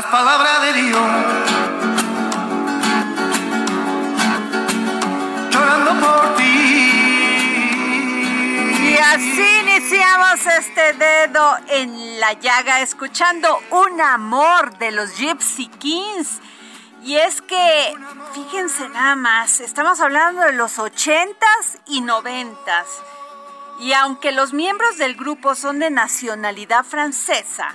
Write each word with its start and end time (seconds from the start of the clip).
Las 0.00 0.62
de 0.62 0.72
Dios. 0.74 1.00
llorando 5.50 6.06
por 6.06 6.36
ti. 6.36 6.44
Y 8.80 8.96
así 8.96 9.44
iniciamos 9.62 10.46
este 10.46 10.92
dedo 10.92 11.56
en 11.66 12.20
la 12.20 12.34
llaga, 12.34 12.80
escuchando 12.80 13.58
Un 13.70 14.00
amor 14.00 14.78
de 14.78 14.92
los 14.92 15.16
Gypsy 15.16 15.66
Kings. 15.66 16.38
Y 17.02 17.16
es 17.16 17.42
que, 17.42 17.96
fíjense 18.34 18.88
nada 18.90 19.16
más, 19.16 19.58
estamos 19.58 19.98
hablando 19.98 20.42
de 20.42 20.52
los 20.52 20.78
80s 20.78 21.80
y 21.86 22.02
90s. 22.02 22.86
Y 23.80 23.94
aunque 23.94 24.30
los 24.30 24.52
miembros 24.52 24.96
del 24.96 25.16
grupo 25.16 25.56
son 25.56 25.80
de 25.80 25.90
nacionalidad 25.90 26.84
francesa, 26.84 27.74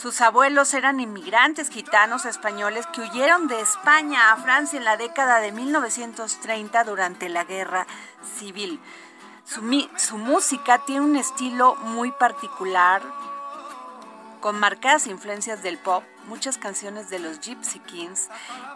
sus 0.00 0.22
abuelos 0.22 0.72
eran 0.72 0.98
inmigrantes 0.98 1.68
gitanos 1.68 2.24
españoles 2.24 2.86
que 2.86 3.02
huyeron 3.02 3.48
de 3.48 3.60
España 3.60 4.32
a 4.32 4.36
Francia 4.38 4.78
en 4.78 4.86
la 4.86 4.96
década 4.96 5.40
de 5.40 5.52
1930 5.52 6.84
durante 6.84 7.28
la 7.28 7.44
Guerra 7.44 7.86
Civil. 8.38 8.80
Su, 9.44 9.60
su 9.96 10.16
música 10.16 10.78
tiene 10.86 11.02
un 11.02 11.16
estilo 11.16 11.74
muy 11.76 12.12
particular, 12.12 13.02
con 14.40 14.58
marcadas 14.58 15.06
influencias 15.06 15.62
del 15.62 15.76
pop. 15.76 16.02
Muchas 16.28 16.56
canciones 16.56 17.10
de 17.10 17.18
los 17.18 17.40
Gypsy 17.40 17.80
Kings 17.80 18.30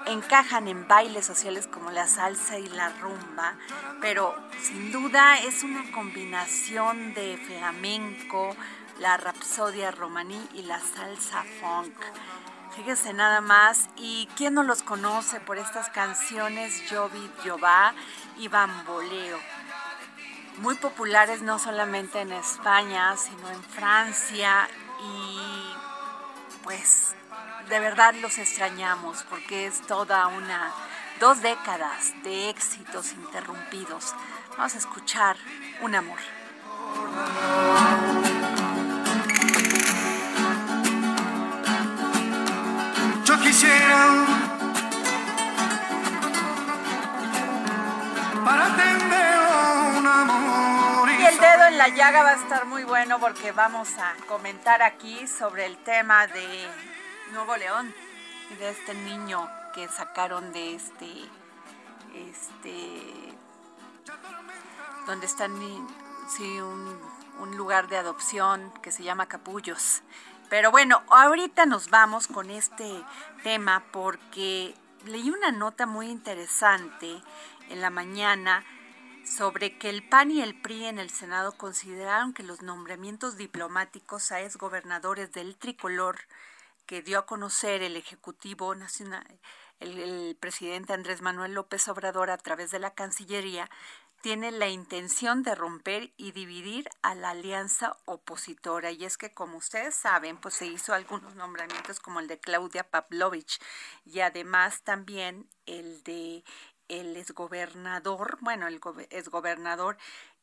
encajan 0.07 0.69
en 0.69 0.87
bailes 0.87 1.25
sociales 1.25 1.67
como 1.67 1.91
la 1.91 2.07
salsa 2.07 2.59
y 2.59 2.69
la 2.69 2.91
rumba, 2.91 3.55
pero 4.03 4.35
sin 4.61 4.93
duda 4.93 5.39
es 5.39 5.63
una 5.63 5.91
combinación 5.93 7.15
de 7.15 7.39
flamenco, 7.47 8.55
la 8.99 9.17
rapsodia 9.17 9.91
romaní 9.91 10.49
y 10.55 10.63
la 10.63 10.81
salsa 10.81 11.45
funk. 11.61 11.95
Fíjese 12.77 13.13
nada 13.13 13.41
más, 13.41 13.89
y 13.97 14.29
quién 14.37 14.55
no 14.55 14.63
los 14.63 14.83
conoce 14.83 15.41
por 15.41 15.59
estas 15.59 15.91
canciones 15.91 16.83
Jovi 16.91 17.31
Jová 17.45 17.95
y 18.37 18.49
Bamboleo 18.49 19.39
muy 20.59 20.77
populares 20.77 21.43
no 21.43 21.59
solamente 21.59 22.21
en 22.21 22.33
España, 22.33 23.17
sino 23.17 23.51
en 23.51 23.63
Francia 23.63 24.69
y 25.03 25.39
pues 26.63 27.15
de 27.69 27.81
verdad 27.81 28.15
los 28.21 28.39
extrañamos 28.39 29.25
porque 29.29 29.67
es 29.67 29.83
toda 29.87 30.29
una 30.29 30.73
dos 31.21 31.43
décadas 31.43 32.13
de 32.23 32.51
éxitos 32.51 33.13
interrumpidos. 33.13 34.15
Vamos 34.57 34.75
a 34.75 34.79
escuchar 34.79 35.37
Un 35.83 35.95
amor. 35.95 36.19
Para 48.45 48.67
un 49.99 50.07
amor 50.07 51.11
Y 51.11 51.25
el 51.25 51.39
dedo 51.39 51.65
en 51.69 51.79
la 51.79 51.89
llaga 51.89 52.23
va 52.23 52.31
a 52.31 52.35
estar 52.35 52.67
muy 52.67 52.85
bueno 52.85 53.19
porque 53.19 53.53
vamos 53.53 53.89
a 53.99 54.15
comentar 54.29 54.83
aquí 54.83 55.27
sobre 55.27 55.67
el 55.67 55.77
tema 55.79 56.27
de 56.27 56.69
Nuevo 57.33 57.57
León 57.57 57.93
y 58.51 58.55
de 58.57 58.71
este 58.71 58.95
niño 58.95 59.49
que 59.75 59.89
sacaron 59.89 60.53
de 60.53 60.75
este 60.77 61.09
este 62.15 63.35
donde 65.07 65.27
está 65.27 65.49
ni- 65.49 65.85
sí, 66.29 66.61
un, 66.61 67.01
un 67.41 67.57
lugar 67.57 67.89
de 67.89 67.97
adopción 67.99 68.73
que 68.83 68.91
se 68.93 69.03
llama 69.03 69.27
Capullos. 69.27 70.03
Pero 70.49 70.71
bueno, 70.71 71.03
ahorita 71.09 71.67
nos 71.67 71.91
vamos 71.91 72.27
con 72.27 72.51
este 72.51 72.89
tema 73.43 73.85
porque 73.93 74.75
leí 75.07 75.31
una 75.31 75.51
nota 75.51 75.87
muy 75.87 76.09
interesante 76.09 77.23
en 77.71 77.81
la 77.81 77.91
mañana 77.91 78.65
sobre 79.25 79.79
que 79.79 79.89
el 79.89 80.07
PAN 80.07 80.31
y 80.31 80.43
el 80.43 80.61
PRI 80.61 80.85
en 80.87 80.99
el 80.99 81.11
Senado 81.11 81.53
consideraron 81.53 82.35
que 82.35 82.43
los 82.43 82.63
nombramientos 82.63 83.37
diplomáticos 83.37 84.31
a 84.33 84.43
exgobernadores 84.43 85.33
del 85.33 85.57
tricolor 85.57 86.19
que 86.87 87.01
dio 87.01 87.21
a 87.21 87.27
conocer 87.27 87.83
el 87.83 87.97
Ejecutivo 87.97 88.75
Nacional, 88.75 89.27
el, 89.81 89.99
el 89.99 90.37
presidente 90.39 90.93
Andrés 90.93 91.23
Manuel 91.23 91.55
López 91.55 91.89
Obrador 91.89 92.31
a 92.31 92.37
través 92.37 92.71
de 92.71 92.79
la 92.79 92.93
Cancillería, 92.93 93.71
tiene 94.25 94.53
la 94.53 94.69
intención 94.69 95.43
de 95.43 95.55
romper 95.55 96.11
y 96.17 96.33
dividir 96.33 96.89
a 97.03 97.15
la 97.15 97.29
alianza 97.29 97.99
opositora. 98.07 98.91
Y 98.91 99.05
es 99.05 99.19
que, 99.19 99.35
como 99.35 99.59
ustedes 99.59 99.95
saben, 99.95 100.39
pues 100.39 100.55
se 100.55 100.65
hizo 100.65 100.95
algunos 100.95 101.35
nombramientos 101.35 102.01
como 102.01 102.21
el 102.21 102.27
de 102.27 102.41
Claudia 102.41 102.89
Pavlovich 102.89 103.61
y 104.07 104.21
además 104.21 104.81
también 104.83 105.47
el 105.67 106.03
de 106.05 106.43
el 106.89 107.19
exgobernador, 107.19 108.39
bueno, 108.41 108.67
el 108.67 108.81
gobe- 108.81 109.09
exgobernador 109.11 109.99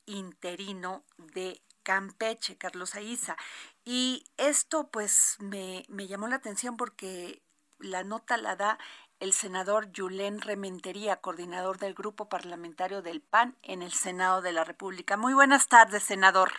interino 0.05 1.03
de 1.17 1.59
Campeche, 1.81 2.59
Carlos 2.59 2.93
Aiza. 2.93 3.35
Y 3.83 4.25
esto 4.37 4.91
pues 4.91 5.37
me, 5.39 5.85
me 5.89 6.05
llamó 6.05 6.27
la 6.27 6.35
atención 6.35 6.77
porque 6.77 7.41
la 7.79 8.03
nota 8.03 8.37
la 8.37 8.55
da 8.55 8.77
el 9.21 9.33
senador 9.33 9.91
Yulén 9.91 10.41
Rementería, 10.41 11.17
coordinador 11.17 11.77
del 11.77 11.93
grupo 11.93 12.27
parlamentario 12.27 13.03
del 13.03 13.21
PAN 13.21 13.55
en 13.61 13.83
el 13.83 13.91
Senado 13.91 14.41
de 14.41 14.51
la 14.51 14.63
República. 14.63 15.15
Muy 15.15 15.33
buenas 15.33 15.67
tardes, 15.67 16.03
senador. 16.03 16.49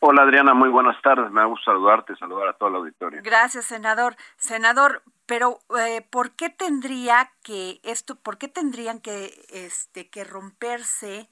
Hola 0.00 0.22
Adriana, 0.22 0.52
muy 0.52 0.68
buenas 0.68 1.00
tardes. 1.00 1.30
Me 1.32 1.44
gusta 1.46 1.72
saludarte, 1.72 2.14
saludar 2.16 2.48
a 2.48 2.52
toda 2.52 2.72
la 2.72 2.78
auditoria. 2.78 3.22
Gracias, 3.22 3.64
senador. 3.64 4.16
Senador, 4.36 5.02
pero 5.24 5.60
eh, 5.78 6.06
¿por 6.10 6.32
qué 6.32 6.50
tendría 6.50 7.32
que 7.42 7.80
esto, 7.82 8.16
por 8.16 8.36
qué 8.36 8.48
tendrían 8.48 9.00
que 9.00 9.46
este 9.48 10.10
que 10.10 10.24
romperse 10.24 11.30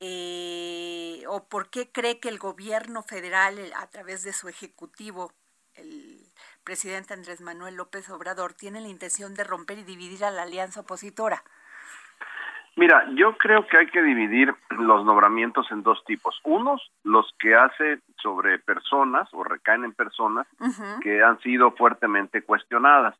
eh, 0.00 1.22
o 1.28 1.44
por 1.48 1.70
qué 1.70 1.92
cree 1.92 2.18
que 2.18 2.28
el 2.28 2.40
gobierno 2.40 3.04
federal 3.04 3.72
a 3.76 3.86
través 3.86 4.24
de 4.24 4.32
su 4.32 4.48
ejecutivo, 4.48 5.32
el 5.76 6.18
presidente 6.64 7.14
Andrés 7.14 7.40
Manuel 7.40 7.76
López 7.76 8.08
Obrador 8.10 8.54
tiene 8.54 8.80
la 8.80 8.88
intención 8.88 9.34
de 9.34 9.44
romper 9.44 9.78
y 9.78 9.84
dividir 9.84 10.24
a 10.24 10.30
la 10.30 10.42
alianza 10.42 10.80
opositora. 10.80 11.42
Mira, 12.76 13.06
yo 13.14 13.36
creo 13.36 13.66
que 13.66 13.78
hay 13.78 13.86
que 13.86 14.02
dividir 14.02 14.52
los 14.70 15.04
nombramientos 15.04 15.70
en 15.70 15.84
dos 15.84 16.02
tipos. 16.04 16.40
Unos, 16.42 16.90
los 17.04 17.32
que 17.38 17.54
hace 17.54 18.00
sobre 18.20 18.58
personas 18.58 19.28
o 19.32 19.44
recaen 19.44 19.84
en 19.84 19.92
personas 19.92 20.46
que 21.00 21.22
han 21.22 21.38
sido 21.40 21.70
fuertemente 21.72 22.42
cuestionadas, 22.42 23.14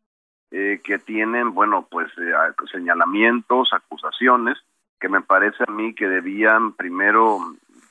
eh, 0.50 0.80
que 0.82 0.98
tienen, 0.98 1.54
bueno, 1.54 1.86
pues 1.88 2.08
eh, 2.18 2.32
señalamientos, 2.72 3.72
acusaciones, 3.72 4.58
que 4.98 5.08
me 5.08 5.20
parece 5.20 5.62
a 5.68 5.70
mí 5.70 5.94
que 5.94 6.08
debían 6.08 6.72
primero 6.72 7.38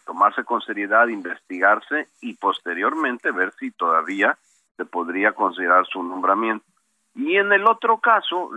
tomarse 0.06 0.44
con 0.44 0.62
seriedad, 0.62 1.08
investigarse 1.08 2.10
y 2.20 2.34
posteriormente 2.34 3.32
ver 3.32 3.54
si 3.54 3.72
todavía 3.72 4.38
se 4.78 4.86
podría 4.86 5.34
considerar 5.34 5.86
su 5.88 6.04
nombramiento. 6.04 6.66
Y 7.16 7.38
en 7.38 7.54
el 7.54 7.66
otro 7.68 8.00
caso, 8.00 8.52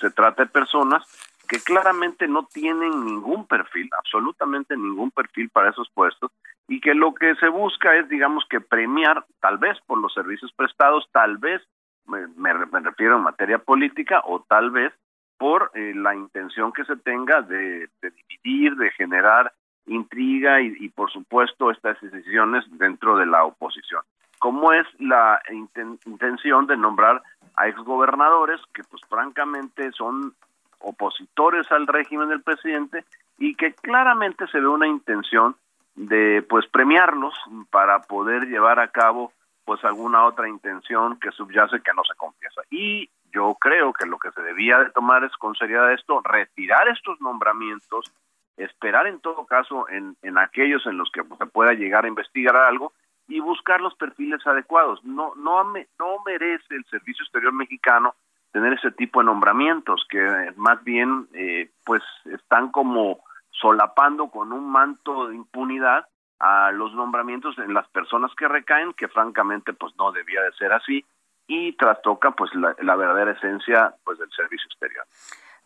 se 0.00 0.10
trata 0.10 0.44
de 0.44 0.50
personas 0.50 1.04
que 1.48 1.60
claramente 1.60 2.28
no 2.28 2.46
tienen 2.46 3.04
ningún 3.04 3.46
perfil, 3.46 3.88
absolutamente 3.98 4.76
ningún 4.76 5.10
perfil 5.10 5.48
para 5.48 5.70
esos 5.70 5.88
puestos, 5.90 6.30
y 6.68 6.80
que 6.80 6.94
lo 6.94 7.14
que 7.14 7.34
se 7.36 7.48
busca 7.48 7.96
es, 7.96 8.08
digamos, 8.08 8.44
que 8.48 8.60
premiar, 8.60 9.24
tal 9.40 9.56
vez 9.56 9.78
por 9.86 9.98
los 9.98 10.12
servicios 10.12 10.52
prestados, 10.52 11.08
tal 11.10 11.38
vez, 11.38 11.62
me, 12.06 12.52
refiero 12.52 13.16
en 13.16 13.22
materia 13.22 13.58
política, 13.58 14.22
o 14.26 14.44
tal 14.46 14.70
vez 14.70 14.92
por 15.38 15.70
eh, 15.74 15.94
la 15.94 16.14
intención 16.14 16.72
que 16.72 16.84
se 16.84 16.96
tenga 16.96 17.40
de, 17.42 17.88
dividir, 18.02 18.76
de 18.76 18.90
generar 18.90 19.52
intriga 19.86 20.60
y, 20.60 20.88
por 20.90 21.10
supuesto, 21.10 21.70
estas 21.70 21.98
decisiones 22.02 22.64
dentro 22.72 23.16
de 23.16 23.24
la 23.24 23.44
oposición. 23.44 24.02
Como 24.38 24.72
es 24.72 24.86
la 24.98 25.40
intención 25.50 26.66
de 26.66 26.76
nombrar 26.76 27.22
a 27.56 27.68
exgobernadores 27.68 28.60
que, 28.72 28.82
pues, 28.84 29.02
francamente 29.08 29.90
son 29.92 30.34
opositores 30.80 31.70
al 31.72 31.86
régimen 31.86 32.28
del 32.28 32.42
presidente 32.42 33.04
y 33.38 33.54
que 33.54 33.74
claramente 33.74 34.46
se 34.48 34.60
ve 34.60 34.68
una 34.68 34.86
intención 34.86 35.56
de 35.94 36.44
pues 36.48 36.66
premiarlos 36.68 37.34
para 37.70 38.02
poder 38.02 38.46
llevar 38.46 38.78
a 38.78 38.88
cabo 38.88 39.32
pues 39.64 39.84
alguna 39.84 40.24
otra 40.24 40.48
intención 40.48 41.18
que 41.18 41.30
subyace 41.32 41.82
que 41.82 41.92
no 41.94 42.02
se 42.04 42.14
confiesa. 42.14 42.62
Y 42.70 43.10
yo 43.32 43.54
creo 43.60 43.92
que 43.92 44.06
lo 44.06 44.18
que 44.18 44.30
se 44.30 44.40
debía 44.40 44.78
de 44.78 44.90
tomar 44.90 45.24
es 45.24 45.32
con 45.36 45.54
seriedad 45.56 45.92
esto, 45.92 46.22
retirar 46.22 46.88
estos 46.88 47.20
nombramientos, 47.20 48.10
esperar 48.56 49.06
en 49.06 49.20
todo 49.20 49.44
caso 49.44 49.88
en, 49.88 50.16
en 50.22 50.38
aquellos 50.38 50.86
en 50.86 50.96
los 50.96 51.10
que 51.10 51.22
se 51.22 51.46
pueda 51.46 51.74
llegar 51.74 52.04
a 52.04 52.08
investigar 52.08 52.56
algo 52.56 52.92
y 53.28 53.40
buscar 53.40 53.80
los 53.80 53.94
perfiles 53.94 54.44
adecuados. 54.46 55.04
No, 55.04 55.34
no, 55.36 55.62
no 55.64 56.22
merece 56.24 56.74
el 56.74 56.84
Servicio 56.86 57.22
Exterior 57.22 57.52
Mexicano 57.52 58.14
tener 58.52 58.72
ese 58.72 58.90
tipo 58.90 59.20
de 59.20 59.26
nombramientos 59.26 60.06
que 60.08 60.52
más 60.56 60.82
bien 60.82 61.28
eh, 61.34 61.70
pues 61.84 62.02
están 62.24 62.70
como 62.70 63.20
solapando 63.50 64.28
con 64.28 64.52
un 64.52 64.70
manto 64.70 65.28
de 65.28 65.36
impunidad 65.36 66.06
a 66.40 66.72
los 66.72 66.94
nombramientos 66.94 67.58
en 67.58 67.74
las 67.74 67.86
personas 67.88 68.32
que 68.36 68.48
recaen 68.48 68.92
que 68.94 69.08
francamente 69.08 69.72
pues 69.72 69.94
no 69.98 70.12
debía 70.12 70.40
de 70.42 70.52
ser 70.52 70.72
así 70.72 71.04
y 71.46 71.72
trastoca 71.72 72.30
pues 72.30 72.54
la, 72.54 72.74
la 72.80 72.96
verdadera 72.96 73.32
esencia 73.32 73.94
pues 74.04 74.18
del 74.18 74.30
servicio 74.30 74.66
exterior. 74.66 75.04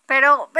Pero 0.06 0.50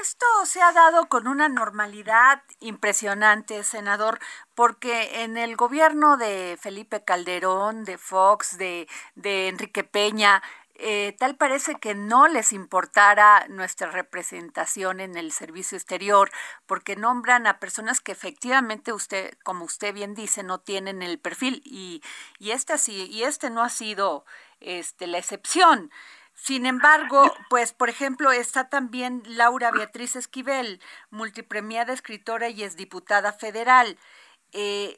esto 0.00 0.26
se 0.44 0.62
ha 0.62 0.72
dado 0.72 1.08
con 1.08 1.26
una 1.26 1.48
normalidad 1.48 2.42
impresionante, 2.60 3.64
senador, 3.64 4.20
porque 4.54 5.22
en 5.22 5.36
el 5.36 5.56
gobierno 5.56 6.16
de 6.16 6.56
Felipe 6.60 7.04
Calderón, 7.04 7.84
de 7.84 7.98
Fox, 7.98 8.56
de, 8.58 8.88
de 9.14 9.48
Enrique 9.48 9.84
Peña, 9.84 10.42
eh, 10.84 11.14
tal 11.18 11.36
parece 11.36 11.76
que 11.76 11.94
no 11.94 12.26
les 12.28 12.52
importara 12.52 13.46
nuestra 13.48 13.90
representación 13.90 15.00
en 15.00 15.16
el 15.16 15.30
servicio 15.30 15.76
exterior, 15.76 16.30
porque 16.66 16.96
nombran 16.96 17.46
a 17.46 17.60
personas 17.60 18.00
que 18.00 18.12
efectivamente 18.12 18.92
usted, 18.92 19.34
como 19.44 19.64
usted 19.64 19.92
bien 19.94 20.14
dice, 20.14 20.42
no 20.42 20.58
tienen 20.60 21.02
el 21.02 21.18
perfil 21.20 21.62
y, 21.64 22.02
y 22.38 22.52
este 22.52 22.78
sí, 22.78 23.06
y 23.10 23.24
este 23.24 23.50
no 23.50 23.62
ha 23.62 23.68
sido 23.68 24.24
este, 24.60 25.06
la 25.06 25.18
excepción. 25.18 25.90
Sin 26.34 26.66
embargo, 26.66 27.32
pues 27.48 27.72
por 27.72 27.88
ejemplo 27.88 28.32
está 28.32 28.68
también 28.68 29.22
Laura 29.26 29.70
Beatriz 29.70 30.16
Esquivel, 30.16 30.80
multipremiada 31.10 31.92
escritora 31.92 32.48
y 32.48 32.64
es 32.64 32.76
diputada 32.76 33.32
federal. 33.32 33.98
Eh, 34.52 34.96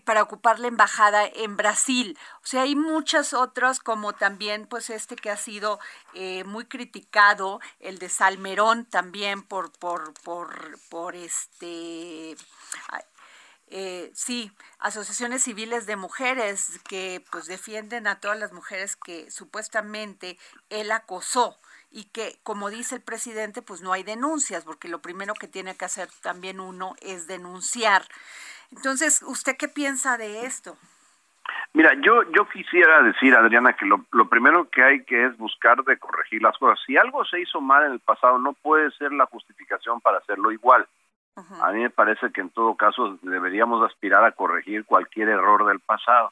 para 0.00 0.22
ocupar 0.22 0.58
la 0.58 0.68
embajada 0.68 1.26
en 1.26 1.56
Brasil. 1.56 2.18
O 2.42 2.46
sea, 2.46 2.62
hay 2.62 2.76
muchas 2.76 3.32
otras, 3.32 3.80
como 3.80 4.12
también, 4.12 4.66
pues 4.66 4.90
este 4.90 5.16
que 5.16 5.30
ha 5.30 5.36
sido 5.36 5.78
eh, 6.14 6.44
muy 6.44 6.64
criticado, 6.64 7.60
el 7.80 7.98
de 7.98 8.08
Salmerón 8.08 8.86
también 8.86 9.42
por, 9.42 9.72
por, 9.72 10.14
por, 10.22 10.78
por 10.88 11.14
este, 11.14 12.36
eh, 13.74 14.10
sí, 14.12 14.52
asociaciones 14.78 15.44
civiles 15.44 15.86
de 15.86 15.96
mujeres 15.96 16.78
que 16.86 17.24
pues 17.30 17.46
defienden 17.46 18.06
a 18.06 18.20
todas 18.20 18.38
las 18.38 18.52
mujeres 18.52 18.96
que 18.96 19.30
supuestamente 19.30 20.36
él 20.68 20.92
acosó 20.92 21.58
y 21.90 22.04
que, 22.04 22.36
como 22.42 22.68
dice 22.68 22.96
el 22.96 23.00
presidente, 23.00 23.62
pues 23.62 23.80
no 23.80 23.94
hay 23.94 24.02
denuncias, 24.02 24.66
porque 24.66 24.88
lo 24.88 25.00
primero 25.00 25.32
que 25.32 25.48
tiene 25.48 25.74
que 25.74 25.86
hacer 25.86 26.08
también 26.22 26.60
uno 26.60 26.96
es 27.00 27.26
denunciar. 27.26 28.02
Entonces, 28.72 29.22
¿usted 29.22 29.56
qué 29.56 29.68
piensa 29.68 30.18
de 30.18 30.44
esto? 30.44 30.76
Mira, 31.72 31.94
yo 32.04 32.30
yo 32.30 32.46
quisiera 32.50 33.00
decir, 33.00 33.34
Adriana, 33.34 33.72
que 33.72 33.86
lo, 33.86 34.04
lo 34.12 34.28
primero 34.28 34.68
que 34.68 34.82
hay 34.82 35.04
que 35.04 35.24
es 35.24 35.36
buscar 35.38 35.82
de 35.84 35.96
corregir 35.98 36.42
las 36.42 36.58
cosas. 36.58 36.78
Si 36.86 36.98
algo 36.98 37.24
se 37.24 37.40
hizo 37.40 37.62
mal 37.62 37.86
en 37.86 37.92
el 37.92 38.00
pasado, 38.00 38.36
no 38.38 38.52
puede 38.52 38.90
ser 38.92 39.12
la 39.12 39.24
justificación 39.24 39.98
para 40.02 40.18
hacerlo 40.18 40.52
igual. 40.52 40.86
A 41.36 41.72
mí 41.72 41.80
me 41.80 41.90
parece 41.90 42.30
que 42.30 42.42
en 42.42 42.50
todo 42.50 42.74
caso 42.74 43.18
deberíamos 43.22 43.82
aspirar 43.84 44.24
a 44.24 44.32
corregir 44.32 44.84
cualquier 44.84 45.30
error 45.30 45.66
del 45.66 45.80
pasado 45.80 46.30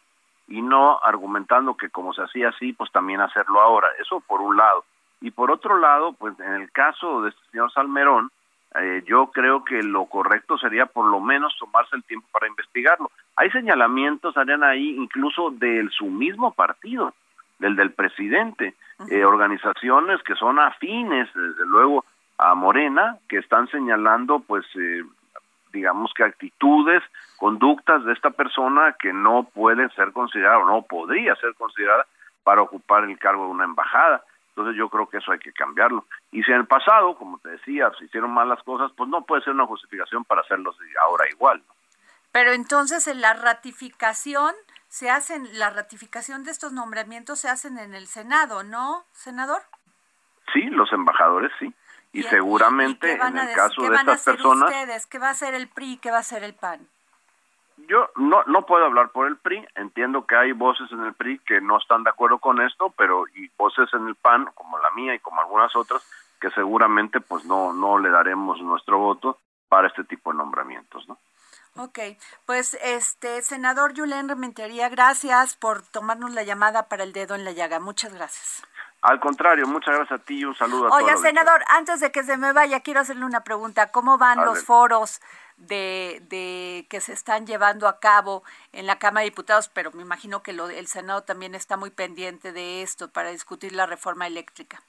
y 0.49 0.61
no 0.61 0.99
argumentando 1.03 1.77
que 1.77 1.89
como 1.89 2.13
se 2.13 2.23
hacía 2.23 2.49
así, 2.49 2.73
pues 2.73 2.91
también 2.91 3.21
hacerlo 3.21 3.61
ahora. 3.61 3.89
Eso 3.99 4.21
por 4.21 4.41
un 4.41 4.57
lado. 4.57 4.85
Y 5.21 5.31
por 5.31 5.51
otro 5.51 5.79
lado, 5.79 6.13
pues 6.13 6.39
en 6.41 6.55
el 6.55 6.71
caso 6.73 7.23
de 7.23 7.31
este 7.31 7.41
señor 7.51 7.73
Salmerón, 7.73 8.31
eh, 8.75 9.03
yo 9.07 9.29
creo 9.29 9.65
que 9.65 9.83
lo 9.83 10.07
correcto 10.07 10.59
sería 10.59 10.87
por 10.87 11.07
lo 11.07 11.21
menos 11.21 11.57
tomarse 11.59 11.97
el 11.97 12.05
tiempo 12.05 12.27
para 12.33 12.49
investigarlo. 12.49 13.11
Hay 13.37 13.51
señalamientos, 13.51 14.37
Ariana, 14.37 14.71
ahí 14.71 14.97
incluso 14.97 15.51
de 15.51 15.89
su 15.91 16.07
mismo 16.07 16.53
partido, 16.53 17.15
del 17.59 17.77
del 17.77 17.93
presidente, 17.93 18.75
eh, 19.09 19.25
organizaciones 19.25 20.23
que 20.23 20.35
son 20.35 20.59
afines, 20.59 21.29
desde 21.35 21.67
luego, 21.67 22.05
a 22.41 22.55
Morena, 22.55 23.19
que 23.29 23.39
están 23.39 23.69
señalando, 23.69 24.41
pues, 24.41 24.65
eh, 24.75 25.05
digamos 25.73 26.13
que 26.15 26.25
actitudes, 26.25 27.03
conductas 27.37 28.05
de 28.05 28.13
esta 28.13 28.31
persona 28.31 28.97
que 28.99 29.13
no 29.13 29.45
pueden 29.45 29.91
ser 29.91 30.13
consideradas 30.13 30.63
o 30.63 30.67
no 30.67 30.83
podría 30.83 31.35
ser 31.37 31.55
considerada 31.55 32.07
para 32.43 32.63
ocupar 32.63 33.05
el 33.05 33.19
cargo 33.19 33.45
de 33.45 33.51
una 33.51 33.65
embajada. 33.65 34.25
Entonces 34.49 34.77
yo 34.77 34.89
creo 34.89 35.09
que 35.09 35.19
eso 35.19 35.33
hay 35.33 35.39
que 35.39 35.53
cambiarlo. 35.53 36.07
Y 36.33 36.43
si 36.43 36.51
en 36.51 36.59
el 36.59 36.67
pasado, 36.67 37.15
como 37.17 37.39
te 37.39 37.51
decía, 37.51 37.91
se 37.99 38.07
hicieron 38.07 38.33
mal 38.33 38.49
las 38.49 38.63
cosas, 38.63 38.91
pues 38.97 39.09
no 39.09 39.23
puede 39.23 39.43
ser 39.43 39.53
una 39.53 39.67
justificación 39.67 40.25
para 40.25 40.41
hacerlos 40.41 40.77
ahora 41.01 41.29
igual. 41.31 41.63
Pero 42.33 42.53
entonces 42.53 43.07
en 43.07 43.21
la 43.21 43.35
ratificación 43.35 44.55
se 44.89 45.11
hacen, 45.11 45.47
la 45.59 45.71
ratificación 45.71 46.45
de 46.45 46.51
estos 46.51 46.73
nombramientos 46.73 47.41
se 47.41 47.49
hacen 47.49 47.79
en 47.79 47.95
el 47.95 48.07
Senado, 48.07 48.65
¿no, 48.65 49.05
senador? 49.13 49.63
Sí, 50.53 50.63
los 50.63 50.93
embajadores 50.93 51.53
sí. 51.59 51.73
Y, 52.13 52.25
seguramente 52.25 53.13
en 53.13 53.39
el 53.39 53.55
caso 53.55 53.83
de 53.89 53.97
estas 53.97 54.25
personas... 54.25 54.71
Ustedes? 54.71 55.07
¿Qué 55.07 55.19
va 55.19 55.29
a 55.29 55.31
hacer 55.31 55.55
el 55.55 55.69
PRI? 55.69 55.99
¿Qué 55.99 56.11
va 56.11 56.19
a 56.19 56.21
hacer 56.21 56.43
el 56.43 56.55
PAN? 56.55 56.89
yo 57.89 58.09
no 58.17 58.43
no 58.47 58.67
puedo 58.67 58.85
hablar 58.85 59.11
por 59.11 59.27
el 59.27 59.37
PRI, 59.37 59.67
entiendo 59.75 60.27
que 60.27 60.37
hay 60.37 60.53
voces 60.53 60.91
en 60.93 61.05
el 61.05 61.15
PRI 61.15 61.39
que 61.41 61.61
no 61.61 61.79
están 61.79 62.05
de 62.05 62.11
acuerdo 62.11 62.39
con 62.39 62.61
esto, 62.61 62.93
pero 62.97 63.25
y 63.35 63.51
voces 63.57 63.89
en 63.93 64.07
el 64.07 64.15
PAN 64.15 64.51
como 64.55 64.79
la 64.79 64.91
mía 64.93 65.15
y 65.15 65.19
como 65.19 65.41
algunas 65.41 65.75
otras 65.75 66.07
que 66.41 66.51
seguramente 66.51 67.21
pues 67.21 67.45
no 67.45 67.73
no 67.73 67.99
le 67.99 68.11
daremos 68.11 68.61
nuestro 68.61 68.99
voto 68.99 69.39
para 69.69 69.89
este 69.89 70.05
tipo 70.05 70.33
de 70.33 70.39
nombramientos, 70.39 71.09
¿no? 71.09 71.19
Ok, 71.77 71.99
pues 72.47 72.75
este 72.83 73.43
senador 73.43 73.97
Julen 73.97 74.29
Rementería, 74.29 74.89
gracias 74.89 75.55
por 75.55 75.83
tomarnos 75.83 76.33
la 76.35 76.43
llamada 76.43 76.89
para 76.89 77.05
el 77.05 77.13
dedo 77.13 77.37
en 77.37 77.45
la 77.45 77.53
llaga. 77.53 77.79
Muchas 77.79 78.13
gracias. 78.13 78.63
Al 79.03 79.19
contrario, 79.19 79.67
muchas 79.67 79.95
gracias 79.95 80.21
a 80.21 80.23
ti 80.23 80.41
y 80.41 80.45
un 80.45 80.55
saludo 80.55 80.93
a 80.93 80.97
Oiga, 80.97 81.17
senador, 81.17 81.63
antes 81.69 82.01
de 82.01 82.13
que 82.13 82.23
se 82.23 82.37
me 82.37 82.53
vaya, 82.53 82.81
quiero 82.81 83.01
hacerle 83.01 83.25
una 83.25 83.43
pregunta. 83.43 83.91
¿Cómo 83.91 84.19
van 84.19 84.45
los 84.45 84.63
foros 84.65 85.21
de, 85.57 86.23
de, 86.29 86.87
que 86.91 87.01
se 87.01 87.15
están 87.15 87.47
llevando 87.47 87.89
a 87.89 87.99
cabo 87.99 88.43
en 88.73 88.87
la 88.87 88.99
Cámara 88.99 89.21
de 89.25 89.31
Diputados? 89.31 89.71
Pero 89.71 89.91
me 89.93 90.03
imagino 90.03 90.43
que 90.43 90.53
lo, 90.53 90.69
el 90.69 90.87
Senado 90.87 91.23
también 91.23 91.55
está 91.55 91.79
muy 91.79 91.91
pendiente 91.91 92.53
de 92.53 92.83
esto 92.83 93.09
para 93.09 93.31
discutir 93.31 93.73
la 93.73 93.87
reforma 93.87 94.27
eléctrica. 94.27 94.83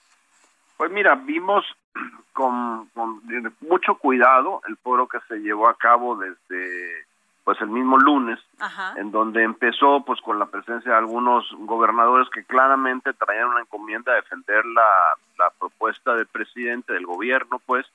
Pues 0.75 0.91
mira, 0.91 1.15
vimos 1.15 1.63
con, 2.33 2.87
con 2.87 3.21
mucho 3.61 3.95
cuidado 3.95 4.61
el 4.67 4.75
foro 4.75 5.07
que 5.07 5.19
se 5.29 5.37
llevó 5.37 5.69
a 5.69 5.77
cabo 5.77 6.17
desde 6.17 7.05
pues 7.51 7.63
el 7.63 7.69
mismo 7.69 7.97
lunes, 7.97 8.39
Ajá. 8.59 8.93
en 8.95 9.11
donde 9.11 9.43
empezó 9.43 10.05
pues 10.05 10.21
con 10.21 10.39
la 10.39 10.45
presencia 10.45 10.93
de 10.93 10.97
algunos 10.97 11.45
gobernadores 11.59 12.29
que 12.29 12.45
claramente 12.45 13.11
traían 13.11 13.49
una 13.49 13.59
encomienda 13.59 14.13
a 14.13 14.15
defender 14.15 14.65
la, 14.67 14.89
la 15.37 15.49
propuesta 15.59 16.15
del 16.15 16.27
presidente 16.27 16.93
del 16.93 17.05
gobierno, 17.05 17.59
pues, 17.65 17.85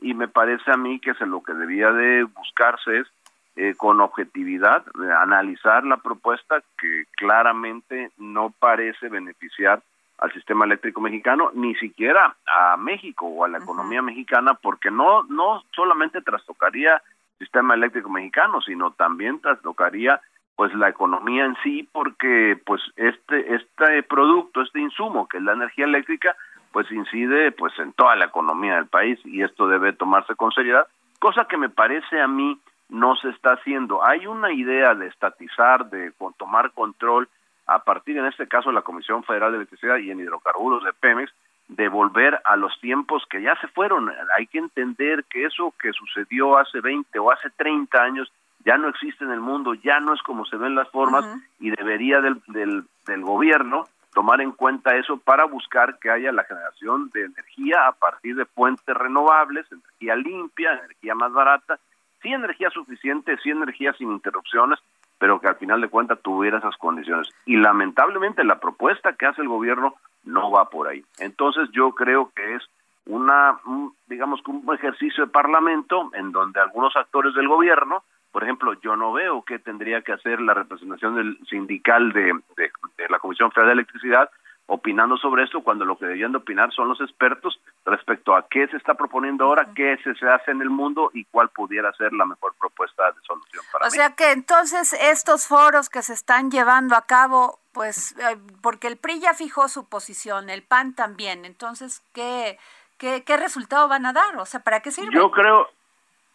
y 0.00 0.12
me 0.14 0.26
parece 0.26 0.72
a 0.72 0.76
mí 0.76 0.98
que 0.98 1.12
es 1.12 1.20
lo 1.20 1.40
que 1.40 1.54
debía 1.54 1.92
de 1.92 2.24
buscarse 2.24 2.98
es 2.98 3.06
eh, 3.54 3.74
con 3.76 4.00
objetividad 4.00 4.84
eh, 4.88 5.12
analizar 5.20 5.84
la 5.84 5.98
propuesta 5.98 6.60
que 6.76 7.04
claramente 7.16 8.10
no 8.18 8.52
parece 8.58 9.08
beneficiar 9.08 9.82
al 10.18 10.32
sistema 10.32 10.64
eléctrico 10.64 11.00
mexicano, 11.00 11.52
ni 11.54 11.76
siquiera 11.76 12.34
a 12.44 12.76
México 12.76 13.24
o 13.26 13.44
a 13.44 13.48
la 13.48 13.58
economía 13.58 14.02
mexicana, 14.02 14.54
porque 14.54 14.90
no, 14.90 15.22
no 15.28 15.62
solamente 15.76 16.22
trastocaría 16.22 17.00
sistema 17.38 17.74
eléctrico 17.74 18.08
mexicano, 18.08 18.60
sino 18.60 18.92
también 18.92 19.40
trastocaría 19.40 20.20
pues 20.56 20.74
la 20.74 20.88
economía 20.88 21.44
en 21.44 21.56
sí, 21.62 21.88
porque 21.92 22.58
pues 22.64 22.80
este, 22.96 23.54
este 23.54 24.02
producto, 24.02 24.62
este 24.62 24.80
insumo 24.80 25.28
que 25.28 25.36
es 25.36 25.42
la 25.42 25.52
energía 25.52 25.84
eléctrica, 25.84 26.34
pues 26.72 26.90
incide 26.90 27.52
pues 27.52 27.78
en 27.78 27.92
toda 27.92 28.16
la 28.16 28.26
economía 28.26 28.76
del 28.76 28.86
país 28.86 29.18
y 29.24 29.42
esto 29.42 29.68
debe 29.68 29.92
tomarse 29.92 30.34
con 30.34 30.52
seriedad, 30.52 30.86
cosa 31.18 31.46
que 31.46 31.56
me 31.56 31.68
parece 31.68 32.20
a 32.20 32.28
mí 32.28 32.58
no 32.88 33.16
se 33.16 33.30
está 33.30 33.52
haciendo. 33.52 34.04
Hay 34.04 34.26
una 34.26 34.52
idea 34.52 34.94
de 34.94 35.08
estatizar, 35.08 35.90
de 35.90 36.12
tomar 36.38 36.72
control 36.72 37.28
a 37.66 37.82
partir, 37.82 38.16
en 38.16 38.26
este 38.26 38.46
caso, 38.46 38.68
de 38.68 38.74
la 38.74 38.82
Comisión 38.82 39.24
Federal 39.24 39.50
de 39.52 39.58
Electricidad 39.58 39.96
y 39.98 40.10
en 40.10 40.20
hidrocarburos 40.20 40.84
de 40.84 40.92
Pemex, 40.92 41.32
de 41.68 41.88
volver 41.88 42.40
a 42.44 42.56
los 42.56 42.78
tiempos 42.80 43.24
que 43.28 43.42
ya 43.42 43.56
se 43.60 43.68
fueron. 43.68 44.12
Hay 44.36 44.46
que 44.46 44.58
entender 44.58 45.24
que 45.24 45.44
eso 45.44 45.74
que 45.80 45.92
sucedió 45.92 46.58
hace 46.58 46.80
20 46.80 47.18
o 47.18 47.30
hace 47.30 47.50
30 47.50 48.02
años 48.02 48.32
ya 48.64 48.76
no 48.76 48.88
existe 48.88 49.24
en 49.24 49.30
el 49.30 49.40
mundo, 49.40 49.74
ya 49.74 50.00
no 50.00 50.12
es 50.14 50.22
como 50.22 50.44
se 50.44 50.56
ven 50.56 50.74
las 50.74 50.88
formas 50.90 51.24
y 51.60 51.70
debería 51.70 52.20
del, 52.20 52.42
del, 52.48 52.84
del 53.06 53.22
gobierno 53.22 53.86
tomar 54.12 54.40
en 54.40 54.52
cuenta 54.52 54.96
eso 54.96 55.18
para 55.18 55.44
buscar 55.44 55.98
que 55.98 56.10
haya 56.10 56.32
la 56.32 56.44
generación 56.44 57.10
de 57.12 57.26
energía 57.26 57.86
a 57.86 57.92
partir 57.92 58.34
de 58.34 58.46
fuentes 58.46 58.96
renovables, 58.96 59.70
energía 59.70 60.16
limpia, 60.16 60.72
energía 60.72 61.14
más 61.14 61.32
barata, 61.34 61.78
sí 62.22 62.32
energía 62.32 62.70
suficiente, 62.70 63.36
sí 63.42 63.50
energía 63.50 63.92
sin 63.92 64.10
interrupciones, 64.10 64.78
pero 65.18 65.38
que 65.38 65.48
al 65.48 65.56
final 65.56 65.82
de 65.82 65.88
cuentas 65.88 66.18
tuviera 66.22 66.58
esas 66.58 66.76
condiciones. 66.78 67.28
Y 67.44 67.56
lamentablemente 67.56 68.42
la 68.42 68.58
propuesta 68.58 69.12
que 69.12 69.26
hace 69.26 69.42
el 69.42 69.48
gobierno 69.48 69.96
no 70.26 70.50
va 70.50 70.68
por 70.68 70.88
ahí. 70.88 71.04
Entonces 71.18 71.70
yo 71.72 71.92
creo 71.92 72.30
que 72.34 72.56
es 72.56 72.62
una, 73.06 73.58
un, 73.64 73.94
digamos 74.06 74.42
que 74.42 74.50
un 74.50 74.74
ejercicio 74.74 75.24
de 75.24 75.30
parlamento 75.30 76.10
en 76.12 76.32
donde 76.32 76.60
algunos 76.60 76.94
actores 76.96 77.34
del 77.34 77.48
gobierno, 77.48 78.04
por 78.32 78.42
ejemplo, 78.42 78.74
yo 78.74 78.96
no 78.96 79.12
veo 79.12 79.42
qué 79.42 79.58
tendría 79.58 80.02
que 80.02 80.12
hacer 80.12 80.40
la 80.40 80.52
representación 80.52 81.14
del 81.14 81.38
sindical 81.48 82.12
de, 82.12 82.32
de 82.56 83.08
la 83.08 83.18
Comisión 83.18 83.50
Federal 83.52 83.76
de 83.76 83.82
Electricidad 83.82 84.30
opinando 84.66 85.16
sobre 85.16 85.44
esto 85.44 85.62
cuando 85.62 85.84
lo 85.84 85.96
que 85.96 86.06
deberían 86.06 86.32
de 86.32 86.38
opinar 86.38 86.72
son 86.72 86.88
los 86.88 87.00
expertos 87.00 87.60
respecto 87.84 88.34
a 88.34 88.48
qué 88.48 88.66
se 88.68 88.76
está 88.76 88.94
proponiendo 88.94 89.44
ahora, 89.44 89.68
qué 89.74 89.96
se, 90.02 90.14
se 90.16 90.28
hace 90.28 90.50
en 90.50 90.60
el 90.60 90.70
mundo 90.70 91.10
y 91.14 91.24
cuál 91.26 91.48
pudiera 91.50 91.92
ser 91.92 92.12
la 92.12 92.26
mejor 92.26 92.54
propuesta 92.58 93.12
de 93.12 93.20
solución 93.22 93.64
para 93.72 93.86
O 93.86 93.90
sea 93.90 94.14
que 94.16 94.32
entonces 94.32 94.92
estos 94.92 95.46
foros 95.46 95.88
que 95.88 96.02
se 96.02 96.12
están 96.12 96.50
llevando 96.50 96.96
a 96.96 97.02
cabo, 97.02 97.60
pues, 97.72 98.16
eh, 98.18 98.36
porque 98.60 98.88
el 98.88 98.96
PRI 98.96 99.20
ya 99.20 99.34
fijó 99.34 99.68
su 99.68 99.88
posición, 99.88 100.50
el 100.50 100.62
PAN 100.62 100.94
también, 100.94 101.44
entonces, 101.44 102.02
¿qué, 102.12 102.58
qué, 102.98 103.22
qué 103.24 103.36
resultado 103.36 103.86
van 103.86 104.04
a 104.06 104.12
dar? 104.12 104.36
O 104.38 104.46
sea, 104.46 104.60
¿para 104.60 104.80
qué 104.80 104.90
sirve? 104.90 105.14
Yo 105.14 105.30
creo, 105.30 105.68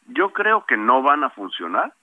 yo 0.07 0.31
creo 0.31 0.65
que 0.65 0.77
no 0.77 1.01
van 1.01 1.25
a 1.25 1.29
funcionar. 1.31 1.93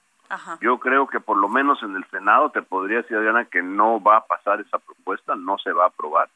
Yo 0.61 0.79
creo 0.79 1.07
que 1.07 1.19
por 1.19 1.37
lo 1.37 1.49
menos 1.49 1.81
en 1.81 1.95
el 1.95 2.05
Senado 2.05 2.51
te 2.51 2.61
podría 2.61 2.97
decir, 2.97 3.17
Adriana, 3.17 3.45
que 3.45 3.63
no 3.63 4.01
va 4.01 4.17
a 4.17 4.25
pasar 4.25 4.61
esa 4.61 4.77
propuesta, 4.77 5.35
no 5.35 5.57
se 5.57 5.71
va 5.71 5.85
a 5.85 5.87
aprobar. 5.87 6.29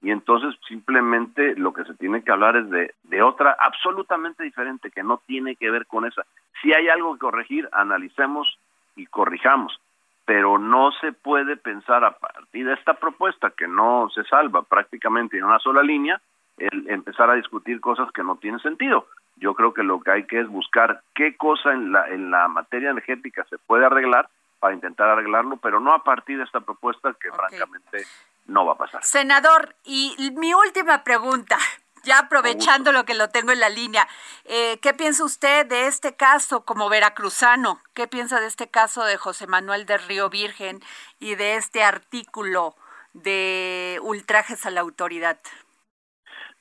Y 0.00 0.10
entonces 0.10 0.54
simplemente 0.68 1.54
lo 1.56 1.72
que 1.72 1.84
se 1.84 1.94
tiene 1.94 2.22
que 2.22 2.30
hablar 2.30 2.56
es 2.56 2.68
de, 2.70 2.94
de 3.04 3.22
otra 3.22 3.56
absolutamente 3.58 4.44
diferente, 4.44 4.90
que 4.90 5.02
no 5.02 5.20
tiene 5.26 5.56
que 5.56 5.70
ver 5.70 5.86
con 5.86 6.04
esa. 6.04 6.24
Si 6.60 6.72
hay 6.72 6.88
algo 6.88 7.14
que 7.14 7.20
corregir, 7.20 7.68
analicemos 7.72 8.58
y 8.96 9.06
corrijamos, 9.06 9.78
pero 10.24 10.58
no 10.58 10.92
se 11.00 11.12
puede 11.12 11.56
pensar 11.56 12.04
a 12.04 12.18
partir 12.18 12.66
de 12.66 12.74
esta 12.74 12.94
propuesta 12.94 13.50
que 13.50 13.68
no 13.68 14.08
se 14.14 14.24
salva 14.24 14.62
prácticamente 14.62 15.36
en 15.36 15.44
una 15.44 15.58
sola 15.58 15.82
línea, 15.82 16.20
el 16.58 16.88
empezar 16.88 17.30
a 17.30 17.34
discutir 17.34 17.80
cosas 17.80 18.10
que 18.12 18.22
no 18.22 18.36
tienen 18.36 18.60
sentido. 18.60 19.06
Yo 19.36 19.54
creo 19.54 19.74
que 19.74 19.82
lo 19.82 20.00
que 20.00 20.10
hay 20.10 20.26
que 20.26 20.40
es 20.40 20.48
buscar 20.48 21.02
qué 21.14 21.36
cosa 21.36 21.72
en 21.72 21.92
la, 21.92 22.08
en 22.08 22.30
la 22.30 22.48
materia 22.48 22.90
energética 22.90 23.44
se 23.50 23.58
puede 23.58 23.84
arreglar 23.84 24.28
para 24.60 24.74
intentar 24.74 25.08
arreglarlo, 25.08 25.56
pero 25.58 25.80
no 25.80 25.92
a 25.92 26.02
partir 26.04 26.38
de 26.38 26.44
esta 26.44 26.60
propuesta 26.60 27.14
que 27.20 27.30
francamente 27.30 28.04
no 28.46 28.64
va 28.64 28.74
a 28.74 28.78
pasar. 28.78 29.04
Senador, 29.04 29.74
y 29.84 30.16
mi 30.36 30.54
última 30.54 31.04
pregunta, 31.04 31.58
ya 32.04 32.20
aprovechando 32.20 32.92
lo 32.92 33.04
que 33.04 33.14
lo 33.14 33.28
tengo 33.28 33.52
en 33.52 33.60
la 33.60 33.68
línea, 33.68 34.06
eh, 34.44 34.78
¿qué 34.80 34.94
piensa 34.94 35.24
usted 35.24 35.66
de 35.66 35.86
este 35.86 36.14
caso 36.16 36.64
como 36.64 36.88
veracruzano? 36.88 37.80
¿Qué 37.94 38.06
piensa 38.06 38.40
de 38.40 38.46
este 38.46 38.68
caso 38.68 39.04
de 39.04 39.16
José 39.16 39.46
Manuel 39.46 39.86
del 39.86 40.02
Río 40.02 40.30
Virgen 40.30 40.80
y 41.18 41.34
de 41.34 41.56
este 41.56 41.82
artículo 41.82 42.76
de 43.14 43.98
ultrajes 44.02 44.64
a 44.66 44.70
la 44.70 44.82
autoridad? 44.82 45.38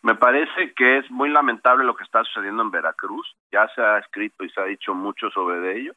Me 0.03 0.15
parece 0.15 0.73
que 0.73 0.97
es 0.97 1.09
muy 1.09 1.29
lamentable 1.29 1.85
lo 1.85 1.95
que 1.95 2.03
está 2.03 2.25
sucediendo 2.25 2.61
en 2.61 2.71
Veracruz. 2.71 3.25
Ya 3.53 3.69
se 3.69 3.81
ha 3.81 3.99
escrito 3.99 4.43
y 4.43 4.49
se 4.49 4.59
ha 4.59 4.65
dicho 4.65 4.93
mucho 4.93 5.29
sobre 5.29 5.79
ello. 5.79 5.93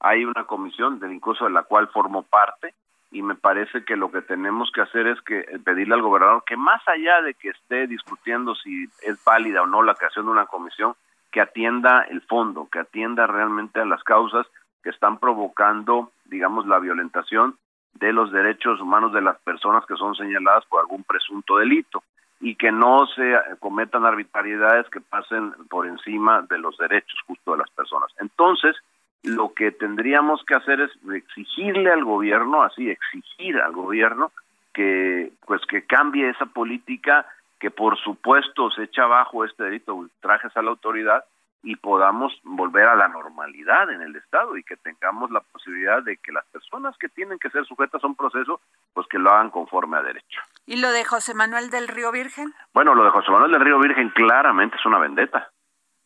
Hay 0.00 0.24
una 0.24 0.44
comisión 0.44 0.98
del 0.98 1.12
incluso 1.12 1.44
de 1.44 1.50
la 1.50 1.64
cual 1.64 1.88
formo 1.88 2.22
parte 2.22 2.74
y 3.10 3.20
me 3.20 3.34
parece 3.34 3.84
que 3.84 3.96
lo 3.96 4.10
que 4.10 4.22
tenemos 4.22 4.72
que 4.72 4.80
hacer 4.80 5.06
es 5.08 5.20
que 5.20 5.42
pedirle 5.62 5.94
al 5.94 6.00
gobernador 6.00 6.42
que 6.46 6.56
más 6.56 6.80
allá 6.88 7.20
de 7.20 7.34
que 7.34 7.50
esté 7.50 7.86
discutiendo 7.86 8.54
si 8.54 8.84
es 9.02 9.22
válida 9.24 9.62
o 9.62 9.66
no 9.66 9.82
la 9.82 9.94
creación 9.94 10.24
de 10.24 10.32
una 10.32 10.46
comisión, 10.46 10.94
que 11.30 11.42
atienda 11.42 12.06
el 12.08 12.22
fondo, 12.22 12.66
que 12.72 12.78
atienda 12.78 13.26
realmente 13.26 13.78
a 13.80 13.84
las 13.84 14.02
causas 14.04 14.46
que 14.82 14.88
están 14.88 15.18
provocando, 15.18 16.12
digamos, 16.24 16.66
la 16.66 16.78
violentación 16.78 17.58
de 17.92 18.14
los 18.14 18.32
derechos 18.32 18.80
humanos 18.80 19.12
de 19.12 19.20
las 19.20 19.38
personas 19.40 19.84
que 19.84 19.96
son 19.96 20.14
señaladas 20.14 20.64
por 20.64 20.80
algún 20.80 21.04
presunto 21.04 21.58
delito 21.58 22.02
y 22.40 22.54
que 22.56 22.72
no 22.72 23.06
se 23.06 23.34
cometan 23.58 24.06
arbitrariedades 24.06 24.88
que 24.88 25.00
pasen 25.00 25.52
por 25.68 25.86
encima 25.86 26.42
de 26.48 26.58
los 26.58 26.76
derechos 26.78 27.18
justo 27.26 27.52
de 27.52 27.58
las 27.58 27.70
personas. 27.70 28.10
Entonces, 28.18 28.76
lo 29.22 29.52
que 29.52 29.70
tendríamos 29.72 30.42
que 30.44 30.54
hacer 30.54 30.80
es 30.80 30.90
exigirle 31.14 31.92
al 31.92 32.04
gobierno, 32.04 32.62
así 32.62 32.88
exigir 32.88 33.58
al 33.58 33.72
gobierno 33.72 34.32
que 34.72 35.32
pues 35.46 35.60
que 35.66 35.84
cambie 35.84 36.30
esa 36.30 36.46
política 36.46 37.26
que 37.58 37.70
por 37.70 37.98
supuesto 37.98 38.70
se 38.70 38.84
echa 38.84 39.02
abajo 39.02 39.44
este 39.44 39.64
delito 39.64 39.92
de 39.92 39.98
ultrajes 39.98 40.56
a 40.56 40.62
la 40.62 40.70
autoridad 40.70 41.24
y 41.62 41.76
podamos 41.76 42.32
volver 42.42 42.86
a 42.88 42.96
la 42.96 43.08
normalidad 43.08 43.90
en 43.90 44.00
el 44.02 44.16
Estado 44.16 44.56
y 44.56 44.62
que 44.62 44.76
tengamos 44.76 45.30
la 45.30 45.40
posibilidad 45.40 46.02
de 46.02 46.16
que 46.16 46.32
las 46.32 46.46
personas 46.46 46.96
que 46.98 47.08
tienen 47.08 47.38
que 47.38 47.50
ser 47.50 47.64
sujetas 47.66 48.02
a 48.02 48.06
un 48.06 48.14
proceso, 48.14 48.60
pues 48.94 49.06
que 49.08 49.18
lo 49.18 49.30
hagan 49.30 49.50
conforme 49.50 49.98
a 49.98 50.02
derecho. 50.02 50.40
¿Y 50.66 50.80
lo 50.80 50.90
de 50.90 51.04
José 51.04 51.34
Manuel 51.34 51.70
del 51.70 51.88
Río 51.88 52.12
Virgen? 52.12 52.54
Bueno, 52.72 52.94
lo 52.94 53.04
de 53.04 53.10
José 53.10 53.30
Manuel 53.30 53.52
del 53.52 53.60
Río 53.60 53.78
Virgen 53.78 54.10
claramente 54.10 54.76
es 54.76 54.86
una 54.86 54.98
vendetta. 54.98 55.50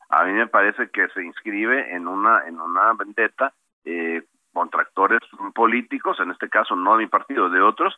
A 0.09 0.25
mí 0.25 0.33
me 0.33 0.47
parece 0.47 0.91
que 0.91 1.09
se 1.09 1.25
inscribe 1.25 1.95
en 1.95 2.07
una 2.07 2.47
en 2.47 2.61
una 2.61 2.93
vendetta 2.93 3.53
eh, 3.85 4.23
contra 4.53 4.83
actores 4.83 5.21
políticos, 5.55 6.19
en 6.21 6.31
este 6.31 6.49
caso 6.49 6.77
no 6.77 6.97
de 6.97 7.05
mi 7.05 7.09
partido, 7.09 7.51
de 7.51 7.61
otros, 7.61 7.95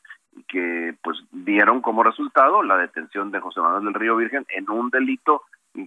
que 0.48 0.94
pues 1.02 1.18
dieron 1.30 1.82
como 1.82 2.02
resultado 2.02 2.62
la 2.62 2.78
detención 2.78 3.30
de 3.30 3.40
José 3.40 3.60
Manuel 3.60 3.84
del 3.84 3.94
Río 3.94 4.16
Virgen 4.16 4.46
en 4.48 4.70
un 4.70 4.88
delito 4.88 5.42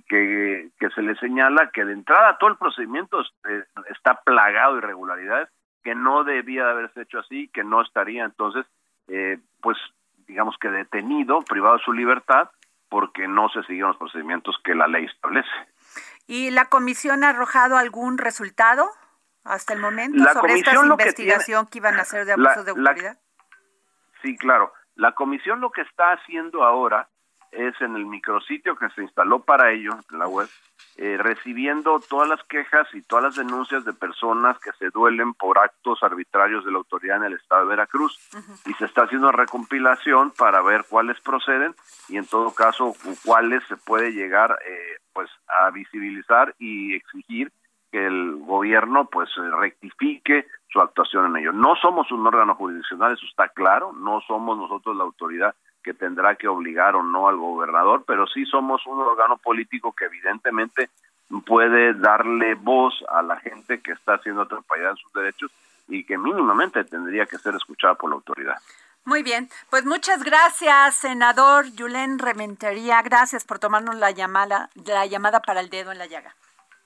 que, 0.07 0.69
que 0.79 0.89
se 0.91 1.01
le 1.01 1.15
señala 1.15 1.71
que 1.71 1.83
de 1.85 1.93
entrada 1.93 2.37
todo 2.37 2.49
el 2.49 2.57
procedimiento 2.57 3.21
eh, 3.21 3.63
está 3.89 4.15
plagado 4.23 4.73
de 4.73 4.79
irregularidades, 4.79 5.49
que 5.83 5.95
no 5.95 6.23
debía 6.23 6.65
de 6.65 6.71
haberse 6.71 7.01
hecho 7.01 7.19
así, 7.19 7.47
que 7.49 7.63
no 7.63 7.81
estaría 7.81 8.23
entonces, 8.25 8.65
eh, 9.07 9.39
pues 9.61 9.77
digamos 10.27 10.55
que 10.59 10.69
detenido, 10.69 11.41
privado 11.41 11.77
de 11.77 11.83
su 11.83 11.93
libertad, 11.93 12.49
porque 12.89 13.27
no 13.27 13.49
se 13.49 13.63
siguieron 13.63 13.89
los 13.89 13.97
procedimientos 13.97 14.55
que 14.63 14.75
la 14.75 14.87
ley 14.87 15.05
establece. 15.05 15.49
¿Y 16.27 16.51
la 16.51 16.65
comisión 16.65 17.23
ha 17.23 17.29
arrojado 17.29 17.77
algún 17.77 18.17
resultado 18.17 18.87
hasta 19.43 19.73
el 19.73 19.79
momento 19.79 20.23
La 20.23 20.33
sobre 20.33 20.53
esta 20.53 20.71
que 20.71 20.77
investigación 20.77 21.65
que, 21.67 21.79
iban 21.79 21.95
a 21.97 22.01
hacer 22.01 22.25
de 22.25 22.37
la- 22.37 22.51
abusos 22.51 22.65
de 22.65 22.73
la- 22.81 22.89
autoridad? 22.91 23.17
Sí, 24.21 24.37
claro. 24.37 24.73
La 24.95 25.13
comisión 25.13 25.61
lo 25.61 25.71
que 25.71 25.81
está 25.81 26.11
haciendo 26.11 26.63
ahora 26.63 27.07
es 27.51 27.79
en 27.81 27.95
el 27.95 28.05
micrositio 28.05 28.75
que 28.75 28.89
se 28.89 29.01
instaló 29.01 29.39
para 29.41 29.71
ello, 29.71 29.91
en 30.11 30.19
la 30.19 30.27
web, 30.27 30.47
eh, 30.97 31.17
recibiendo 31.17 31.99
todas 31.99 32.27
las 32.27 32.43
quejas 32.43 32.87
y 32.93 33.01
todas 33.01 33.23
las 33.23 33.35
denuncias 33.35 33.85
de 33.85 33.93
personas 33.93 34.59
que 34.59 34.71
se 34.73 34.89
duelen 34.89 35.33
por 35.33 35.57
actos 35.57 36.03
arbitrarios 36.03 36.65
de 36.65 36.71
la 36.71 36.77
autoridad 36.77 37.17
en 37.17 37.23
el 37.23 37.33
estado 37.33 37.63
de 37.63 37.69
Veracruz. 37.69 38.19
Y 38.65 38.73
se 38.73 38.85
está 38.85 39.03
haciendo 39.03 39.29
una 39.29 39.37
recompilación 39.37 40.31
para 40.31 40.61
ver 40.61 40.85
cuáles 40.89 41.19
proceden 41.21 41.73
y 42.07 42.17
en 42.17 42.25
todo 42.25 42.53
caso 42.53 42.93
cuáles 43.25 43.63
se 43.67 43.77
puede 43.77 44.11
llegar 44.11 44.57
eh, 44.65 44.97
pues 45.13 45.29
a 45.47 45.69
visibilizar 45.71 46.55
y 46.59 46.95
exigir 46.95 47.51
que 47.91 48.05
el 48.05 48.35
gobierno 48.37 49.05
pues 49.05 49.29
eh, 49.37 49.49
rectifique 49.57 50.47
su 50.71 50.79
actuación 50.79 51.27
en 51.27 51.37
ello. 51.37 51.51
No 51.51 51.75
somos 51.75 52.11
un 52.11 52.25
órgano 52.25 52.55
jurisdiccional, 52.55 53.13
eso 53.13 53.25
está 53.25 53.49
claro, 53.49 53.93
no 53.93 54.21
somos 54.27 54.57
nosotros 54.57 54.95
la 54.95 55.03
autoridad 55.03 55.55
que 55.83 55.93
tendrá 55.93 56.35
que 56.35 56.47
obligar 56.47 56.95
o 56.95 57.03
no 57.03 57.27
al 57.27 57.37
gobernador, 57.37 58.03
pero 58.05 58.27
sí 58.27 58.45
somos 58.45 58.85
un 58.85 58.99
órgano 58.99 59.37
político 59.37 59.93
que 59.93 60.05
evidentemente 60.05 60.89
puede 61.45 61.93
darle 61.93 62.55
voz 62.55 63.03
a 63.09 63.21
la 63.21 63.37
gente 63.39 63.79
que 63.81 63.91
está 63.91 64.17
siendo 64.19 64.41
atrapallada 64.41 64.91
en 64.91 64.97
sus 64.97 65.13
derechos 65.13 65.51
y 65.87 66.03
que 66.03 66.17
mínimamente 66.17 66.83
tendría 66.83 67.25
que 67.25 67.37
ser 67.37 67.55
escuchada 67.55 67.95
por 67.95 68.09
la 68.09 68.15
autoridad. 68.15 68.55
Muy 69.05 69.23
bien, 69.23 69.49
pues 69.69 69.85
muchas 69.85 70.23
gracias, 70.23 70.95
senador 70.95 71.65
Yulen 71.73 72.19
Rementería. 72.19 73.01
Gracias 73.01 73.43
por 73.43 73.57
tomarnos 73.57 73.95
la 73.95 74.11
llamada, 74.11 74.69
la 74.85 75.05
llamada 75.05 75.39
para 75.39 75.61
el 75.61 75.69
dedo 75.69 75.91
en 75.91 75.97
la 75.97 76.05
llaga. 76.05 76.35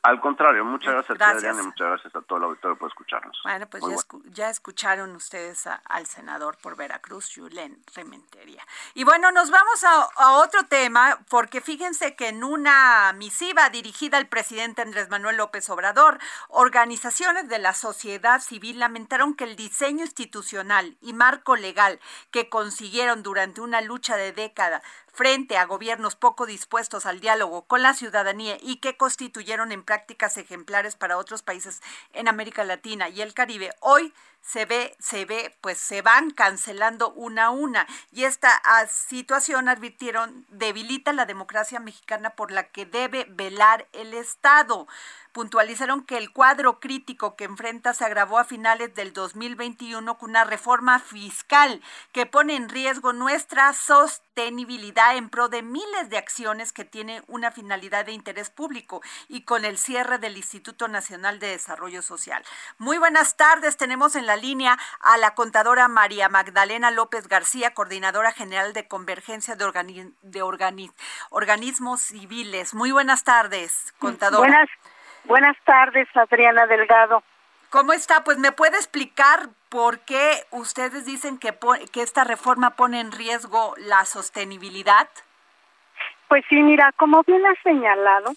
Al 0.03 0.19
contrario, 0.19 0.65
muchas 0.65 0.93
gracias, 0.93 1.21
a 1.21 1.29
Adriana, 1.29 1.61
y 1.61 1.65
muchas 1.65 1.87
gracias 1.87 2.13
a 2.13 2.21
todo 2.23 2.37
el 2.37 2.43
auditorio 2.43 2.77
por 2.77 2.89
escucharnos. 2.89 3.39
Bueno, 3.45 3.67
pues 3.67 3.83
ya, 4.31 4.49
escucharon 4.49 5.15
ustedes 5.15 5.65
al 5.65 6.05
senador 6.07 6.57
por 6.57 6.75
Veracruz, 6.75 7.31
Julen 7.33 7.81
Rementería. 7.95 8.61
Y 8.95 9.05
bueno, 9.05 9.31
nos 9.31 9.49
vamos 9.49 9.81
a, 9.85 10.31
otro 10.33 10.65
tema, 10.65 11.19
porque 11.29 11.61
fíjense 11.61 12.17
que 12.17 12.27
en 12.27 12.43
una 12.43 13.13
misiva 13.13 13.69
dirigida 13.69 14.17
al 14.17 14.27
presidente 14.27 14.81
Andrés 14.81 15.09
Manuel 15.09 15.37
López 15.37 15.69
Obrador, 15.69 16.19
organizaciones 16.49 17.47
de 17.47 17.59
la 17.59 17.73
sociedad 17.73 18.41
civil 18.41 18.79
lamentaron 18.79 19.35
que 19.35 19.45
el 19.45 19.55
diseño 19.55 20.03
institucional 20.03 20.97
y 20.99 21.13
marco 21.13 21.55
legal 21.55 22.01
que 22.29 22.49
consiguieron 22.49 23.23
durante 23.23 23.61
una 23.61 23.79
lucha 23.79 24.17
de 24.17 24.33
década 24.33 24.81
frente 25.13 25.57
a 25.57 25.65
gobiernos 25.65 26.15
poco 26.15 26.45
dispuestos 26.45 27.05
al 27.05 27.19
diálogo 27.19 27.65
con 27.65 27.83
la 27.83 27.93
ciudadanía 27.93 28.57
y 28.61 28.77
que 28.77 28.97
constituyeron 28.97 29.71
en 29.71 29.83
prácticas 29.83 30.37
ejemplares 30.37 30.95
para 30.95 31.17
otros 31.17 31.43
países 31.43 31.81
en 32.13 32.27
América 32.27 32.63
Latina 32.63 33.09
y 33.09 33.21
el 33.21 33.33
Caribe, 33.33 33.69
hoy 33.79 34.11
se 34.43 34.65
ve, 34.65 34.95
se 34.99 35.25
ve, 35.25 35.57
pues 35.61 35.77
se 35.77 36.01
van 36.01 36.29
cancelando 36.29 37.11
una 37.13 37.45
a 37.45 37.49
una. 37.49 37.87
Y 38.11 38.25
esta 38.25 38.49
ah, 38.63 38.85
situación, 38.87 39.69
advirtieron, 39.69 40.45
debilita 40.49 41.13
la 41.13 41.25
democracia 41.25 41.79
mexicana 41.79 42.31
por 42.31 42.51
la 42.51 42.69
que 42.69 42.85
debe 42.85 43.25
velar 43.29 43.87
el 43.93 44.13
Estado 44.13 44.87
puntualizaron 45.33 46.03
que 46.03 46.17
el 46.17 46.31
cuadro 46.31 46.79
crítico 46.79 47.35
que 47.35 47.43
enfrenta 47.43 47.93
se 47.93 48.05
agravó 48.05 48.37
a 48.37 48.45
finales 48.45 48.93
del 48.95 49.13
2021 49.13 50.17
con 50.17 50.29
una 50.29 50.43
reforma 50.45 50.99
fiscal 50.99 51.81
que 52.11 52.25
pone 52.25 52.55
en 52.55 52.69
riesgo 52.69 53.13
nuestra 53.13 53.73
sostenibilidad 53.73 55.17
en 55.17 55.29
pro 55.29 55.49
de 55.49 55.63
miles 55.63 56.09
de 56.09 56.17
acciones 56.17 56.71
que 56.71 56.85
tienen 56.85 57.23
una 57.27 57.51
finalidad 57.51 58.05
de 58.05 58.13
interés 58.13 58.51
público 58.51 59.01
y 59.27 59.41
con 59.41 59.65
el 59.65 59.77
cierre 59.77 60.19
del 60.19 60.37
Instituto 60.37 60.87
Nacional 60.87 61.39
de 61.39 61.47
Desarrollo 61.47 62.03
Social. 62.03 62.43
Muy 62.77 62.99
buenas 62.99 63.35
tardes, 63.35 63.75
tenemos 63.75 64.15
en 64.15 64.27
la 64.27 64.32
línea 64.35 64.77
a 64.99 65.17
la 65.17 65.35
contadora 65.35 65.87
María 65.87 66.29
Magdalena 66.29 66.91
López 66.91 67.27
García, 67.27 67.73
coordinadora 67.73 68.31
general 68.31 68.73
de 68.73 68.87
Convergencia 68.87 69.55
de, 69.55 70.11
de 70.21 70.41
Organismos 71.29 72.01
Civiles. 72.01 72.73
Muy 72.73 72.91
buenas 72.91 73.23
tardes, 73.23 73.93
contadora. 73.99 74.39
Buenas 74.39 74.69
Buenas 75.25 75.57
tardes, 75.63 76.07
Adriana 76.15 76.65
Delgado. 76.67 77.23
¿Cómo 77.69 77.93
está? 77.93 78.23
Pues 78.23 78.37
me 78.37 78.51
puede 78.51 78.75
explicar 78.77 79.49
por 79.69 79.99
qué 79.99 80.45
ustedes 80.51 81.05
dicen 81.05 81.39
que, 81.39 81.57
que 81.91 82.01
esta 82.01 82.23
reforma 82.23 82.71
pone 82.71 82.99
en 82.99 83.11
riesgo 83.11 83.73
la 83.77 84.05
sostenibilidad. 84.05 85.09
Pues 86.27 86.43
sí, 86.49 86.61
mira, 86.61 86.91
como 86.97 87.23
bien 87.23 87.43
ha 87.45 87.55
señalado, 87.63 88.33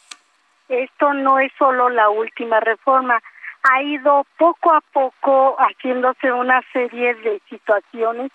esto 0.69 1.12
no 1.12 1.38
es 1.38 1.53
solo 1.59 1.88
la 1.91 2.09
última 2.09 2.61
reforma, 2.61 3.21
ha 3.68 3.82
ido 3.82 4.26
poco 4.38 4.73
a 4.73 4.80
poco 4.80 5.56
haciéndose 5.58 6.32
una 6.32 6.62
serie 6.73 7.14
de 7.14 7.40
situaciones 7.49 8.30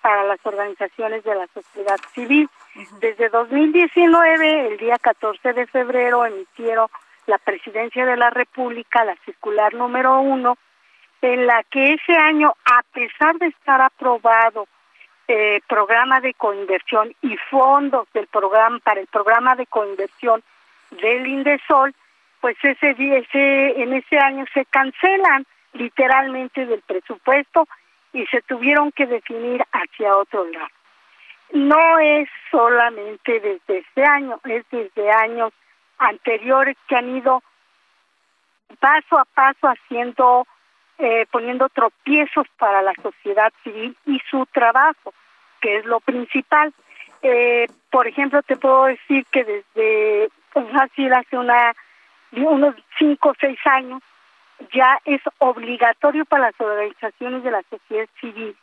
para 0.00 0.24
las 0.24 0.38
organizaciones 0.44 1.24
de 1.24 1.34
la 1.34 1.46
sociedad 1.48 1.98
civil. 2.12 2.48
Desde 3.00 3.28
2019, 3.28 4.68
el 4.68 4.78
día 4.78 4.98
14 4.98 5.52
de 5.52 5.66
febrero, 5.66 6.24
emitieron 6.24 6.88
la 7.26 7.38
Presidencia 7.38 8.06
de 8.06 8.16
la 8.16 8.30
República, 8.30 9.04
la 9.04 9.16
circular 9.24 9.74
número 9.74 10.20
uno, 10.20 10.56
en 11.20 11.46
la 11.46 11.64
que 11.64 11.94
ese 11.94 12.16
año, 12.16 12.52
a 12.64 12.82
pesar 12.92 13.36
de 13.38 13.48
estar 13.48 13.80
aprobado 13.80 14.68
eh, 15.26 15.60
programa 15.68 16.20
de 16.20 16.32
coinversión 16.34 17.12
y 17.20 17.36
fondos 17.50 18.06
del 18.14 18.28
programa 18.28 18.78
para 18.78 19.00
el 19.00 19.08
programa 19.08 19.56
de 19.56 19.66
coinversión 19.66 20.42
del 20.90 21.26
Indesol, 21.26 21.94
pues 22.48 22.78
ese, 22.80 22.90
ese 22.92 23.82
en 23.82 23.92
ese 23.92 24.18
año 24.18 24.46
se 24.54 24.64
cancelan 24.64 25.44
literalmente 25.74 26.64
del 26.64 26.80
presupuesto 26.80 27.68
y 28.14 28.24
se 28.26 28.40
tuvieron 28.40 28.90
que 28.92 29.06
definir 29.06 29.62
hacia 29.70 30.16
otro 30.16 30.46
lado. 30.46 30.68
No 31.52 31.98
es 31.98 32.26
solamente 32.50 33.40
desde 33.40 33.78
este 33.80 34.02
año, 34.02 34.40
es 34.44 34.64
desde 34.70 35.10
años 35.10 35.52
anteriores 35.98 36.76
que 36.88 36.96
han 36.96 37.16
ido 37.16 37.42
paso 38.80 39.18
a 39.18 39.26
paso 39.26 39.66
haciendo, 39.66 40.46
eh, 40.98 41.26
poniendo 41.30 41.68
tropiezos 41.68 42.46
para 42.56 42.80
la 42.80 42.94
sociedad 43.02 43.52
civil 43.62 43.94
y 44.06 44.20
su 44.30 44.46
trabajo, 44.46 45.12
que 45.60 45.76
es 45.76 45.84
lo 45.84 46.00
principal. 46.00 46.72
Eh, 47.20 47.66
por 47.90 48.06
ejemplo, 48.06 48.40
te 48.42 48.56
puedo 48.56 48.86
decir 48.86 49.26
que 49.30 49.44
desde 49.44 50.30
fácil 50.72 51.12
hace 51.12 51.36
una, 51.36 51.74
unos 52.32 52.74
cinco 52.98 53.30
o 53.30 53.34
seis 53.40 53.58
años, 53.64 54.02
ya 54.72 54.98
es 55.04 55.20
obligatorio 55.38 56.24
para 56.24 56.46
las 56.46 56.60
organizaciones 56.60 57.42
de 57.42 57.50
la 57.50 57.62
sociedad 57.70 58.08
civil 58.20 58.56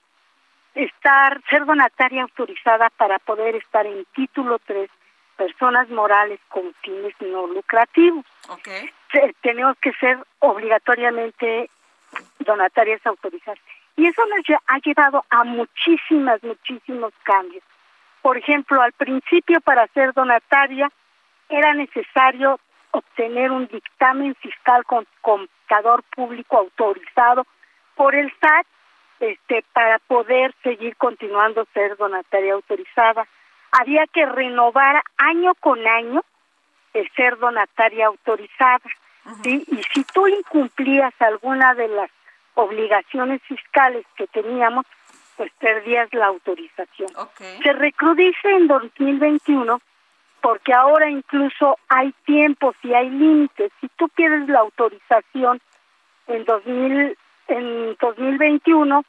estar, 0.75 1.41
ser 1.49 1.65
donataria 1.65 2.23
autorizada 2.23 2.89
para 2.91 3.17
poder 3.19 3.55
estar 3.55 3.85
en 3.85 4.05
título 4.13 4.59
3 4.59 4.89
personas 5.37 5.89
morales 5.89 6.39
con 6.49 6.73
fines 6.81 7.13
no 7.19 7.47
lucrativos. 7.47 8.25
Okay. 8.49 8.89
Tenemos 9.41 9.77
que 9.79 9.93
ser 9.93 10.17
obligatoriamente 10.39 11.69
donatarias 12.39 13.05
autorizadas. 13.05 13.59
Y 13.97 14.07
eso 14.07 14.21
nos 14.25 14.59
ha 14.67 14.79
llevado 14.79 15.25
a 15.29 15.43
muchísimas, 15.43 16.43
muchísimos 16.43 17.13
cambios. 17.23 17.63
Por 18.21 18.37
ejemplo, 18.37 18.81
al 18.81 18.91
principio 18.93 19.61
para 19.61 19.87
ser 19.87 20.13
donataria 20.13 20.89
era 21.47 21.73
necesario 21.73 22.59
obtener 22.97 23.51
un 23.51 23.67
dictamen 23.67 24.35
fiscal 24.35 24.83
con 24.85 25.05
contador 25.21 26.03
público 26.15 26.57
autorizado 26.57 27.45
por 27.95 28.15
el 28.15 28.31
SAT 28.39 28.67
este, 29.19 29.63
para 29.73 29.99
poder 29.99 30.53
seguir 30.63 30.95
continuando 30.97 31.65
ser 31.73 31.95
donataria 31.97 32.53
autorizada 32.53 33.27
había 33.71 34.05
que 34.07 34.25
renovar 34.25 35.01
año 35.17 35.53
con 35.55 35.85
año 35.85 36.23
el 36.93 37.09
ser 37.15 37.37
donataria 37.37 38.07
autorizada. 38.07 38.85
Y 39.43 39.65
si 39.93 40.03
tú 40.13 40.27
incumplías 40.27 41.13
alguna 41.19 41.73
de 41.73 41.87
las 41.89 42.09
obligaciones 42.53 43.41
fiscales 43.43 44.05
que 44.15 44.27
teníamos, 44.27 44.85
pues 45.35 45.51
perdías 45.59 46.13
la 46.13 46.27
autorización. 46.27 47.09
Se 47.63 47.73
recrudice 47.73 48.49
en 48.49 48.67
2021 48.67 49.81
porque 50.45 50.75
ahora 50.75 51.09
incluso 51.09 51.79
hay 51.89 52.13
tiempos 52.23 52.75
y 52.83 52.93
hay 52.93 53.09
límites. 53.09 53.71
Si 53.81 53.87
tú 53.95 54.07
pierdes 54.09 54.47
la 54.47 54.59
autorización 54.59 55.59
en 56.27 56.45
2000 56.45 57.17
en 57.47 57.97
2021, 57.99 59.03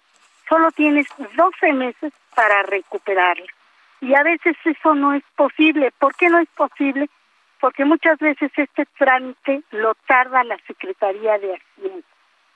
solo 0.48 0.72
tienes 0.72 1.06
12 1.36 1.72
meses 1.74 2.14
para 2.34 2.62
recuperarla 2.62 3.52
y 4.00 4.14
a 4.14 4.22
veces 4.22 4.56
eso 4.64 4.94
no 4.94 5.12
es 5.12 5.22
posible. 5.36 5.92
¿Por 5.98 6.14
qué 6.14 6.30
no 6.30 6.38
es 6.38 6.48
posible? 6.56 7.10
Porque 7.60 7.84
muchas 7.84 8.18
veces 8.18 8.50
este 8.56 8.86
trámite 8.98 9.60
lo 9.72 9.94
tarda 10.06 10.42
la 10.42 10.56
Secretaría 10.66 11.38
de 11.38 11.54
Hacienda. 11.54 12.06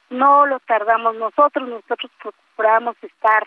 No 0.08 0.46
lo 0.46 0.58
tardamos 0.60 1.16
nosotros, 1.16 1.68
nosotros 1.68 2.10
procuramos 2.22 2.96
estar 3.02 3.46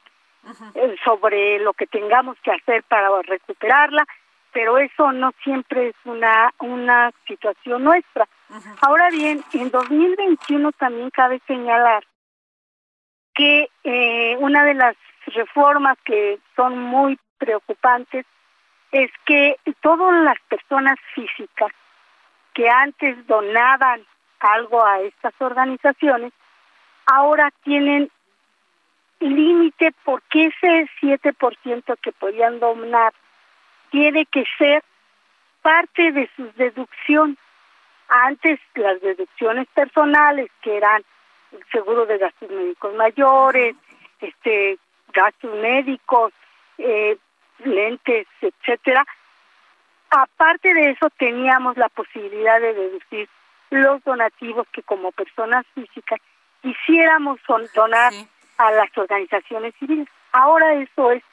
eh, 0.75 0.95
sobre 1.03 1.57
lo 1.57 1.73
que 1.73 1.87
tengamos 1.87 2.37
que 2.43 2.51
hacer 2.51 2.83
para 2.83 3.09
recuperarla, 3.23 4.05
pero 4.53 4.77
eso 4.77 5.11
no 5.11 5.31
siempre 5.43 5.89
es 5.89 5.95
una, 6.05 6.53
una 6.59 7.11
situación 7.27 7.83
nuestra. 7.83 8.27
Ahora 8.81 9.09
bien, 9.09 9.43
en 9.53 9.71
2021 9.71 10.71
también 10.73 11.09
cabe 11.09 11.41
señalar 11.47 12.03
que 13.33 13.67
eh, 13.83 14.37
una 14.39 14.63
de 14.63 14.75
las 14.75 14.95
reformas 15.25 15.97
que 16.05 16.39
son 16.55 16.77
muy 16.77 17.19
preocupantes 17.39 18.25
es 18.91 19.09
que 19.25 19.57
todas 19.81 20.23
las 20.23 20.39
personas 20.47 20.99
físicas 21.15 21.71
que 22.53 22.69
antes 22.69 23.25
donaban 23.25 24.05
algo 24.39 24.85
a 24.85 24.99
estas 25.01 25.33
organizaciones, 25.39 26.31
ahora 27.07 27.49
tienen 27.63 28.11
límite 29.19 29.93
porque 30.03 30.47
ese 30.47 30.87
7% 31.01 31.97
que 32.01 32.11
podían 32.11 32.59
donar 32.59 33.13
tiene 33.93 34.25
que 34.25 34.43
ser 34.57 34.83
parte 35.61 36.11
de 36.11 36.27
su 36.35 36.51
deducción. 36.53 37.37
Antes 38.09 38.59
las 38.73 38.99
deducciones 39.01 39.67
personales, 39.75 40.49
que 40.63 40.77
eran 40.77 41.03
seguro 41.71 42.07
de 42.07 42.17
gastos 42.17 42.49
médicos 42.49 42.95
mayores, 42.95 43.75
este 44.19 44.79
gastos 45.13 45.53
médicos, 45.61 46.33
eh, 46.79 47.17
lentes, 47.59 48.25
etcétera. 48.41 49.05
Aparte 50.09 50.73
de 50.73 50.89
eso, 50.89 51.11
teníamos 51.11 51.77
la 51.77 51.89
posibilidad 51.89 52.59
de 52.59 52.73
deducir 52.73 53.29
los 53.69 54.03
donativos 54.03 54.67
que 54.71 54.81
como 54.81 55.11
personas 55.11 55.67
físicas 55.75 56.19
quisiéramos 56.63 57.39
donar 57.75 58.11
a 58.57 58.71
las 58.71 58.97
organizaciones 58.97 59.75
civiles. 59.79 60.07
Ahora 60.31 60.73
eso 60.73 61.11
es 61.11 61.23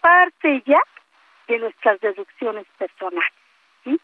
parte 0.00 0.62
ya 0.64 0.80
de 1.48 1.58
nuestras 1.58 2.00
deducciones 2.00 2.66
personales, 2.78 3.32
¿sí? 3.84 4.00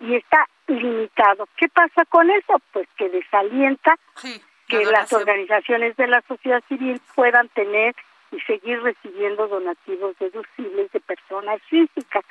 Y 0.00 0.16
está 0.16 0.48
limitado. 0.66 1.48
¿Qué 1.56 1.68
pasa 1.68 2.04
con 2.06 2.30
eso? 2.30 2.60
Pues 2.72 2.88
que 2.96 3.08
desalienta 3.10 3.98
que 4.68 4.84
las 4.86 5.12
organizaciones 5.12 5.96
de 5.96 6.06
la 6.06 6.22
sociedad 6.22 6.62
civil 6.68 7.00
puedan 7.14 7.48
tener 7.50 7.94
y 8.32 8.40
seguir 8.40 8.82
recibiendo 8.82 9.46
donativos 9.46 10.18
deducibles 10.18 10.90
de 10.92 11.00
personas 11.00 11.60
físicas, 11.68 12.24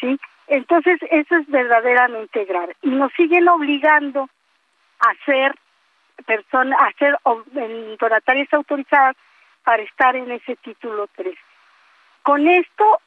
¿sí? 0.00 0.18
Entonces, 0.46 1.00
eso 1.10 1.36
es 1.36 1.46
verdaderamente 1.48 2.44
grave. 2.44 2.76
Y 2.82 2.90
nos 2.90 3.12
siguen 3.14 3.48
obligando 3.48 4.28
a 5.00 5.24
ser 5.24 5.54
personas, 6.26 6.78
a 6.80 6.92
ser 6.98 7.16
donatarias 7.98 8.52
autorizadas 8.52 9.16
para 9.64 9.82
estar 9.82 10.14
en 10.14 10.30
ese 10.30 10.56
título 10.56 11.08
3. 11.16 11.34
Con 12.22 12.46
esto 12.46 13.00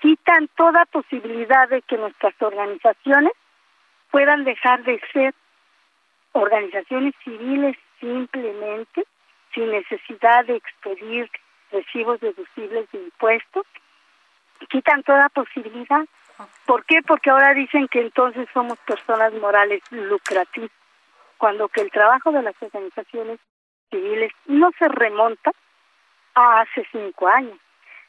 quitan 0.00 0.48
toda 0.56 0.84
posibilidad 0.86 1.68
de 1.68 1.82
que 1.82 1.96
nuestras 1.96 2.34
organizaciones 2.40 3.32
puedan 4.10 4.44
dejar 4.44 4.82
de 4.84 5.00
ser 5.12 5.34
organizaciones 6.32 7.14
civiles 7.24 7.76
simplemente 8.00 9.04
sin 9.54 9.70
necesidad 9.70 10.44
de 10.44 10.56
expedir 10.56 11.30
recibos 11.72 12.20
deducibles 12.20 12.90
de 12.92 12.98
impuestos, 12.98 13.66
quitan 14.68 15.02
toda 15.02 15.28
posibilidad. 15.30 16.04
¿Por 16.66 16.84
qué? 16.84 17.00
Porque 17.02 17.30
ahora 17.30 17.54
dicen 17.54 17.88
que 17.88 18.00
entonces 18.00 18.46
somos 18.52 18.78
personas 18.80 19.32
morales 19.34 19.82
lucrativas, 19.90 20.70
cuando 21.38 21.68
que 21.68 21.80
el 21.80 21.90
trabajo 21.90 22.30
de 22.32 22.42
las 22.42 22.54
organizaciones 22.60 23.40
civiles 23.90 24.32
no 24.46 24.70
se 24.78 24.88
remonta 24.88 25.52
a 26.34 26.60
hace 26.60 26.86
cinco 26.92 27.28
años. 27.28 27.58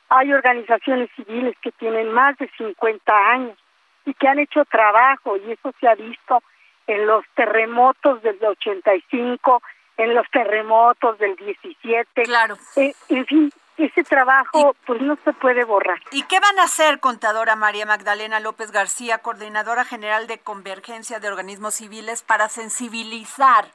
Hay 0.10 0.34
organizaciones 0.34 1.10
civiles 1.16 1.56
que 1.62 1.72
tienen 1.74 2.12
más 2.12 2.38
de 2.38 2.50
50 2.58 3.14
años 3.32 3.58
y 4.06 4.14
que 4.14 4.28
han 4.28 4.40
hecho 4.40 4.64
trabajo 4.66 5.38
y 5.38 5.52
eso 5.52 5.72
se 5.80 5.88
ha 5.88 5.96
visto 5.96 6.42
en 6.88 7.06
los 7.06 7.26
terremotos 7.36 8.22
del 8.24 8.38
85, 8.44 9.62
en 9.98 10.16
los 10.16 10.26
terremotos 10.32 11.18
del 11.20 11.36
17. 11.36 12.24
Claro. 12.24 12.58
Eh, 12.78 12.94
en 13.10 13.26
fin, 13.26 13.52
ese 13.78 14.04
trabajo 14.04 14.76
pues 14.86 15.02
no 15.02 15.18
se 15.24 15.34
puede 15.34 15.66
borrar. 15.66 16.00
¿Y 16.12 16.24
qué 16.24 16.40
van 16.40 16.58
a 16.60 16.64
hacer, 16.64 17.00
contadora 17.00 17.56
María 17.56 17.86
Magdalena 17.86 18.40
López 18.40 18.72
García, 18.72 19.20
coordinadora 19.20 19.86
general 19.86 20.28
de 20.28 20.40
Convergencia 20.40 21.20
de 21.20 21.28
Organismos 21.28 21.76
Civiles, 21.76 22.24
para 22.24 22.50
sensibilizar 22.50 23.66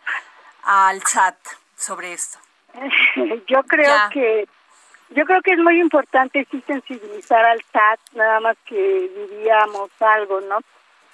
al 0.64 1.02
SAT 1.02 1.36
sobre 1.76 2.14
esto? 2.14 2.38
Yo 3.46 3.62
creo 3.64 3.94
que 4.10 4.48
yo 5.14 5.24
creo 5.24 5.42
que 5.42 5.52
es 5.52 5.58
muy 5.58 5.80
importante 5.80 6.46
sí 6.50 6.62
sensibilizar 6.66 7.44
al 7.44 7.62
SAT, 7.72 8.00
nada 8.14 8.40
más 8.40 8.56
que 8.64 9.10
diríamos 9.28 9.90
algo, 10.00 10.40
¿no? 10.42 10.58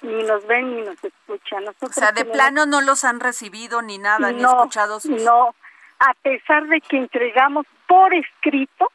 Ni 0.01 0.23
nos 0.23 0.45
ven 0.47 0.75
ni 0.75 0.81
nos 0.83 1.03
escuchan. 1.03 1.65
o 1.67 1.87
sea, 1.89 2.11
de 2.11 2.25
plano 2.25 2.65
no 2.65 2.81
los 2.81 3.03
han 3.03 3.19
recibido 3.19 3.81
ni 3.81 3.97
nada, 3.97 4.31
ni 4.31 4.43
escuchado 4.43 4.99
sus... 4.99 5.21
No, 5.23 5.53
a 5.99 6.13
pesar 6.21 6.67
de 6.67 6.79
que 6.81 6.97
entregamos 6.97 7.65
por 7.87 8.13
escrito 8.13 8.91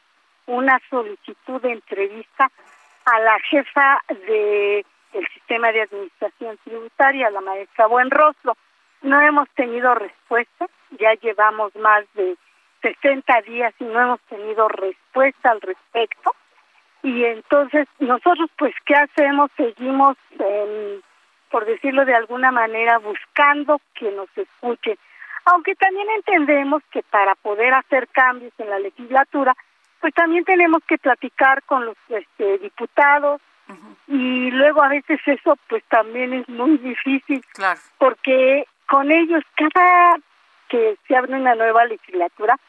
una 0.47 0.79
solicitud 0.89 1.61
de 1.61 1.73
entrevista 1.73 2.51
a 3.05 3.19
la 3.19 3.39
jefa 3.49 3.99
de 4.27 4.85
el 5.13 5.27
sistema 5.33 5.71
de 5.71 5.83
administración 5.83 6.57
tributaria, 6.63 7.29
la 7.29 7.41
maestra 7.41 7.87
Buenrostro. 7.87 8.57
No 9.01 9.21
hemos 9.21 9.47
tenido 9.51 9.93
respuesta, 9.95 10.67
ya 10.99 11.13
llevamos 11.21 11.73
más 11.75 12.03
de 12.15 12.35
60 12.85 13.41
días 13.41 13.73
y 13.79 13.85
no 13.85 13.99
hemos 13.99 14.21
tenido 14.21 14.67
respuesta 14.67 15.51
al 15.51 15.61
respecto. 15.61 16.35
Y 17.01 17.23
entonces 17.23 17.87
nosotros 17.99 18.49
pues 18.57 18.73
¿qué 18.85 18.95
hacemos? 18.95 19.49
Seguimos, 19.57 20.17
por 21.49 21.65
decirlo 21.65 22.05
de 22.05 22.15
alguna 22.15 22.51
manera, 22.51 22.97
buscando 22.99 23.79
que 23.93 24.11
nos 24.11 24.29
escuchen 24.37 24.97
aunque 25.45 25.75
también 25.75 26.07
entendemos 26.09 26.81
que 26.91 27.03
para 27.03 27.35
poder 27.35 27.73
hacer 27.73 28.07
cambios 28.07 28.51
en 28.57 28.69
la 28.69 28.79
legislatura, 28.79 29.55
pues 30.01 30.13
también 30.13 30.43
tenemos 30.43 30.81
que 30.87 30.97
platicar 30.97 31.63
con 31.63 31.85
los 31.85 31.97
este, 32.09 32.57
diputados 32.57 33.41
y 34.07 34.51
luego 34.51 34.83
a 34.83 34.89
veces 34.89 35.19
eso 35.25 35.57
pues 35.67 35.83
también 35.85 36.33
es 36.33 36.47
muy 36.49 36.77
difícil 36.77 37.43
claro. 37.53 37.79
porque 37.97 38.67
con 38.87 39.11
ellos 39.11 39.43
cada 39.55 40.17
que 40.69 40.97
se 41.07 41.15
abre 41.15 41.33
una 41.33 41.55
nueva 41.55 41.85
legislatura 41.85 42.59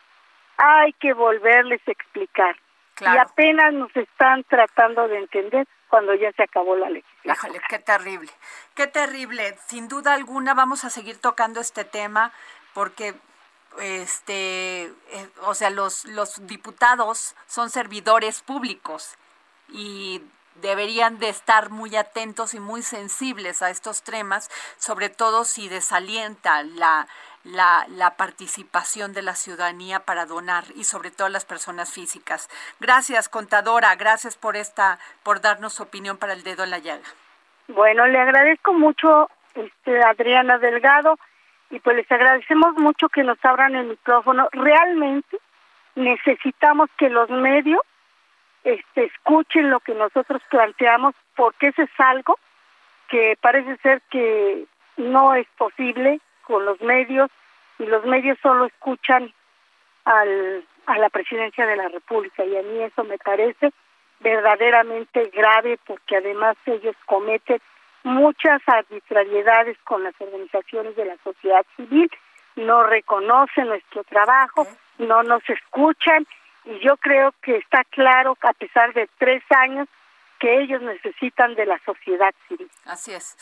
hay 0.57 0.93
que 0.95 1.13
volverles 1.13 1.81
a 1.87 1.91
explicar 1.91 2.57
y 3.01 3.19
apenas 3.19 3.75
nos 3.75 3.95
están 3.95 4.43
tratando 4.45 5.07
de 5.09 5.19
entender 5.19 5.67
cuando 5.89 6.15
ya 6.15 6.33
se 6.33 6.43
acabó 6.43 6.77
la 6.77 6.89
legislatura. 6.89 7.35
Híjole, 7.35 7.61
qué 7.69 7.79
terrible, 7.79 8.33
qué 8.75 8.87
terrible. 8.87 9.57
Sin 9.67 9.89
duda 9.89 10.15
alguna 10.15 10.55
vamos 10.55 10.85
a 10.85 10.91
seguir 10.91 11.19
tocando 11.19 11.61
este 11.61 11.85
tema 11.85 12.33
porque 12.73 13.15
este, 13.81 14.85
eh, 14.85 15.29
o 15.43 15.55
sea, 15.55 15.71
los, 15.71 16.07
los 16.07 16.47
diputados 16.47 17.37
son 17.47 17.71
servidores 17.71 18.41
públicos 18.41 19.17
y 19.69 20.23
deberían 20.61 21.19
de 21.19 21.29
estar 21.29 21.71
muy 21.71 21.97
atentos 21.97 22.55
y 22.55 22.61
muy 22.61 22.83
sensibles 22.83 23.63
a 23.63 23.71
estos 23.71 24.03
temas, 24.03 24.51
sobre 24.79 25.09
todo 25.09 25.45
si 25.45 25.69
desalienta 25.69 26.63
la, 26.63 27.07
la, 27.45 27.87
la, 27.89 28.17
participación 28.17 29.13
de 29.13 29.23
la 29.23 29.35
ciudadanía 29.35 30.01
para 30.01 30.27
donar 30.27 30.65
y 30.75 30.85
sobre 30.85 31.11
todo 31.11 31.29
las 31.29 31.45
personas 31.45 31.93
físicas. 31.93 32.49
Gracias, 32.81 33.29
contadora, 33.29 33.95
gracias 33.97 34.37
por 34.37 34.57
esta, 34.57 34.99
por 35.23 35.41
darnos 35.41 35.75
su 35.75 35.83
opinión 35.83 36.17
para 36.17 36.33
el 36.33 36.43
dedo 36.43 36.65
en 36.65 36.71
la 36.71 36.79
llaga. 36.79 37.07
Bueno, 37.69 38.07
le 38.07 38.19
agradezco 38.19 38.73
mucho, 38.73 39.29
este, 39.55 40.01
Adriana 40.05 40.59
Delgado 40.59 41.19
y 41.71 41.81
pues 41.81 41.97
les 41.97 42.11
agradecemos 42.11 42.75
mucho 42.77 43.09
que 43.09 43.25
nos 43.25 43.39
abran 43.45 43.75
el 43.75 43.87
micrófono. 43.89 44.49
Realmente 44.53 45.39
necesitamos 45.97 46.89
que 46.97 47.09
los 47.09 47.29
medios 47.31 47.81
este, 48.67 49.05
escuchen 49.05 49.71
lo 49.71 49.79
que 49.79 49.95
nosotros 49.95 50.43
planteamos 50.51 51.15
porque 51.37 51.69
eso 51.69 51.83
es 51.83 51.91
algo 51.99 52.37
que 53.09 53.39
parece 53.41 53.77
ser 53.77 54.03
que 54.11 54.65
no 54.97 55.35
es 55.35 55.47
posible 55.57 56.21
con 56.43 56.65
los 56.65 56.81
medios 56.81 57.31
y 57.79 57.87
los 57.87 58.05
medios 58.07 58.37
solo 58.43 58.65
escuchan 58.65 59.33
al, 60.05 60.65
a 60.87 60.99
la 60.99 61.09
presidencia 61.11 61.65
de 61.65 61.77
la 61.77 61.89
República. 61.89 62.45
Y 62.45 62.57
a 62.57 62.63
mí 62.63 62.83
eso 62.83 63.05
me 63.05 63.19
parece 63.19 63.71
verdaderamente 64.19 65.31
grave 65.33 65.79
porque 65.87 66.17
además 66.17 66.57
ellos 66.67 66.97
cometen 67.07 67.61
muchas 68.03 68.61
arbitrariedades 68.67 69.79
con 69.85 70.03
las 70.03 70.15
organizaciones 70.21 70.97
de 70.97 71.05
la 71.05 71.17
sociedad 71.23 71.65
civil, 71.77 72.11
no 72.57 72.83
reconocen 72.83 73.69
nuestro 73.69 74.03
trabajo, 74.03 74.67
no 74.99 75.23
nos 75.23 75.49
escuchan 75.49 76.27
y 76.67 76.81
yo 76.81 76.97
creo 76.97 77.33
que 77.43 77.57
está 77.57 77.85
claro 77.85 78.37
a 78.43 78.53
pesar 78.53 78.93
de 78.93 79.09
tres 79.19 79.43
años 79.51 79.89
que 80.39 80.61
ellos 80.63 80.83
necesitan 80.83 81.55
de 81.55 81.67
la 81.67 81.79
sociedad 81.85 82.35
civil. 82.49 82.71
Así 82.85 83.13
es. 83.13 83.37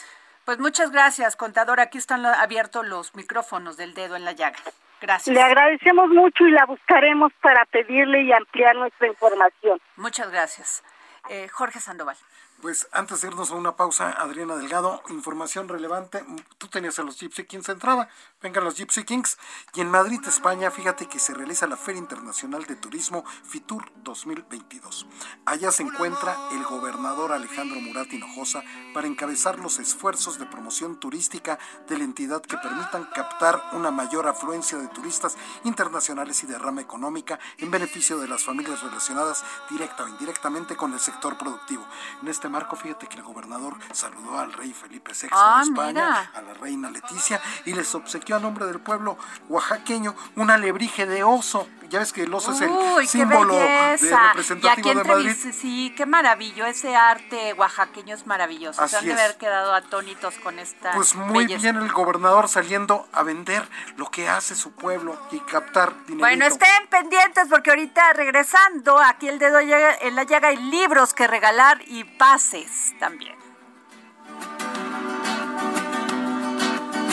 Pues 0.45 0.59
muchas 0.59 0.91
gracias, 0.91 1.37
contador. 1.37 1.81
Aquí 1.81 1.99
están 1.99 2.25
abiertos 2.27 2.87
los 2.87 3.15
micrófonos 3.15 3.77
del 3.77 3.95
dedo 3.95 4.15
en 4.15 4.25
la 4.25 4.33
llaga. 4.33 4.59
Gracias. 5.01 5.35
Le 5.35 5.43
agradecemos 5.43 6.09
mucho 6.11 6.47
y 6.47 6.51
la 6.51 6.67
buscaremos 6.67 7.33
para 7.41 7.65
pedirle 7.67 8.23
y 8.23 8.33
ampliar 8.33 8.77
nuestra 8.77 9.09
información. 9.09 9.81
Muchas 9.97 10.31
gracias. 10.31 10.85
Eh, 11.31 11.49
Jorge 11.49 11.81
Sandoval. 11.81 12.17
Pues 12.65 12.89
antes 12.93 13.21
de 13.21 13.29
irnos 13.29 13.51
a 13.51 13.57
una 13.57 13.77
pausa, 13.77 14.09
Adriana 14.09 14.57
Delgado, 14.57 15.03
información 15.11 15.69
relevante. 15.69 16.25
Tú 16.57 16.67
tenías 16.69 16.99
a 16.99 17.03
los 17.03 17.21
Gypsy 17.21 17.45
Kings 17.45 17.69
entrada, 17.69 18.09
vengan 18.41 18.65
los 18.65 18.77
Gypsy 18.77 19.05
Kings. 19.05 19.37
Y 19.75 19.83
en 19.83 19.91
Madrid, 19.91 20.19
España, 20.27 20.71
fíjate 20.71 21.07
que 21.07 21.19
se 21.19 21.35
realiza 21.35 21.67
la 21.67 21.77
Feria 21.77 21.99
Internacional 21.99 22.65
de 22.65 22.77
Turismo 22.77 23.23
FITUR 23.45 23.93
2022. 23.97 25.07
Allá 25.45 25.71
se 25.73 25.83
encuentra 25.83 26.39
el 26.53 26.65
gobernador 26.65 27.33
Alejandro 27.33 27.79
Murat 27.83 28.11
Hinojosa 28.11 28.63
para 28.95 29.09
encabezar 29.09 29.59
los 29.59 29.79
esfuerzos 29.79 30.39
de 30.39 30.47
promoción 30.47 30.99
turística 30.99 31.59
de 31.87 31.99
la 31.99 32.05
entidad 32.05 32.41
que 32.41 32.57
permitan 32.57 33.05
captar 33.15 33.63
una 33.75 33.91
mayor 33.91 34.27
afluencia 34.27 34.79
de 34.79 34.89
turistas 34.89 35.37
internacionales 35.65 36.43
y 36.43 36.47
derrama 36.47 36.81
económica 36.81 37.39
en 37.59 37.71
beneficio 37.71 38.17
de 38.17 38.29
las 38.29 38.43
familias 38.43 38.83
relacionadas 38.83 39.45
directa 39.69 40.05
o 40.05 40.09
indirectamente 40.09 40.77
con 40.77 40.95
el 40.95 41.01
sector 41.01 41.37
productivo. 41.37 41.87
En 42.23 42.29
este 42.29 42.54
Marco, 42.55 42.77
fíjate 42.77 43.09
que 43.09 43.17
el 43.17 43.25
gobernador 43.25 43.77
saludó 43.91 44.39
al 44.39 44.53
rey 44.53 44.73
Felipe 44.73 45.11
VI 45.13 45.27
Ah, 45.33 45.57
de 45.65 45.71
España, 45.73 45.91
mira. 45.93 46.31
a 46.35 46.41
la 46.43 46.55
reina 46.55 46.89
Leticia, 46.89 47.41
y 47.65 47.73
les 47.73 47.93
obsequió 47.97 48.37
a 48.37 48.39
nombre 48.39 48.65
del 48.67 48.79
pueblo 48.79 49.19
oaxaqueño 49.49 50.15
un 50.37 50.53
alebrije 50.53 51.05
de 51.05 51.25
oso. 51.25 51.67
Ya 51.95 52.01
ves 52.01 52.13
que 52.13 52.25
el 52.25 52.35
oso 52.35 52.51
es 52.51 52.61
el 52.61 52.71
Uy, 52.71 53.07
símbolo 53.07 53.55
de 53.55 53.63
belleza. 53.63 54.07
Y 54.07 54.09
aquí 54.15 54.27
representativo 54.27 54.95
de 54.95 55.05
Madrid. 55.05 55.37
sí, 55.53 55.95
qué 55.97 56.07
maravillo. 56.07 56.67
Ese 56.67 56.97
arte 56.97 57.53
oaxaqueño 57.53 58.17
es 58.17 58.27
maravilloso. 58.27 58.89
Se 58.89 58.97
han 58.97 59.05
de 59.05 59.13
haber 59.13 59.37
quedado 59.37 59.73
atónitos 59.73 60.35
con 60.43 60.59
esta. 60.59 60.91
Pues 60.91 61.15
muy 61.15 61.45
belleza. 61.45 61.63
bien 61.63 61.77
el 61.77 61.93
gobernador 61.93 62.49
saliendo 62.49 63.07
a 63.13 63.23
vender 63.23 63.69
lo 63.97 64.11
que 64.11 64.29
hace 64.29 64.57
su 64.57 64.73
pueblo 64.73 65.17
y 65.31 65.39
captar 65.39 65.95
dinero. 66.07 66.19
Bueno, 66.27 66.47
estén 66.47 66.89
pendientes 66.91 67.47
porque 67.49 67.71
ahorita 67.71 68.13
regresando, 68.15 68.99
aquí 68.99 69.29
el 69.29 69.39
dedo 69.39 69.61
llega- 69.61 69.95
en 70.01 70.17
la 70.17 70.25
llaga 70.25 70.49
hay 70.49 70.57
libros 70.57 71.15
que 71.15 71.29
regalar 71.29 71.81
y 71.87 72.03
pases 72.03 72.93
también. 72.99 73.37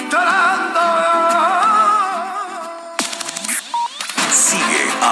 Sigue 0.10 1.40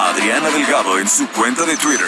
Adriana 0.02 0.50
Delgado 0.50 0.98
en 0.98 1.10
su 1.10 1.28
cuenta 1.28 1.66
de 1.66 1.76
Twitter, 1.76 2.08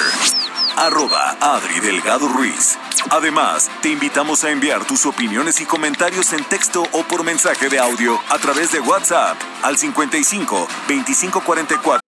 arroba 0.78 1.36
Adri 1.42 1.82
Delgado 1.82 2.26
Ruiz. 2.30 2.78
Además, 3.10 3.70
te 3.82 3.90
invitamos 3.90 4.46
a 4.46 4.52
enviar 4.52 4.88
tus 4.88 5.06
opiniones 5.06 5.60
y 5.60 5.66
comentarios 5.66 6.32
en 6.32 6.46
texto 6.46 6.84
o 6.94 7.04
por 7.04 7.26
mensaje 7.26 7.68
de 7.68 7.80
audio 7.80 8.18
a 8.30 8.38
través 8.38 8.72
de 8.72 8.80
WhatsApp 8.80 9.38
al 9.64 9.78
55 9.78 10.68
2544 10.88 12.00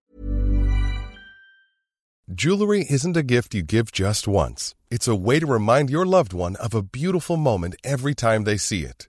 Jewelry 2.34 2.86
isn't 2.88 3.16
a 3.18 3.22
gift 3.22 3.54
you 3.54 3.62
give 3.62 3.92
just 3.92 4.26
once. 4.26 4.74
It's 4.90 5.06
a 5.06 5.14
way 5.14 5.38
to 5.38 5.46
remind 5.46 5.90
your 5.90 6.06
loved 6.06 6.32
one 6.32 6.56
of 6.56 6.74
a 6.74 6.80
beautiful 6.80 7.36
moment 7.36 7.74
every 7.84 8.14
time 8.14 8.44
they 8.44 8.56
see 8.56 8.86
it. 8.86 9.08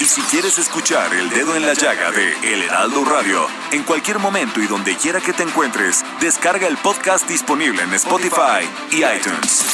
Y 0.00 0.04
si 0.04 0.20
quieres 0.22 0.56
escuchar 0.58 1.12
El 1.12 1.28
Dedo 1.28 1.56
en 1.56 1.66
la 1.66 1.74
Llaga 1.74 2.12
de 2.12 2.32
El 2.44 2.62
Heraldo 2.62 3.04
Radio, 3.04 3.48
en 3.72 3.82
cualquier 3.82 4.20
momento 4.20 4.60
y 4.60 4.68
donde 4.68 4.96
quiera 4.96 5.20
que 5.20 5.32
te 5.32 5.42
encuentres, 5.42 6.04
descarga 6.20 6.68
el 6.68 6.76
podcast 6.76 7.28
disponible 7.28 7.82
en 7.82 7.92
Spotify 7.94 8.62
y 8.92 8.98
iTunes. 8.98 9.64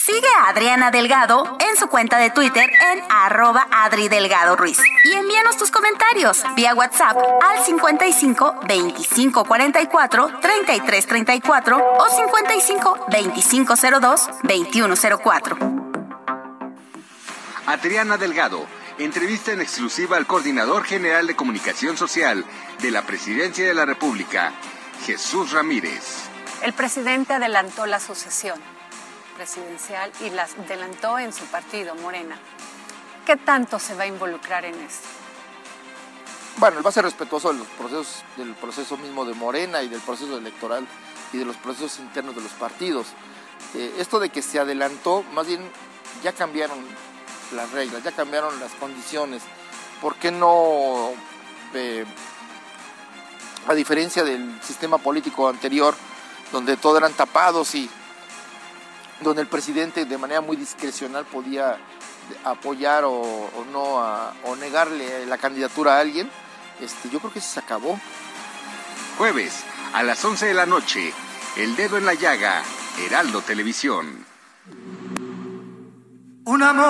Sigue 0.00 0.26
a 0.36 0.48
Adriana 0.48 0.90
Delgado 0.90 1.56
en 1.60 1.76
su 1.76 1.86
cuenta 1.86 2.18
de 2.18 2.30
Twitter 2.30 2.68
en 2.92 3.04
arroba 3.08 3.68
Adri 3.70 4.08
Delgado 4.08 4.56
Ruiz. 4.56 4.80
Y 5.04 5.12
envíanos 5.12 5.56
tus 5.56 5.70
comentarios 5.70 6.42
vía 6.56 6.74
WhatsApp 6.74 7.18
al 7.40 7.64
55 7.64 8.62
25 8.66 9.44
44 9.44 10.40
33 10.40 11.06
34 11.06 11.76
o 11.98 12.08
55 12.08 13.06
25 13.12 13.74
02 14.00 14.28
21 14.42 14.94
04. 15.22 15.87
Adriana 17.68 18.16
Delgado, 18.16 18.66
entrevista 18.96 19.52
en 19.52 19.60
exclusiva 19.60 20.16
al 20.16 20.26
coordinador 20.26 20.84
general 20.84 21.26
de 21.26 21.36
comunicación 21.36 21.98
social 21.98 22.42
de 22.80 22.90
la 22.90 23.04
Presidencia 23.04 23.66
de 23.66 23.74
la 23.74 23.84
República, 23.84 24.54
Jesús 25.04 25.52
Ramírez. 25.52 26.30
El 26.62 26.72
presidente 26.72 27.34
adelantó 27.34 27.84
la 27.84 28.00
sucesión 28.00 28.58
presidencial 29.36 30.10
y 30.22 30.30
la 30.30 30.44
adelantó 30.44 31.18
en 31.18 31.30
su 31.30 31.44
partido, 31.44 31.94
Morena. 31.96 32.38
¿Qué 33.26 33.36
tanto 33.36 33.78
se 33.78 33.94
va 33.94 34.04
a 34.04 34.06
involucrar 34.06 34.64
en 34.64 34.74
esto? 34.76 35.06
Bueno, 36.56 36.78
él 36.78 36.86
va 36.86 36.88
a 36.88 36.94
ser 36.94 37.04
respetuoso 37.04 37.52
de 37.52 37.58
los 37.58 37.66
procesos, 37.66 38.24
del 38.38 38.54
proceso 38.54 38.96
mismo 38.96 39.26
de 39.26 39.34
Morena 39.34 39.82
y 39.82 39.90
del 39.90 40.00
proceso 40.00 40.38
electoral 40.38 40.88
y 41.34 41.36
de 41.36 41.44
los 41.44 41.56
procesos 41.56 41.98
internos 41.98 42.34
de 42.34 42.40
los 42.40 42.52
partidos. 42.52 43.08
Eh, 43.74 43.96
esto 43.98 44.18
de 44.20 44.30
que 44.30 44.40
se 44.40 44.58
adelantó, 44.58 45.22
más 45.34 45.46
bien 45.46 45.70
ya 46.22 46.32
cambiaron 46.32 46.78
las 47.52 47.70
reglas, 47.72 48.02
ya 48.02 48.12
cambiaron 48.12 48.58
las 48.60 48.72
condiciones. 48.72 49.42
¿Por 50.00 50.16
qué 50.16 50.30
no, 50.30 51.12
eh, 51.74 52.04
a 53.66 53.74
diferencia 53.74 54.24
del 54.24 54.60
sistema 54.62 54.98
político 54.98 55.48
anterior, 55.48 55.94
donde 56.52 56.76
todo 56.76 56.98
eran 56.98 57.12
tapados 57.12 57.74
y 57.74 57.90
donde 59.20 59.42
el 59.42 59.48
presidente 59.48 60.04
de 60.04 60.18
manera 60.18 60.40
muy 60.40 60.56
discrecional 60.56 61.24
podía 61.26 61.76
apoyar 62.44 63.04
o, 63.04 63.50
no 63.72 63.82
o 64.44 64.56
negarle 64.56 65.26
la 65.26 65.38
candidatura 65.38 65.96
a 65.96 66.00
alguien, 66.00 66.30
este, 66.80 67.10
yo 67.10 67.18
creo 67.18 67.32
que 67.32 67.40
eso 67.40 67.50
se 67.54 67.60
acabó. 67.60 67.98
Jueves, 69.18 69.64
a 69.94 70.02
las 70.02 70.24
11 70.24 70.46
de 70.46 70.54
la 70.54 70.66
noche, 70.66 71.12
El 71.56 71.74
Dedo 71.74 71.98
en 71.98 72.06
la 72.06 72.14
Llaga, 72.14 72.62
Heraldo 73.04 73.42
Televisión. 73.42 74.27
Un 76.48 76.62
amor. 76.62 76.88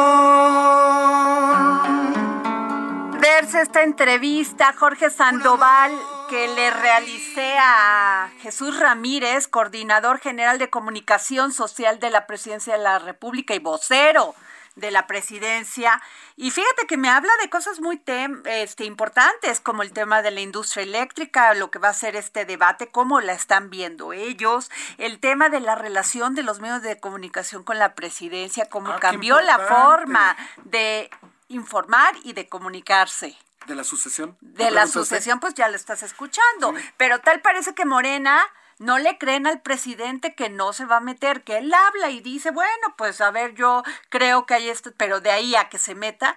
Verse 3.19 3.61
esta 3.61 3.83
entrevista, 3.83 4.73
Jorge 4.79 5.11
Sandoval, 5.11 5.91
que 6.31 6.47
le 6.47 6.71
realicé 6.71 7.57
a 7.59 8.31
Jesús 8.39 8.79
Ramírez, 8.79 9.49
coordinador 9.49 10.21
general 10.21 10.61
de 10.61 10.71
comunicación 10.71 11.51
social 11.51 11.99
de 11.99 12.11
la 12.11 12.29
Presidencia 12.29 12.77
de 12.77 12.85
la 12.85 13.01
República 13.01 13.53
y 13.57 13.59
vocero 13.59 14.37
de 14.79 14.91
la 14.91 15.07
presidencia. 15.07 16.01
Y 16.37 16.51
fíjate 16.51 16.87
que 16.87 16.97
me 16.97 17.09
habla 17.11 17.33
de 17.43 17.51
cosas 17.51 17.81
muy 17.81 17.97
tem- 17.99 18.41
este, 18.47 18.85
importantes, 18.85 19.61
como 19.61 19.83
el 19.83 19.93
tema 19.93 20.23
de 20.23 20.31
la 20.31 20.41
industria 20.41 20.83
eléctrica, 20.85 21.53
lo 21.55 21.71
que 21.71 21.79
va 21.79 21.89
a 21.89 21.95
ser 21.95 22.17
este 22.17 22.45
debate, 22.45 22.89
cómo 22.91 23.21
la 23.21 23.33
están 23.33 23.71
viendo 23.71 24.13
ellos, 24.13 24.71
el 24.99 25.19
tema 25.21 25.49
de 25.49 25.61
la 25.61 25.75
relación 25.75 26.35
de 26.35 26.43
los 26.43 26.61
medios 26.61 26.83
de 26.83 26.99
comunicación 26.99 27.65
con 27.65 27.79
la 27.79 27.95
presidencia, 27.95 28.69
cómo 28.69 28.93
Ah, 28.93 28.99
cambió 29.01 29.41
la 29.41 29.59
forma 29.59 30.37
de 30.65 31.11
informar 31.49 32.15
y 32.25 32.33
de 32.33 32.49
comunicarse. 32.49 33.37
De 33.67 33.75
la 33.75 33.85
sucesión. 33.85 34.37
De 34.41 34.71
la 34.71 34.87
sucesión, 34.87 35.41
pues 35.41 35.55
ya 35.55 35.69
lo 35.69 35.77
estás 35.77 36.03
escuchando. 36.03 36.73
Pero 36.97 37.19
tal 37.21 37.41
parece 37.41 37.75
que 37.75 37.85
Morena 37.85 38.41
no 38.79 38.99
le 38.99 39.19
creen 39.19 39.47
al 39.47 39.61
presidente 39.61 40.35
que 40.35 40.49
no 40.49 40.73
se 40.73 40.85
va 40.85 40.97
a 40.97 41.01
meter, 41.01 41.43
que 41.43 41.59
él 41.59 41.73
habla 41.73 42.11
y 42.11 42.21
dice, 42.21 42.51
bueno, 42.51 42.95
pues 42.97 43.21
a 43.21 43.31
ver, 43.31 43.55
yo 43.55 43.83
creo 44.09 44.47
que 44.47 44.55
hay 44.55 44.69
esto, 44.69 44.93
pero 44.97 45.21
de 45.21 45.31
ahí 45.31 45.55
a 45.57 45.69
que 45.69 45.79
se 45.79 45.95
meta, 45.95 46.37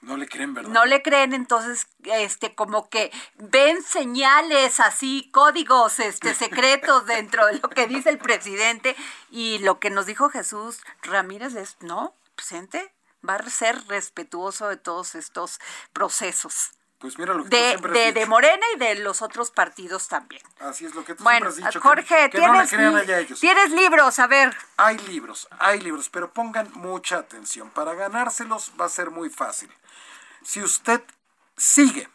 No 0.00 0.16
le 0.16 0.28
creen, 0.28 0.54
¿verdad? 0.54 0.70
no 0.70 0.86
le 0.86 1.02
creen, 1.02 1.34
entonces, 1.34 1.86
este, 2.04 2.54
como 2.54 2.88
que 2.88 3.10
ven 3.36 3.82
señales 3.82 4.80
así, 4.80 5.28
códigos, 5.32 6.00
este, 6.00 6.34
secretos 6.34 7.06
dentro 7.06 7.46
de 7.46 7.58
lo 7.58 7.68
que 7.68 7.86
dice 7.86 8.08
el 8.10 8.18
presidente 8.18 8.96
y 9.30 9.58
lo 9.58 9.78
que 9.78 9.90
nos 9.90 10.06
dijo 10.06 10.30
Jesús 10.30 10.80
Ramírez 11.02 11.54
es, 11.54 11.76
no, 11.80 12.14
presidente, 12.34 12.92
va 13.28 13.34
a 13.34 13.50
ser 13.50 13.86
respetuoso 13.88 14.68
de 14.68 14.76
todos 14.76 15.14
estos 15.14 15.58
procesos. 15.92 16.70
Pues 16.98 17.16
mira 17.16 17.32
lo 17.32 17.44
que 17.44 17.50
tú 17.50 17.56
De, 17.56 17.68
siempre 17.68 17.90
has 17.92 17.94
de, 17.98 18.06
dicho. 18.06 18.18
de 18.20 18.26
Morena 18.26 18.66
y 18.74 18.78
de 18.78 18.94
los 18.96 19.22
otros 19.22 19.50
partidos 19.52 20.08
también. 20.08 20.42
Así 20.58 20.84
es 20.84 20.94
lo 20.96 21.04
que 21.04 21.14
tú 21.14 21.22
Bueno, 21.22 21.50
siempre 21.52 21.68
has 21.68 21.74
dicho. 21.74 21.80
Jorge, 21.80 22.30
que, 22.30 22.30
que 22.30 22.46
no 22.46 22.52
tienes, 22.66 22.72
li- 22.72 22.98
allá 22.98 23.18
ellos. 23.20 23.38
tienes 23.40 23.70
libros, 23.70 24.18
a 24.18 24.26
ver. 24.26 24.56
Hay 24.76 24.98
libros, 24.98 25.46
hay 25.60 25.80
libros, 25.80 26.08
pero 26.10 26.32
pongan 26.32 26.68
mucha 26.74 27.18
atención. 27.18 27.70
Para 27.70 27.94
ganárselos 27.94 28.72
va 28.80 28.86
a 28.86 28.88
ser 28.88 29.10
muy 29.10 29.30
fácil. 29.30 29.70
Si 30.42 30.60
usted 30.60 31.00
sigue, 31.56 32.08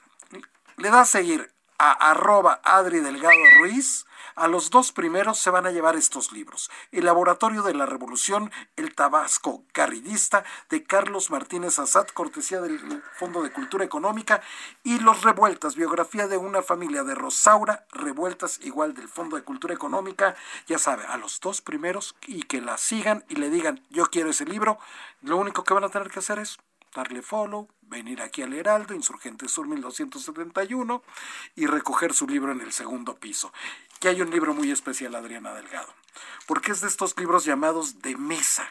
le 0.77 0.89
da 0.89 1.01
a 1.01 1.05
seguir 1.05 1.49
a 1.77 1.91
arroba 2.11 2.61
Adri 2.63 2.99
Delgado 2.99 3.35
Ruiz, 3.59 4.05
a 4.35 4.47
los 4.47 4.69
dos 4.71 4.91
primeros 4.91 5.37
se 5.37 5.51
van 5.51 5.67
a 5.67 5.71
llevar 5.71 5.95
estos 5.95 6.31
libros. 6.31 6.71
El 6.91 7.05
Laboratorio 7.05 7.61
de 7.61 7.73
la 7.73 7.85
Revolución, 7.85 8.51
el 8.75 8.95
Tabasco 8.95 9.63
Carridista, 9.71 10.43
de 10.69 10.83
Carlos 10.83 11.29
Martínez 11.29 11.77
Azad, 11.77 12.07
cortesía 12.07 12.61
del 12.61 13.03
Fondo 13.17 13.43
de 13.43 13.51
Cultura 13.51 13.85
Económica, 13.85 14.41
y 14.83 14.99
Los 14.99 15.21
Revueltas, 15.21 15.75
biografía 15.75 16.27
de 16.27 16.37
una 16.37 16.63
familia 16.63 17.03
de 17.03 17.15
Rosaura 17.15 17.85
Revueltas, 17.91 18.59
igual 18.63 18.95
del 18.95 19.07
Fondo 19.07 19.35
de 19.35 19.43
Cultura 19.43 19.73
Económica, 19.73 20.35
ya 20.67 20.79
sabe, 20.79 21.05
a 21.05 21.17
los 21.17 21.39
dos 21.39 21.61
primeros 21.61 22.15
y 22.25 22.43
que 22.43 22.61
la 22.61 22.77
sigan 22.77 23.23
y 23.29 23.35
le 23.35 23.49
digan, 23.49 23.85
yo 23.89 24.05
quiero 24.07 24.31
ese 24.31 24.45
libro, 24.45 24.79
lo 25.21 25.37
único 25.37 25.63
que 25.63 25.73
van 25.73 25.83
a 25.83 25.89
tener 25.89 26.09
que 26.09 26.19
hacer 26.19 26.39
es 26.39 26.57
darle 26.93 27.21
follow, 27.21 27.67
venir 27.81 28.21
aquí 28.21 28.41
al 28.41 28.53
Heraldo, 28.53 28.93
Insurgente 28.93 29.47
Sur 29.47 29.67
1271, 29.67 31.03
y 31.55 31.65
recoger 31.65 32.13
su 32.13 32.27
libro 32.27 32.51
en 32.51 32.61
el 32.61 32.73
segundo 32.73 33.15
piso. 33.15 33.51
Que 33.99 34.09
hay 34.09 34.21
un 34.21 34.31
libro 34.31 34.53
muy 34.53 34.71
especial, 34.71 35.15
Adriana 35.15 35.53
Delgado, 35.53 35.93
porque 36.45 36.71
es 36.71 36.81
de 36.81 36.87
estos 36.87 37.17
libros 37.17 37.45
llamados 37.45 38.01
de 38.01 38.17
mesa, 38.17 38.65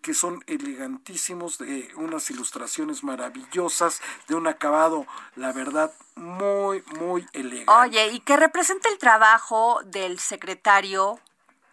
que 0.00 0.14
son 0.14 0.42
elegantísimos, 0.46 1.58
de 1.58 1.90
unas 1.96 2.30
ilustraciones 2.30 3.04
maravillosas, 3.04 4.00
de 4.28 4.34
un 4.34 4.46
acabado, 4.46 5.06
la 5.36 5.52
verdad, 5.52 5.92
muy, 6.16 6.82
muy 6.98 7.26
elegante. 7.32 7.72
Oye, 7.72 8.12
y 8.12 8.20
que 8.20 8.36
representa 8.36 8.88
el 8.88 8.98
trabajo 8.98 9.80
del 9.84 10.18
secretario 10.18 11.20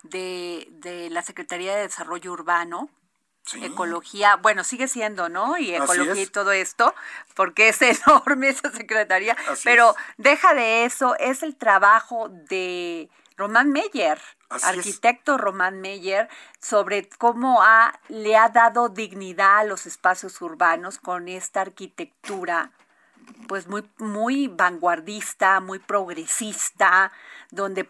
de, 0.04 0.68
de 0.72 1.10
la 1.10 1.22
Secretaría 1.22 1.76
de 1.76 1.84
Desarrollo 1.84 2.32
Urbano, 2.32 2.90
ecología, 3.54 4.36
bueno, 4.38 4.64
sigue 4.64 4.88
siendo, 4.88 5.30
¿no? 5.30 5.58
Y 5.58 5.74
ecología 5.74 6.22
y 6.22 6.28
todo 6.28 6.52
esto, 6.52 6.94
porque 7.36 7.70
es 7.70 7.82
enorme 8.08 8.50
esa 8.50 8.72
secretaría, 8.72 9.36
pero 9.64 9.96
deja 10.18 10.54
de 10.54 10.86
eso, 10.86 11.16
es 11.18 11.44
el 11.44 11.56
trabajo 11.56 12.30
de 12.30 13.10
Román 13.38 13.72
Meyer, 13.72 14.20
arquitecto 14.50 15.38
Román 15.38 15.82
Meyer, 15.82 16.30
sobre 16.60 17.08
cómo 17.18 17.62
ha, 17.62 18.00
le 18.08 18.38
ha 18.38 18.50
dado 18.50 18.90
dignidad 18.90 19.60
a 19.60 19.64
los 19.64 19.86
espacios 19.86 20.42
urbanos 20.42 20.98
con 20.98 21.28
esta 21.28 21.62
arquitectura 21.62 22.72
pues 23.48 23.68
muy, 23.68 23.84
muy 23.98 24.48
vanguardista, 24.48 25.60
muy 25.60 25.80
progresista, 25.80 27.12
donde 27.52 27.88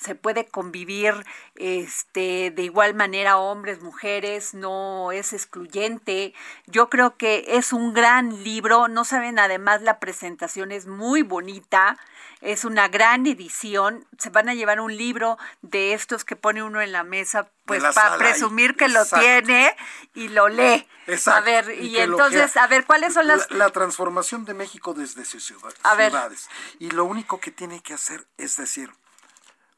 se 0.00 0.14
puede 0.14 0.46
convivir 0.46 1.14
este, 1.56 2.50
de 2.50 2.62
igual 2.62 2.94
manera 2.94 3.38
hombres, 3.38 3.82
mujeres, 3.82 4.54
no 4.54 5.12
es 5.12 5.32
excluyente. 5.32 6.34
Yo 6.66 6.88
creo 6.88 7.16
que 7.16 7.44
es 7.48 7.72
un 7.72 7.94
gran 7.94 8.44
libro, 8.44 8.88
no 8.88 9.04
saben, 9.04 9.38
además 9.38 9.82
la 9.82 9.98
presentación 9.98 10.72
es 10.72 10.86
muy 10.86 11.22
bonita, 11.22 11.98
es 12.40 12.64
una 12.64 12.88
gran 12.88 13.26
edición, 13.26 14.06
se 14.18 14.30
van 14.30 14.48
a 14.48 14.54
llevar 14.54 14.80
un 14.80 14.96
libro 14.96 15.38
de 15.62 15.92
estos 15.92 16.24
que 16.24 16.36
pone 16.36 16.62
uno 16.62 16.80
en 16.80 16.92
la 16.92 17.04
mesa 17.04 17.48
pues 17.66 17.82
para 17.82 18.16
presumir 18.16 18.76
que 18.76 18.88
lo 18.88 19.04
tiene 19.04 19.74
y 20.14 20.28
lo 20.28 20.48
lee. 20.48 20.86
A 21.26 21.40
ver, 21.40 21.70
y, 21.80 21.98
entonces, 21.98 22.56
a 22.56 22.66
ver, 22.66 22.84
¿cuáles 22.84 23.14
son 23.14 23.26
las... 23.26 23.50
La, 23.50 23.70
transformación 23.70 24.44
de 24.44 24.54
México 24.54 24.94
desde 24.94 25.24
sus 25.24 25.44
ciudades. 25.44 26.48
Y 26.78 26.90
lo 26.90 27.04
único 27.04 27.40
que 27.40 27.50
tiene 27.50 27.80
que 27.82 27.94
hacer 27.94 28.26
es 28.36 28.56
decir, 28.56 28.90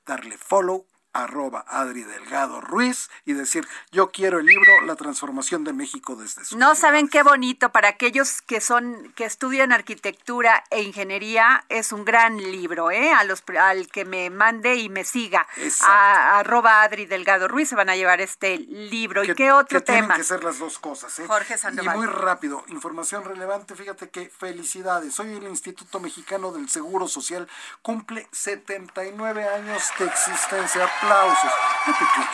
darle 0.06 0.36
follow 0.38 0.86
arroba 1.12 1.64
Adri 1.68 2.02
Delgado 2.04 2.60
Ruiz 2.60 3.10
y 3.24 3.32
decir, 3.32 3.66
yo 3.90 4.10
quiero 4.10 4.38
el 4.38 4.46
libro 4.46 4.80
La 4.86 4.96
transformación 4.96 5.64
de 5.64 5.72
México 5.72 6.16
desde 6.16 6.44
su 6.44 6.58
No 6.58 6.74
saben 6.74 7.08
qué 7.08 7.22
bonito, 7.22 7.70
para 7.70 7.88
aquellos 7.88 8.42
que 8.42 8.60
son, 8.60 9.12
que 9.16 9.24
estudian 9.24 9.72
arquitectura 9.72 10.64
e 10.70 10.82
ingeniería, 10.82 11.64
es 11.68 11.92
un 11.92 12.04
gran 12.04 12.36
libro, 12.36 12.90
¿eh? 12.90 13.12
A 13.12 13.24
los, 13.24 13.42
al 13.58 13.88
que 13.88 14.04
me 14.04 14.30
mande 14.30 14.76
y 14.76 14.88
me 14.88 15.04
siga, 15.04 15.46
a, 15.82 16.38
arroba 16.38 16.82
Adri 16.82 17.06
Delgado 17.06 17.48
Ruiz 17.48 17.68
se 17.68 17.74
van 17.74 17.90
a 17.90 17.96
llevar 17.96 18.20
este 18.20 18.58
libro. 18.58 19.24
¿Y 19.24 19.34
qué 19.34 19.52
otro 19.52 19.82
tema? 19.82 20.00
Tienen 20.00 20.16
que 20.16 20.24
ser 20.24 20.44
las 20.44 20.58
dos 20.58 20.78
cosas, 20.78 21.18
¿eh? 21.18 21.26
Jorge 21.26 21.58
Sandoval. 21.58 21.96
Y 21.96 21.98
muy 21.98 22.06
rápido, 22.06 22.64
información 22.68 23.24
relevante, 23.24 23.74
fíjate 23.74 24.10
que 24.10 24.30
felicidades, 24.30 25.18
hoy 25.18 25.34
el 25.34 25.44
Instituto 25.44 26.00
Mexicano 26.00 26.52
del 26.52 26.68
Seguro 26.68 27.08
Social 27.08 27.48
cumple 27.82 28.28
79 28.32 29.48
años 29.48 29.82
de 29.98 30.06
existencia 30.06 30.88
aplausos. 31.00 31.52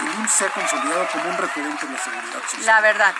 el 0.01 0.21
IMSS 0.21 0.31
se 0.31 0.45
ha 0.47 0.51
consolidado 0.51 1.07
como 1.13 1.31
un 1.31 1.37
referente 1.39 1.87
en 1.87 1.93
la 1.93 1.99
seguridad 1.99 2.43
social. 2.43 2.67
La 2.67 2.81
verdad. 2.81 3.15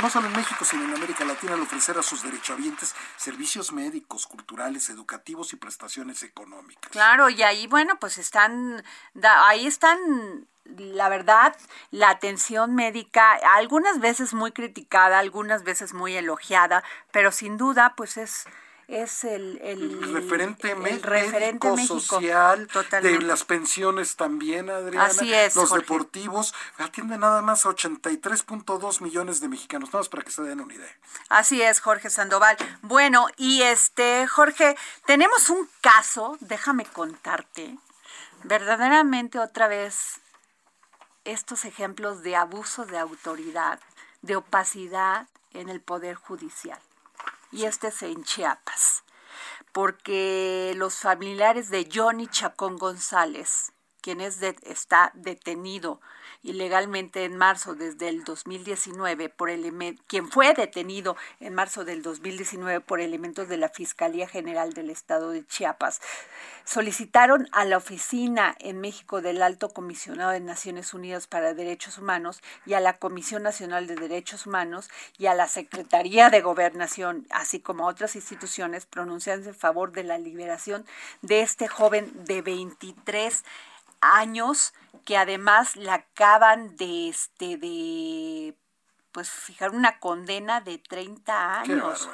no 0.00 0.10
solo 0.10 0.28
en 0.28 0.32
México, 0.36 0.64
sino 0.64 0.84
en 0.84 0.94
América 0.94 1.24
Latina, 1.24 1.54
al 1.54 1.62
ofrecer 1.62 1.98
a 1.98 2.02
sus 2.02 2.22
derechohabientes 2.22 2.94
servicios 3.16 3.72
médicos, 3.72 4.26
culturales, 4.26 4.88
educativos 4.88 5.52
y 5.52 5.56
prestaciones 5.56 6.22
económicas. 6.22 6.90
Claro, 6.90 7.28
y 7.28 7.42
ahí, 7.42 7.66
bueno, 7.66 7.98
pues 7.98 8.18
están, 8.18 8.82
ahí 9.22 9.66
están 9.66 10.46
la 10.76 11.08
verdad, 11.08 11.56
la 11.90 12.10
atención 12.10 12.74
médica, 12.74 13.32
algunas 13.56 13.98
veces 13.98 14.32
muy 14.32 14.52
criticada, 14.52 15.18
algunas 15.18 15.64
veces 15.64 15.92
muy 15.92 16.16
elogiada, 16.16 16.84
pero 17.10 17.32
sin 17.32 17.56
duda, 17.56 17.94
pues 17.96 18.16
es 18.16 18.46
es 18.92 19.24
el, 19.24 19.58
el, 19.62 20.12
referente, 20.12 20.74
médico, 20.74 21.78
social, 21.78 22.68
de 23.00 23.20
las 23.22 23.42
pensiones 23.44 24.16
también, 24.16 24.68
Adriana. 24.68 25.06
Así 25.06 25.32
es, 25.32 25.56
Los 25.56 25.72
deportivos 25.72 26.54
atienden 26.76 27.20
nada 27.20 27.40
más 27.40 27.64
a 27.64 27.70
83.2 27.70 29.00
millones 29.00 29.40
de 29.40 29.48
mexicanos, 29.48 29.88
nada 29.88 30.00
más 30.00 30.10
para 30.10 30.22
que 30.22 30.30
se 30.30 30.42
den 30.42 30.60
una 30.60 30.74
idea. 30.74 30.94
Así 31.30 31.62
es, 31.62 31.80
Jorge 31.80 32.10
Sandoval. 32.10 32.58
Bueno, 32.82 33.28
y 33.38 33.62
este, 33.62 34.26
Jorge, 34.26 34.76
tenemos 35.06 35.48
un 35.48 35.66
caso, 35.80 36.36
déjame 36.40 36.84
contarte, 36.84 37.78
verdaderamente 38.44 39.38
otra 39.38 39.68
vez 39.68 40.20
estos 41.24 41.64
ejemplos 41.64 42.22
de 42.22 42.36
abuso 42.36 42.84
de 42.84 42.98
autoridad, 42.98 43.80
de 44.20 44.36
opacidad 44.36 45.28
en 45.54 45.70
el 45.70 45.80
Poder 45.80 46.16
Judicial 46.16 46.78
y 47.52 47.66
este 47.66 47.88
es 47.88 48.02
en 48.02 48.24
Chiapas, 48.24 49.04
porque 49.72 50.72
los 50.76 50.96
familiares 50.96 51.70
de 51.70 51.88
Johnny 51.92 52.26
Chacón 52.26 52.78
González, 52.78 53.72
quien 54.02 54.20
es 54.20 54.42
está 54.42 55.12
detenido 55.14 56.00
ilegalmente 56.42 57.24
en 57.24 57.36
marzo 57.36 57.74
desde 57.74 58.08
el 58.08 58.24
2019 58.24 59.28
por 59.28 59.48
elementos, 59.48 60.04
quien 60.08 60.28
fue 60.28 60.52
detenido 60.54 61.16
en 61.38 61.54
marzo 61.54 61.84
del 61.84 62.02
2019 62.02 62.80
por 62.80 63.00
elementos 63.00 63.48
de 63.48 63.56
la 63.56 63.68
Fiscalía 63.68 64.26
General 64.26 64.72
del 64.72 64.90
Estado 64.90 65.30
de 65.30 65.46
Chiapas, 65.46 66.00
solicitaron 66.64 67.48
a 67.52 67.64
la 67.64 67.76
oficina 67.76 68.56
en 68.58 68.80
México 68.80 69.22
del 69.22 69.40
Alto 69.40 69.68
Comisionado 69.68 70.32
de 70.32 70.40
Naciones 70.40 70.94
Unidas 70.94 71.28
para 71.28 71.54
Derechos 71.54 71.98
Humanos 71.98 72.42
y 72.66 72.74
a 72.74 72.80
la 72.80 72.98
Comisión 72.98 73.44
Nacional 73.44 73.86
de 73.86 73.94
Derechos 73.94 74.46
Humanos 74.46 74.90
y 75.18 75.26
a 75.26 75.34
la 75.34 75.46
Secretaría 75.46 76.28
de 76.28 76.40
Gobernación, 76.40 77.26
así 77.30 77.60
como 77.60 77.84
a 77.84 77.90
otras 77.90 78.16
instituciones, 78.16 78.84
pronunciarse 78.86 79.50
en 79.50 79.54
favor 79.54 79.92
de 79.92 80.02
la 80.02 80.18
liberación 80.18 80.84
de 81.20 81.42
este 81.42 81.68
joven 81.68 82.10
de 82.24 82.42
23 82.42 83.44
años 83.44 83.71
que 85.04 85.16
además 85.16 85.76
le 85.76 85.90
acaban 85.90 86.76
de 86.76 87.08
este 87.08 87.56
de 87.56 88.56
pues 89.12 89.30
fijar 89.30 89.70
una 89.70 89.98
condena 89.98 90.60
de 90.60 90.78
30 90.78 91.60
años. 91.60 92.08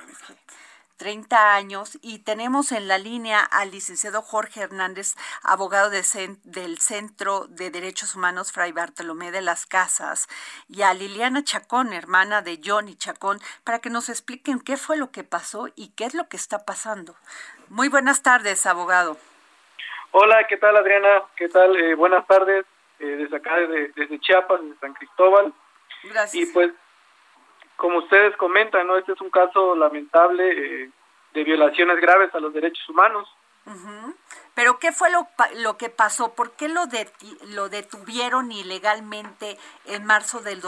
30 0.99 1.55
años 1.55 1.97
y 2.03 2.19
tenemos 2.19 2.73
en 2.73 2.89
la 2.89 2.99
línea 2.99 3.41
al 3.41 3.71
licenciado 3.71 4.21
Jorge 4.21 4.63
Hernández, 4.63 5.15
abogado 5.43 5.91
del 5.91 6.79
Centro 6.81 7.47
de 7.47 7.71
Derechos 7.71 8.17
Humanos 8.17 8.51
Fray 8.51 8.73
Bartolomé 8.73 9.31
de 9.31 9.41
las 9.41 9.65
Casas, 9.65 10.27
y 10.67 10.83
a 10.83 10.93
Liliana 10.95 11.45
Chacón, 11.45 11.93
hermana 11.93 12.43
de 12.43 12.61
Johnny 12.63 12.97
Chacón, 12.97 13.41
para 13.63 13.79
que 13.79 13.91
nos 13.91 14.09
expliquen 14.09 14.59
qué 14.59 14.77
fue 14.77 14.97
lo 14.97 15.13
que 15.13 15.23
pasó 15.23 15.69
y 15.77 15.91
qué 15.91 16.05
es 16.05 16.15
lo 16.15 16.29
que 16.29 16.37
está 16.37 16.65
pasando. 16.65 17.15
Muy 17.69 17.89
buenas 17.89 18.23
tardes, 18.23 18.67
abogado. 18.67 19.17
Hola, 20.13 20.47
¿qué 20.49 20.57
tal 20.57 20.77
Adriana? 20.77 21.23
¿Qué 21.37 21.49
tal? 21.49 21.77
Eh, 21.77 21.95
buenas 21.95 22.27
tardes, 22.27 22.65
eh, 22.99 23.05
desde 23.05 23.37
acá, 23.37 23.57
desde, 23.57 23.93
desde, 23.95 24.19
Chiapas, 24.21 24.63
desde 24.63 24.79
San 24.81 24.95
Cristóbal. 24.95 25.53
Gracias. 26.05 26.49
Y 26.49 26.53
pues, 26.53 26.73
como 27.77 27.99
ustedes 27.99 28.37
comentan, 28.37 28.87
¿no? 28.87 28.97
Este 28.97 29.13
es 29.13 29.21
un 29.21 29.31
caso 29.31 29.77
lamentable 29.77 30.85
eh, 30.85 30.91
de 31.35 31.45
violaciones 31.45 32.01
graves 32.01 32.35
a 32.35 32.41
los 32.41 32.53
derechos 32.53 32.89
humanos. 32.89 33.29
Pero 34.55 34.79
¿qué 34.79 34.93
fue 34.93 35.11
lo, 35.11 35.29
lo 35.57 35.77
que 35.77 35.91
pasó? 35.91 36.35
¿Por 36.35 36.53
qué 36.53 36.71
lo, 36.71 36.85
lo 37.49 37.69
detuvieron 37.69 38.51
ilegalmente 38.51 39.59
en 39.85 40.07
marzo 40.07 40.41
del, 40.41 40.63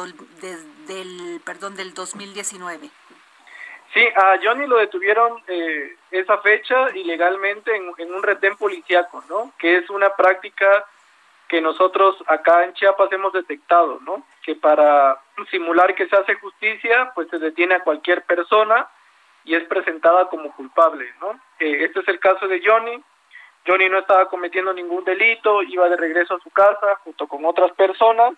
del, 0.87 1.41
perdón, 1.47 1.77
del 1.77 1.95
2019? 1.95 2.91
Sí, 3.93 4.07
a 4.15 4.39
Johnny 4.43 4.67
lo 4.67 4.77
detuvieron 4.77 5.43
eh, 5.49 5.97
esa 6.13 6.39
fecha 6.39 6.91
ilegalmente 6.95 7.75
en, 7.75 8.15
un 8.15 8.23
retén 8.23 8.57
policíaco, 8.57 9.25
¿no? 9.29 9.53
Que 9.59 9.79
es 9.79 9.91
una 9.91 10.15
práctica 10.15 10.85
que 11.49 11.61
nosotros 11.61 12.17
acá 12.29 12.65
en 12.65 12.73
Chiapas 12.75 13.11
hemos 13.11 13.33
detectado, 13.33 13.99
¿no? 14.03 14.25
Que 14.45 14.55
para 14.55 15.19
simular 15.51 15.97
que 15.97 16.07
se 16.07 16.15
hace 16.15 16.35
justicia, 16.35 17.11
pues 17.17 17.29
se 17.31 17.41
detiene 17.41 17.75
a 17.75 17.83
cualquier 17.83 18.23
persona 18.23 18.89
y 19.45 19.57
es 19.57 19.65
presentada 19.65 20.29
como 20.29 20.55
culpable, 20.55 21.13
¿no? 21.21 21.41
Eh, 21.59 21.85
este 21.85 22.01
es 22.01 22.09
el 22.09 22.21
caso 22.21 22.47
de 22.47 22.63
Johnny. 22.65 23.03
Johnny 23.67 23.89
no 23.89 23.99
estaba 23.99 24.29
cometiendo 24.29 24.73
ningún 24.73 25.05
delito, 25.05 25.63
iba 25.65 25.89
de 25.89 25.97
regreso 25.97 26.37
a 26.37 26.41
su 26.41 26.51
casa 26.51 26.95
junto 27.03 27.27
con 27.27 27.45
otras 27.45 27.73
personas 27.73 28.35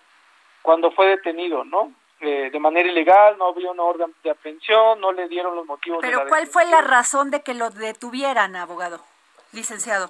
cuando 0.62 0.90
fue 0.92 1.08
detenido, 1.08 1.62
¿no? 1.64 1.92
Eh, 2.24 2.50
de 2.52 2.60
manera 2.60 2.88
ilegal, 2.88 3.36
no 3.36 3.48
había 3.48 3.72
una 3.72 3.82
orden 3.82 4.14
de 4.22 4.30
aprehensión, 4.30 5.00
no 5.00 5.10
le 5.10 5.26
dieron 5.26 5.56
los 5.56 5.66
motivos. 5.66 5.98
Pero 6.02 6.24
¿cuál 6.28 6.46
fue 6.46 6.64
la 6.66 6.80
razón 6.80 7.32
de 7.32 7.42
que 7.42 7.52
lo 7.52 7.70
detuvieran, 7.70 8.54
abogado, 8.54 9.04
licenciado? 9.50 10.08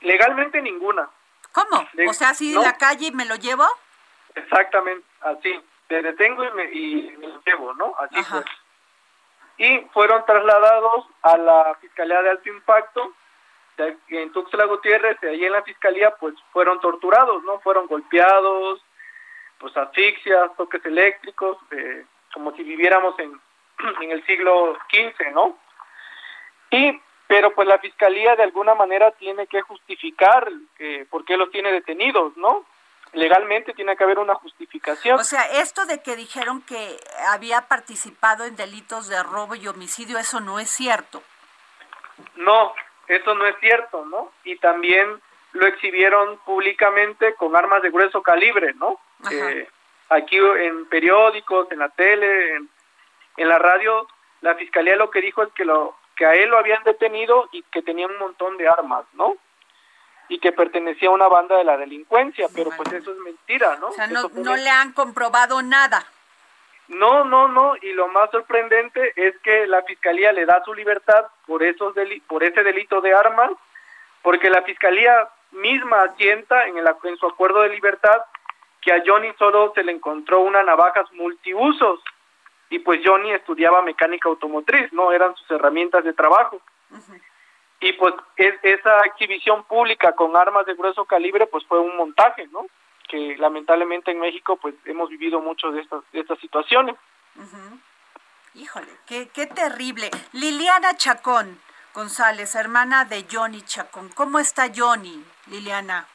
Legalmente 0.00 0.62
ninguna. 0.62 1.10
¿Cómo? 1.52 1.86
o 2.08 2.12
sea, 2.14 2.30
así 2.30 2.54
en 2.54 2.62
la 2.62 2.78
calle 2.78 3.12
me 3.12 3.26
lo 3.26 3.34
llevo. 3.34 3.66
Exactamente, 4.34 5.06
así. 5.20 5.60
Te 5.86 6.00
detengo 6.00 6.42
y 6.44 6.50
me, 6.52 6.64
y 6.72 7.16
me 7.18 7.28
lo 7.28 7.42
llevo, 7.44 7.74
¿no? 7.74 7.94
Así 7.98 8.22
fue. 8.24 8.42
y 9.58 9.80
fueron 9.92 10.24
trasladados 10.24 11.04
a 11.20 11.36
la 11.36 11.76
Fiscalía 11.78 12.22
de 12.22 12.30
Alto 12.30 12.48
Impacto 12.48 13.12
en 14.08 14.32
Tuxtla 14.32 14.64
Gutiérrez 14.64 15.18
y 15.22 15.26
ahí 15.26 15.44
en 15.44 15.52
la 15.52 15.62
Fiscalía 15.62 16.14
pues 16.18 16.34
fueron 16.52 16.80
torturados, 16.80 17.44
¿no? 17.44 17.60
Fueron 17.60 17.86
golpeados, 17.86 18.80
pues 19.58 19.76
asfixias, 19.76 20.54
toques 20.56 20.84
eléctricos, 20.84 21.58
eh, 21.70 22.04
como 22.32 22.54
si 22.56 22.62
viviéramos 22.62 23.18
en, 23.18 23.40
en 24.02 24.10
el 24.10 24.24
siglo 24.26 24.76
XV, 24.90 25.32
¿no? 25.32 25.58
Y 26.70 27.00
pero 27.26 27.54
pues 27.54 27.66
la 27.66 27.78
fiscalía 27.78 28.36
de 28.36 28.44
alguna 28.44 28.74
manera 28.74 29.10
tiene 29.12 29.46
que 29.46 29.60
justificar 29.62 30.48
eh, 30.78 31.06
por 31.10 31.24
qué 31.24 31.36
los 31.36 31.50
tiene 31.50 31.72
detenidos, 31.72 32.36
¿no? 32.36 32.64
Legalmente 33.12 33.72
tiene 33.72 33.96
que 33.96 34.04
haber 34.04 34.18
una 34.18 34.34
justificación. 34.34 35.18
O 35.18 35.24
sea, 35.24 35.42
esto 35.60 35.86
de 35.86 36.02
que 36.02 36.16
dijeron 36.16 36.62
que 36.62 36.98
había 37.28 37.62
participado 37.62 38.44
en 38.44 38.56
delitos 38.56 39.08
de 39.08 39.22
robo 39.22 39.54
y 39.54 39.66
homicidio, 39.66 40.18
eso 40.18 40.40
no 40.40 40.58
es 40.58 40.70
cierto. 40.70 41.22
No, 42.36 42.74
eso 43.08 43.34
no 43.34 43.46
es 43.46 43.56
cierto, 43.60 44.04
¿no? 44.04 44.32
Y 44.44 44.56
también 44.58 45.20
lo 45.52 45.66
exhibieron 45.66 46.38
públicamente 46.38 47.34
con 47.34 47.56
armas 47.56 47.82
de 47.82 47.90
grueso 47.90 48.22
calibre, 48.22 48.74
¿no? 48.74 49.00
Eh, 49.30 49.68
aquí 50.10 50.36
en 50.36 50.86
periódicos, 50.86 51.70
en 51.70 51.78
la 51.78 51.88
tele, 51.88 52.54
en, 52.54 52.68
en 53.36 53.48
la 53.48 53.58
radio, 53.58 54.06
la 54.40 54.54
fiscalía 54.54 54.96
lo 54.96 55.10
que 55.10 55.20
dijo 55.20 55.42
es 55.42 55.52
que 55.52 55.64
lo 55.64 55.96
que 56.16 56.24
a 56.26 56.34
él 56.34 56.48
lo 56.48 56.58
habían 56.58 56.82
detenido 56.82 57.48
y 57.52 57.62
que 57.64 57.82
tenía 57.82 58.06
un 58.06 58.18
montón 58.18 58.56
de 58.56 58.68
armas, 58.68 59.04
¿no? 59.12 59.36
Y 60.28 60.40
que 60.40 60.50
pertenecía 60.50 61.08
a 61.08 61.12
una 61.12 61.28
banda 61.28 61.56
de 61.58 61.64
la 61.64 61.76
delincuencia, 61.76 62.48
pero 62.54 62.70
pues 62.76 62.90
eso 62.92 63.12
es 63.12 63.18
mentira, 63.18 63.76
¿no? 63.76 63.88
O 63.88 63.92
sea, 63.92 64.06
no, 64.06 64.28
no 64.32 64.56
le 64.56 64.70
han 64.70 64.92
comprobado 64.92 65.62
nada. 65.62 66.06
No, 66.88 67.24
no, 67.24 67.48
no, 67.48 67.76
y 67.82 67.92
lo 67.92 68.08
más 68.08 68.30
sorprendente 68.30 69.12
es 69.16 69.36
que 69.38 69.66
la 69.66 69.82
fiscalía 69.82 70.32
le 70.32 70.46
da 70.46 70.62
su 70.64 70.72
libertad 70.72 71.26
por 71.46 71.62
esos 71.62 71.94
por 72.28 72.44
ese 72.44 72.62
delito 72.62 73.00
de 73.00 73.12
armas, 73.12 73.50
porque 74.22 74.48
la 74.48 74.62
fiscalía 74.62 75.28
misma 75.50 76.02
asienta 76.04 76.66
en, 76.66 76.78
el, 76.78 76.86
en 77.04 77.16
su 77.16 77.26
acuerdo 77.26 77.62
de 77.62 77.70
libertad 77.70 78.22
que 78.86 78.92
a 78.92 79.02
Johnny 79.04 79.32
solo 79.36 79.72
se 79.74 79.82
le 79.82 79.90
encontró 79.90 80.42
una 80.42 80.62
navajas 80.62 81.10
multiusos 81.12 81.98
y 82.70 82.78
pues 82.78 83.00
Johnny 83.04 83.32
estudiaba 83.32 83.82
mecánica 83.82 84.28
automotriz, 84.28 84.92
¿no? 84.92 85.10
Eran 85.10 85.34
sus 85.34 85.50
herramientas 85.50 86.04
de 86.04 86.12
trabajo. 86.12 86.60
Y 87.80 87.92
pues 87.94 88.14
esa 88.36 89.00
exhibición 89.00 89.64
pública 89.64 90.12
con 90.12 90.36
armas 90.36 90.66
de 90.66 90.74
grueso 90.74 91.04
calibre 91.04 91.48
pues 91.48 91.66
fue 91.66 91.80
un 91.80 91.96
montaje, 91.96 92.46
¿no? 92.52 92.66
Que 93.08 93.36
lamentablemente 93.38 94.12
en 94.12 94.20
México 94.20 94.56
pues 94.56 94.76
hemos 94.84 95.10
vivido 95.10 95.40
mucho 95.40 95.72
de 95.72 95.80
estas, 95.80 96.04
de 96.12 96.20
estas 96.20 96.38
situaciones. 96.38 96.94
Híjole, 98.54 98.92
qué, 99.08 99.28
qué 99.34 99.46
terrible. 99.46 100.10
Liliana 100.30 100.96
Chacón 100.96 101.58
González, 101.92 102.54
hermana 102.54 103.04
de 103.04 103.26
Johnny 103.28 103.62
Chacón. 103.62 104.10
¿Cómo 104.10 104.38
está 104.38 104.68
Johnny, 104.72 105.24
Liliana? 105.48 106.06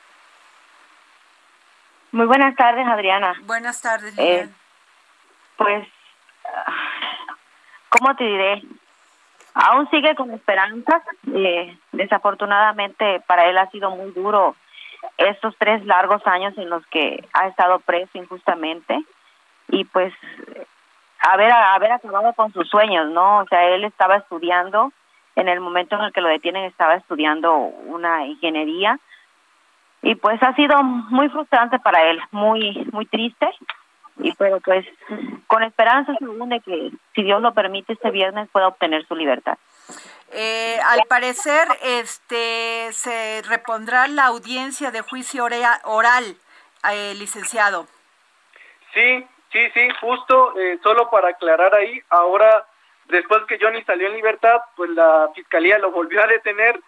Muy 2.11 2.25
buenas 2.25 2.55
tardes, 2.55 2.85
Adriana. 2.87 3.35
Buenas 3.43 3.81
tardes. 3.81 4.13
Eh, 4.17 4.49
pues 5.55 5.87
¿cómo 7.89 8.15
te 8.15 8.23
diré? 8.23 8.63
Aún 9.53 9.89
sigue 9.89 10.15
con 10.15 10.31
esperanzas. 10.31 11.03
Eh, 11.33 11.77
desafortunadamente 11.91 13.21
para 13.27 13.45
él 13.45 13.57
ha 13.57 13.69
sido 13.69 13.91
muy 13.91 14.11
duro 14.11 14.55
estos 15.17 15.55
tres 15.57 15.85
largos 15.85 16.25
años 16.25 16.57
en 16.57 16.69
los 16.69 16.85
que 16.87 17.27
ha 17.33 17.47
estado 17.47 17.79
preso 17.79 18.17
injustamente 18.17 19.03
y 19.69 19.85
pues 19.85 20.13
haber 21.19 21.51
haber 21.51 21.93
acabado 21.93 22.33
con 22.33 22.51
sus 22.51 22.67
sueños, 22.69 23.09
¿no? 23.09 23.39
O 23.39 23.47
sea, 23.47 23.67
él 23.69 23.83
estaba 23.83 24.17
estudiando 24.17 24.91
en 25.35 25.47
el 25.47 25.59
momento 25.59 25.95
en 25.95 26.01
el 26.01 26.13
que 26.13 26.21
lo 26.21 26.27
detienen 26.27 26.65
estaba 26.65 26.95
estudiando 26.95 27.55
una 27.55 28.25
ingeniería 28.25 28.99
y 30.01 30.15
pues 30.15 30.41
ha 30.41 30.53
sido 30.55 30.81
muy 30.83 31.29
frustrante 31.29 31.79
para 31.79 32.03
él, 32.09 32.19
muy 32.31 32.87
muy 32.91 33.05
triste 33.05 33.47
y 34.17 34.33
pero 34.33 34.59
pues 34.59 34.85
con 35.47 35.63
esperanza 35.63 36.13
según 36.19 36.49
de 36.49 36.59
que 36.59 36.91
si 37.15 37.23
Dios 37.23 37.41
lo 37.41 37.53
permite 37.53 37.93
este 37.93 38.11
viernes 38.11 38.49
pueda 38.51 38.67
obtener 38.67 39.05
su 39.07 39.15
libertad. 39.15 39.57
Eh, 40.33 40.79
al 40.87 41.01
parecer 41.09 41.67
este 41.83 42.89
se 42.91 43.41
repondrá 43.47 44.07
la 44.07 44.27
audiencia 44.27 44.91
de 44.91 45.01
juicio 45.01 45.45
oral, 45.83 46.23
eh, 46.91 47.13
licenciado. 47.15 47.87
Sí, 48.93 49.25
sí, 49.51 49.69
sí, 49.73 49.89
justo, 49.99 50.57
eh, 50.57 50.79
solo 50.83 51.09
para 51.09 51.29
aclarar 51.29 51.73
ahí, 51.75 52.01
ahora 52.09 52.65
después 53.05 53.41
que 53.47 53.59
Johnny 53.59 53.83
salió 53.83 54.07
en 54.07 54.15
libertad, 54.15 54.61
pues 54.75 54.89
la 54.91 55.29
fiscalía 55.35 55.77
lo 55.79 55.91
volvió 55.91 56.23
a 56.23 56.27
detener 56.27 56.79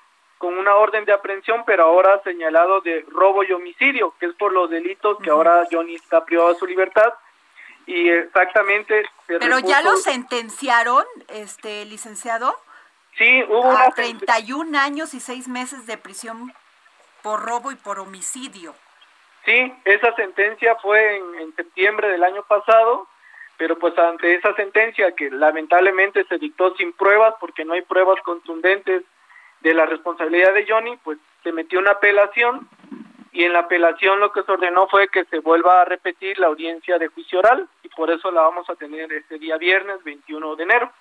con 0.43 0.57
una 0.57 0.75
orden 0.75 1.05
de 1.05 1.13
aprehensión, 1.13 1.63
pero 1.65 1.85
ahora 1.85 2.21
señalado 2.21 2.81
de 2.81 3.05
robo 3.07 3.45
y 3.45 3.53
homicidio, 3.53 4.13
que 4.19 4.25
es 4.25 4.33
por 4.33 4.51
los 4.51 4.69
delitos 4.69 5.17
que 5.23 5.29
ahora 5.29 5.65
Johnny 5.71 5.95
está 5.95 6.25
privado 6.25 6.51
de 6.51 6.59
su 6.59 6.67
libertad. 6.67 7.13
Y 7.85 8.09
exactamente... 8.09 9.05
pero 9.25 9.59
ya 9.59 9.81
lo 9.81 9.95
sentenciaron, 9.95 11.05
este 11.29 11.85
licenciado. 11.85 12.59
Sí, 13.17 13.41
hubo 13.47 13.71
a 13.71 13.91
31 13.91 14.77
años 14.77 15.13
y 15.13 15.21
6 15.21 15.47
meses 15.47 15.87
de 15.87 15.97
prisión 15.97 16.53
por 17.21 17.45
robo 17.45 17.71
y 17.71 17.75
por 17.75 17.99
homicidio. 17.99 18.75
Sí, 19.45 19.73
esa 19.85 20.13
sentencia 20.15 20.75
fue 20.81 21.15
en, 21.15 21.35
en 21.35 21.55
septiembre 21.55 22.09
del 22.09 22.23
año 22.25 22.43
pasado, 22.43 23.07
pero 23.55 23.79
pues 23.79 23.97
ante 23.97 24.35
esa 24.35 24.53
sentencia 24.55 25.13
que 25.13 25.31
lamentablemente 25.31 26.25
se 26.25 26.37
dictó 26.37 26.75
sin 26.75 26.91
pruebas 26.91 27.33
porque 27.39 27.63
no 27.63 27.75
hay 27.75 27.81
pruebas 27.83 28.21
contundentes 28.25 29.05
de 29.63 29.73
la 29.73 29.85
responsabilidad 29.85 30.53
de 30.53 30.65
Johnny, 30.67 30.97
pues 31.03 31.17
se 31.41 31.51
metió 31.51 31.79
una 31.79 31.91
apelación 31.91 32.67
y 33.31 33.45
en 33.45 33.53
la 33.53 33.59
apelación 33.59 34.19
lo 34.19 34.31
que 34.31 34.43
se 34.43 34.51
ordenó 34.51 34.87
fue 34.87 35.07
que 35.07 35.25
se 35.25 35.39
vuelva 35.39 35.81
a 35.81 35.85
repetir 35.85 36.37
la 36.37 36.47
audiencia 36.47 36.99
de 36.99 37.07
juicio 37.07 37.39
oral 37.39 37.67
y 37.81 37.89
por 37.89 38.11
eso 38.11 38.29
la 38.29 38.41
vamos 38.41 38.69
a 38.69 38.75
tener 38.75 39.11
este 39.11 39.39
día 39.39 39.57
viernes 39.57 40.03
21 40.03 40.55
de 40.55 40.63
enero. 40.63 40.91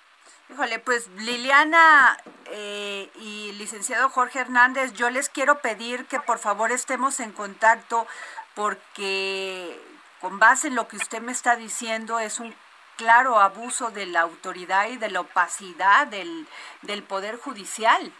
Híjole, 0.49 0.79
pues 0.79 1.09
Liliana 1.19 2.17
eh, 2.51 3.09
y 3.19 3.51
licenciado 3.53 4.09
Jorge 4.09 4.39
Hernández, 4.39 4.93
yo 4.93 5.09
les 5.09 5.29
quiero 5.29 5.59
pedir 5.59 6.05
que 6.05 6.19
por 6.19 6.39
favor 6.39 6.71
estemos 6.71 7.19
en 7.19 7.33
contacto 7.33 8.07
porque 8.55 9.77
con 10.21 10.39
base 10.39 10.69
en 10.69 10.75
lo 10.75 10.87
que 10.87 10.95
usted 10.95 11.21
me 11.21 11.31
está 11.31 11.55
diciendo 11.55 12.19
es 12.19 12.39
un 12.39 12.53
claro 12.95 13.39
abuso 13.39 13.91
de 13.91 14.05
la 14.05 14.21
autoridad 14.21 14.87
y 14.87 14.97
de 14.97 15.09
la 15.09 15.21
opacidad 15.21 16.07
del, 16.07 16.47
del 16.81 17.03
Poder 17.03 17.37
Judicial. 17.37 18.11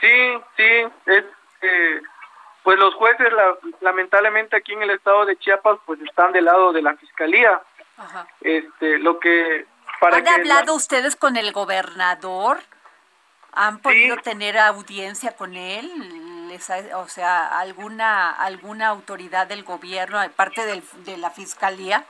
Sí, 0.00 0.38
sí, 0.56 0.88
es, 1.06 1.24
eh, 1.62 2.00
pues 2.62 2.78
los 2.78 2.94
jueces 2.94 3.28
lamentablemente 3.80 4.56
aquí 4.56 4.72
en 4.72 4.82
el 4.82 4.90
estado 4.90 5.24
de 5.24 5.36
Chiapas 5.38 5.78
pues 5.86 6.00
están 6.00 6.32
del 6.32 6.44
lado 6.44 6.72
de 6.72 6.82
la 6.82 6.96
fiscalía. 6.96 7.62
Este, 8.40 8.98
lo 8.98 9.18
que 9.20 9.66
para 10.00 10.18
¿Han 10.18 10.28
hablado 10.28 10.74
ustedes 10.74 11.16
con 11.16 11.36
el 11.36 11.52
gobernador? 11.52 12.58
¿Han 13.52 13.78
podido 13.78 14.16
tener 14.18 14.58
audiencia 14.58 15.34
con 15.36 15.54
él? 15.54 15.90
o 16.94 17.08
sea, 17.08 17.58
alguna 17.58 18.30
alguna 18.30 18.88
autoridad 18.88 19.46
del 19.46 19.62
gobierno, 19.62 20.20
aparte 20.20 20.64
del, 20.64 20.82
de 21.04 21.16
la 21.16 21.30
fiscalía? 21.30 22.04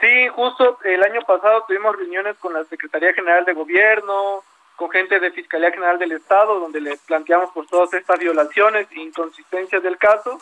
Sí, 0.00 0.28
justo 0.28 0.78
el 0.84 1.02
año 1.02 1.22
pasado 1.22 1.64
tuvimos 1.66 1.96
reuniones 1.96 2.36
con 2.38 2.52
la 2.52 2.64
Secretaría 2.64 3.14
General 3.14 3.44
de 3.44 3.54
Gobierno, 3.54 4.44
con 4.76 4.90
gente 4.90 5.18
de 5.18 5.32
Fiscalía 5.32 5.72
General 5.72 5.98
del 5.98 6.12
Estado, 6.12 6.60
donde 6.60 6.80
le 6.80 6.96
planteamos 7.06 7.50
pues 7.52 7.68
todas 7.68 7.92
estas 7.94 8.18
violaciones 8.18 8.86
e 8.92 9.00
inconsistencias 9.00 9.82
del 9.82 9.96
caso, 9.96 10.38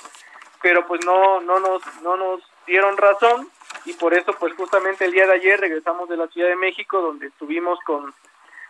pero 0.61 0.87
pues 0.87 1.05
no, 1.07 1.41
no, 1.41 1.61
nos, 1.61 1.83
no 2.03 2.17
nos 2.17 2.43
dieron 2.67 2.97
razón 2.97 3.49
y 3.85 3.93
por 3.95 4.13
eso 4.13 4.33
pues 4.35 4.53
justamente 4.55 5.05
el 5.05 5.13
día 5.13 5.27
de 5.27 5.35
ayer 5.35 5.61
regresamos 5.61 6.09
de 6.09 6.17
la 6.17 6.27
Ciudad 6.29 6.49
de 6.49 6.57
México, 6.57 7.01
donde 7.01 7.29
estuvimos 7.29 7.79
con, 7.87 8.13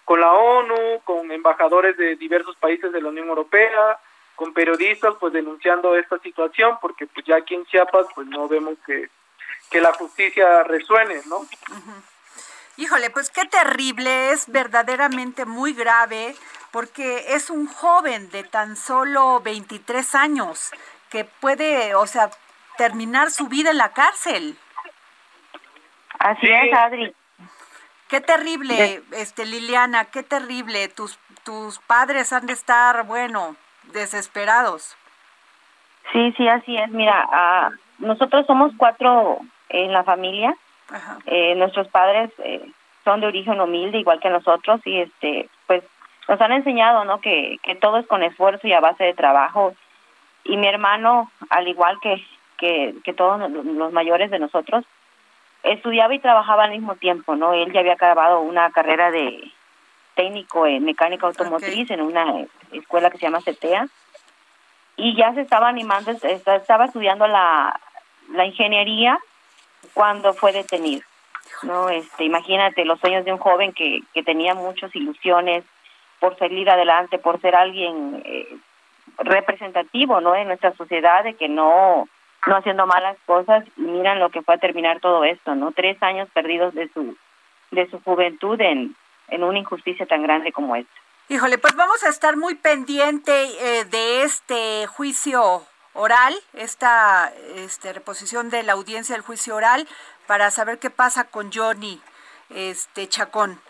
con 0.04 0.20
la 0.20 0.32
ONU, 0.32 1.00
con 1.04 1.30
embajadores 1.30 1.96
de 1.96 2.16
diversos 2.16 2.56
países 2.56 2.92
de 2.92 3.00
la 3.00 3.08
Unión 3.08 3.28
Europea, 3.28 3.98
con 4.34 4.52
periodistas 4.52 5.14
pues 5.18 5.32
denunciando 5.32 5.96
esta 5.96 6.18
situación, 6.18 6.76
porque 6.80 7.06
pues 7.06 7.24
ya 7.24 7.36
aquí 7.36 7.54
en 7.54 7.64
Chiapas 7.66 8.06
pues 8.14 8.26
no 8.26 8.48
vemos 8.48 8.74
que, 8.84 9.08
que 9.70 9.80
la 9.80 9.92
justicia 9.92 10.62
resuene, 10.64 11.20
¿no? 11.26 11.46
Híjole, 12.76 13.10
pues 13.10 13.30
qué 13.30 13.44
terrible, 13.44 14.30
es 14.30 14.50
verdaderamente 14.50 15.44
muy 15.44 15.72
grave 15.72 16.34
porque 16.72 17.34
es 17.34 17.50
un 17.50 17.68
joven 17.68 18.30
de 18.30 18.42
tan 18.42 18.76
solo 18.76 19.40
23 19.40 20.14
años 20.16 20.70
que 21.08 21.24
puede, 21.24 21.94
o 21.94 22.06
sea, 22.06 22.30
terminar 22.76 23.30
su 23.30 23.46
vida 23.46 23.70
en 23.70 23.78
la 23.78 23.92
cárcel. 23.92 24.56
Así 26.18 26.48
es, 26.48 26.72
Adri. 26.76 27.14
Qué 28.08 28.20
terrible, 28.20 29.02
este 29.12 29.46
Liliana, 29.46 30.06
qué 30.06 30.22
terrible. 30.22 30.88
Tus 30.88 31.18
tus 31.44 31.78
padres 31.80 32.32
han 32.32 32.46
de 32.46 32.54
estar, 32.54 33.04
bueno, 33.04 33.54
desesperados. 33.92 34.96
Sí, 36.12 36.32
sí, 36.36 36.48
así 36.48 36.76
es. 36.76 36.90
Mira, 36.90 37.24
ah, 37.30 37.70
nosotros 37.98 38.46
somos 38.46 38.72
cuatro 38.76 39.38
en 39.68 39.92
la 39.92 40.02
familia 40.04 40.56
eh, 41.26 41.54
nuestros 41.56 41.88
padres 41.88 42.30
eh, 42.38 42.60
son 43.04 43.20
de 43.20 43.26
origen 43.26 43.60
humilde 43.60 43.98
igual 43.98 44.20
que 44.20 44.30
nosotros 44.30 44.80
y 44.84 45.00
este 45.00 45.48
pues 45.66 45.82
nos 46.28 46.40
han 46.40 46.52
enseñado 46.52 47.04
no 47.04 47.20
que, 47.20 47.58
que 47.62 47.74
todo 47.74 47.98
es 47.98 48.06
con 48.06 48.22
esfuerzo 48.22 48.66
y 48.66 48.72
a 48.72 48.80
base 48.80 49.04
de 49.04 49.14
trabajo. 49.14 49.74
Y 50.44 50.56
mi 50.56 50.66
hermano 50.66 51.30
al 51.50 51.68
igual 51.68 51.98
que 52.00 52.24
que, 52.56 52.94
que 53.02 53.12
todos 53.12 53.50
los 53.50 53.92
mayores 53.92 54.30
de 54.30 54.38
nosotros 54.38 54.84
estudiaba 55.64 56.14
y 56.14 56.20
trabajaba 56.20 56.64
al 56.64 56.70
mismo 56.70 56.94
tiempo 56.94 57.34
no 57.34 57.52
él 57.52 57.72
ya 57.72 57.80
había 57.80 57.94
acabado 57.94 58.40
una 58.40 58.70
carrera 58.70 59.10
de 59.10 59.50
técnico 60.14 60.66
en 60.66 60.84
mecánica 60.84 61.26
automotriz 61.26 61.90
en 61.90 62.00
una 62.00 62.44
escuela 62.70 63.10
que 63.10 63.18
se 63.18 63.26
llama 63.26 63.40
CETEA 63.40 63.88
y 64.96 65.16
ya 65.16 65.34
se 65.34 65.40
estaba 65.40 65.68
animando 65.68 66.12
estaba 66.12 66.84
estudiando 66.84 67.26
la 67.26 67.80
la 68.32 68.46
ingeniería 68.46 69.18
cuando 69.92 70.34
fue 70.34 70.52
detenido 70.52 71.02
no 71.62 71.88
este 71.88 72.24
imagínate 72.24 72.84
los 72.84 73.00
sueños 73.00 73.24
de 73.24 73.32
un 73.32 73.38
joven 73.38 73.72
que, 73.72 74.00
que 74.12 74.22
tenía 74.22 74.54
muchas 74.54 74.94
ilusiones 74.94 75.64
por 76.20 76.36
salir 76.38 76.68
adelante 76.70 77.18
por 77.18 77.40
ser 77.40 77.54
alguien 77.54 78.22
eh, 78.24 78.56
representativo 79.18 80.20
no 80.20 80.34
en 80.34 80.48
nuestra 80.48 80.74
sociedad 80.74 81.24
de 81.24 81.34
que 81.34 81.48
no 81.48 82.08
no 82.46 82.56
haciendo 82.56 82.86
malas 82.86 83.16
cosas 83.26 83.64
y 83.76 83.82
miran 83.82 84.20
lo 84.20 84.30
que 84.30 84.42
fue 84.42 84.54
a 84.54 84.58
terminar 84.58 85.00
todo 85.00 85.24
esto 85.24 85.54
no 85.54 85.72
tres 85.72 86.02
años 86.02 86.28
perdidos 86.32 86.74
de 86.74 86.88
su 86.92 87.16
de 87.70 87.88
su 87.90 88.00
juventud 88.00 88.60
en 88.60 88.94
en 89.28 89.42
una 89.42 89.58
injusticia 89.58 90.04
tan 90.04 90.22
grande 90.22 90.52
como 90.52 90.76
esta. 90.76 90.92
Híjole 91.28 91.58
pues 91.58 91.74
vamos 91.74 92.04
a 92.04 92.10
estar 92.10 92.36
muy 92.36 92.54
pendiente 92.54 93.32
eh, 93.32 93.84
de 93.86 94.22
este 94.22 94.86
juicio 94.86 95.62
oral, 95.94 96.34
esta 96.52 97.32
este, 97.54 97.92
reposición 97.92 98.50
de 98.50 98.62
la 98.62 98.74
audiencia 98.74 99.14
del 99.14 99.22
juicio 99.22 99.56
oral, 99.56 99.88
para 100.26 100.50
saber 100.50 100.78
qué 100.78 100.90
pasa 100.90 101.24
con 101.24 101.50
Johnny 101.52 102.00
este, 102.50 103.08
Chacón. 103.08 103.60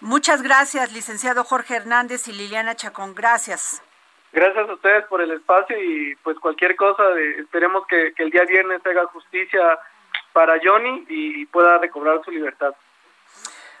Muchas 0.00 0.42
gracias, 0.42 0.92
licenciado 0.92 1.44
Jorge 1.44 1.76
Hernández 1.76 2.28
y 2.28 2.32
Liliana 2.32 2.74
Chacón. 2.74 3.14
Gracias. 3.14 3.82
Gracias 4.32 4.68
a 4.68 4.72
ustedes 4.74 5.06
por 5.06 5.22
el 5.22 5.30
espacio 5.30 5.76
y 5.82 6.14
pues 6.16 6.38
cualquier 6.38 6.76
cosa, 6.76 7.02
esperemos 7.38 7.86
que, 7.86 8.12
el 8.18 8.30
día 8.30 8.44
viernes 8.44 8.84
haga 8.84 9.06
justicia 9.06 9.78
para 10.34 10.60
Johnny 10.62 11.06
y 11.08 11.46
pueda 11.46 11.78
recobrar 11.78 12.22
su 12.22 12.30
libertad. 12.30 12.74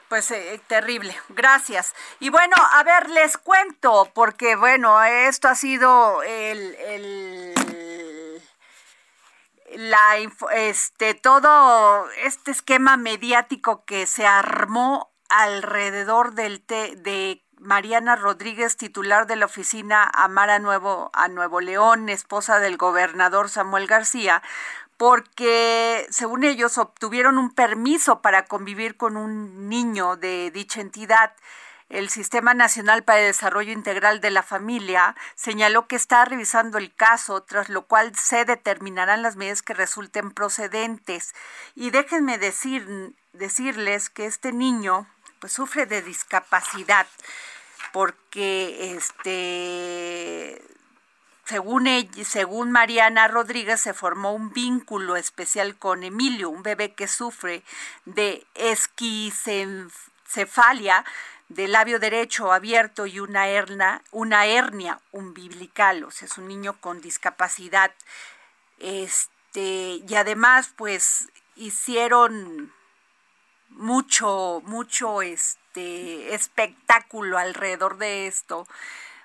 Pues 0.08 0.30
eh, 0.30 0.60
terrible, 0.66 1.14
gracias. 1.28 1.94
Y 2.20 2.30
bueno, 2.30 2.56
a 2.72 2.82
ver, 2.84 3.10
les 3.10 3.36
cuento, 3.36 4.08
porque 4.14 4.56
bueno, 4.56 5.02
esto 5.04 5.48
ha 5.48 5.54
sido 5.54 6.22
el, 6.22 6.74
el 6.76 7.54
la 9.74 10.16
este 10.52 11.14
todo 11.14 12.08
este 12.24 12.50
esquema 12.50 12.96
mediático 12.96 13.84
que 13.84 14.06
se 14.06 14.26
armó 14.26 15.10
alrededor 15.28 16.34
del 16.34 16.64
de 16.66 17.42
Mariana 17.58 18.16
Rodríguez, 18.16 18.76
titular 18.76 19.26
de 19.26 19.36
la 19.36 19.46
oficina 19.46 20.04
Amara 20.12 20.58
Nuevo 20.58 21.10
a 21.14 21.28
Nuevo 21.28 21.60
León, 21.60 22.08
esposa 22.08 22.58
del 22.60 22.76
gobernador 22.76 23.48
Samuel 23.48 23.86
García, 23.86 24.42
porque 24.96 26.06
según 26.10 26.44
ellos 26.44 26.78
obtuvieron 26.78 27.38
un 27.38 27.50
permiso 27.50 28.20
para 28.20 28.44
convivir 28.44 28.96
con 28.96 29.16
un 29.16 29.68
niño 29.68 30.16
de 30.16 30.50
dicha 30.50 30.80
entidad 30.80 31.32
el 31.88 32.08
Sistema 32.08 32.52
Nacional 32.52 33.04
para 33.04 33.20
el 33.20 33.26
Desarrollo 33.26 33.72
Integral 33.72 34.20
de 34.20 34.30
la 34.30 34.42
Familia 34.42 35.14
señaló 35.34 35.86
que 35.86 35.96
está 35.96 36.24
revisando 36.24 36.78
el 36.78 36.94
caso, 36.94 37.42
tras 37.42 37.68
lo 37.68 37.86
cual 37.86 38.14
se 38.16 38.44
determinarán 38.44 39.22
las 39.22 39.36
medidas 39.36 39.62
que 39.62 39.74
resulten 39.74 40.32
procedentes. 40.32 41.34
Y 41.74 41.90
déjenme 41.90 42.38
decir, 42.38 43.14
decirles 43.32 44.10
que 44.10 44.26
este 44.26 44.52
niño 44.52 45.06
pues 45.38 45.52
sufre 45.52 45.86
de 45.86 46.02
discapacidad 46.02 47.06
porque 47.92 48.96
este 48.96 50.60
según 51.44 51.86
ella, 51.86 52.24
según 52.24 52.72
Mariana 52.72 53.28
Rodríguez 53.28 53.80
se 53.80 53.94
formó 53.94 54.34
un 54.34 54.52
vínculo 54.52 55.14
especial 55.14 55.76
con 55.76 56.02
Emilio, 56.02 56.50
un 56.50 56.64
bebé 56.64 56.94
que 56.94 57.06
sufre 57.06 57.62
de 58.04 58.44
esquicefalia 58.56 61.04
del 61.48 61.72
labio 61.72 61.98
derecho 61.98 62.52
abierto 62.52 63.06
y 63.06 63.20
una 63.20 63.48
hernia, 63.48 64.02
una 64.10 64.46
hernia 64.46 65.00
umbilical, 65.12 66.04
o 66.04 66.10
sea, 66.10 66.26
es 66.26 66.38
un 66.38 66.48
niño 66.48 66.80
con 66.80 67.00
discapacidad. 67.00 67.92
Este, 68.78 70.02
y 70.06 70.14
además, 70.14 70.72
pues, 70.76 71.28
hicieron 71.54 72.72
mucho, 73.70 74.62
mucho 74.64 75.22
este 75.22 76.34
espectáculo 76.34 77.38
alrededor 77.38 77.98
de 77.98 78.26
esto, 78.26 78.66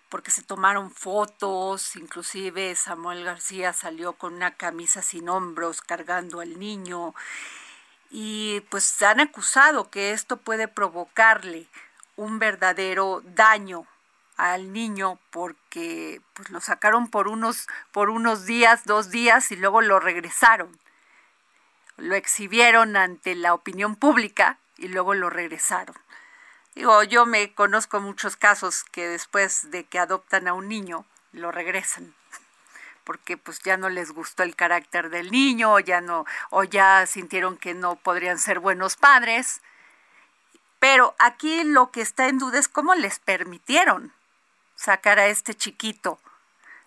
porque 0.09 0.32
se 0.32 0.43
tomaron 0.43 0.91
fotos, 0.91 1.95
inclusive 1.95 2.76
Samuel 2.76 3.24
García 3.24 3.74
salió 3.74 4.13
con 4.13 4.34
una 4.34 4.55
camisa 4.55 5.01
sin 5.01 5.30
hombros 5.30 5.82
cargando 5.82 6.41
al 6.41 6.59
niño, 6.59 7.15
y 8.09 8.59
pues 8.69 9.01
han 9.01 9.22
acusado 9.22 9.89
que 9.89 10.11
esto 10.11 10.36
puede 10.36 10.67
provocarle 10.67 11.67
un 12.16 12.39
verdadero 12.39 13.22
daño 13.24 13.86
al 14.38 14.74
niño 14.74 15.20
porque 15.30 16.22
pues 16.34 16.49
lo 16.49 16.62
sacaron 16.62 17.09
por 17.09 17.28
unos 17.28 17.68
por 17.91 18.09
unos 18.09 18.45
días, 18.45 18.86
dos 18.86 19.12
días 19.12 19.51
y 19.51 19.55
luego 19.55 19.82
lo 19.82 19.99
regresaron. 19.99 20.80
Lo 21.97 22.16
exhibieron 22.16 22.97
ante 22.97 23.36
la 23.36 23.53
opinión 23.53 23.95
pública 23.95 24.57
y 24.78 24.88
luego 24.88 25.14
lo 25.14 25.30
regresaron. 25.30 25.95
Digo, 26.74 27.03
yo 27.03 27.26
me 27.26 27.53
conozco 27.53 27.99
muchos 27.99 28.38
casos 28.38 28.84
que 28.86 29.07
después 29.07 29.70
de 29.72 29.84
que 29.84 29.99
adoptan 29.99 30.47
a 30.47 30.53
un 30.53 30.70
niño 30.70 31.05
lo 31.34 31.51
regresan 31.51 32.16
porque 33.03 33.36
pues 33.36 33.59
ya 33.59 33.78
no 33.78 33.89
les 33.89 34.12
gustó 34.12 34.43
el 34.43 34.55
carácter 34.55 35.09
del 35.09 35.32
niño, 35.32 35.74
o 35.74 35.80
ya 35.80 36.01
no 36.01 36.26
o 36.49 36.64
ya 36.64 37.05
sintieron 37.05 37.57
que 37.57 37.74
no 37.74 37.95
podrían 37.95 38.39
ser 38.39 38.59
buenos 38.59 38.95
padres 38.95 39.62
pero 40.82 41.14
aquí 41.20 41.64
lo 41.64 41.92
que 41.92 42.02
está 42.02 42.28
en 42.28 42.40
duda 42.40 42.58
es 42.58 42.68
cómo 42.68 42.96
les 42.96 43.20
permitieron 43.20 44.12
sacar 44.76 45.20
a 45.20 45.28
este 45.28 45.54
chiquito 45.54 46.18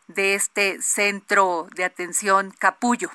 de 0.09 0.35
este 0.35 0.83
centro 0.83 1.69
de 1.77 1.85
atención 1.85 2.53
capullo. 2.59 3.09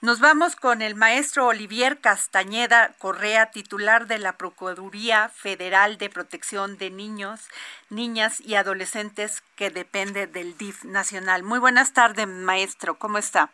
Nos 0.00 0.18
vamos 0.18 0.56
con 0.56 0.80
el 0.80 0.94
maestro 0.94 1.48
Olivier 1.48 2.00
Castañeda 2.00 2.94
Correa, 2.98 3.50
titular 3.50 4.06
de 4.06 4.18
la 4.18 4.38
Procuraduría 4.38 5.28
Federal 5.28 5.98
de 5.98 6.08
Protección 6.08 6.78
de 6.78 6.90
Niños, 6.90 7.50
Niñas 7.90 8.40
y 8.40 8.54
Adolescentes 8.54 9.42
que 9.54 9.68
depende 9.68 10.26
del 10.26 10.56
DIF 10.56 10.84
nacional. 10.86 11.42
Muy 11.42 11.58
buenas 11.58 11.92
tardes, 11.92 12.26
maestro, 12.26 12.94
¿cómo 12.94 13.18
está? 13.18 13.50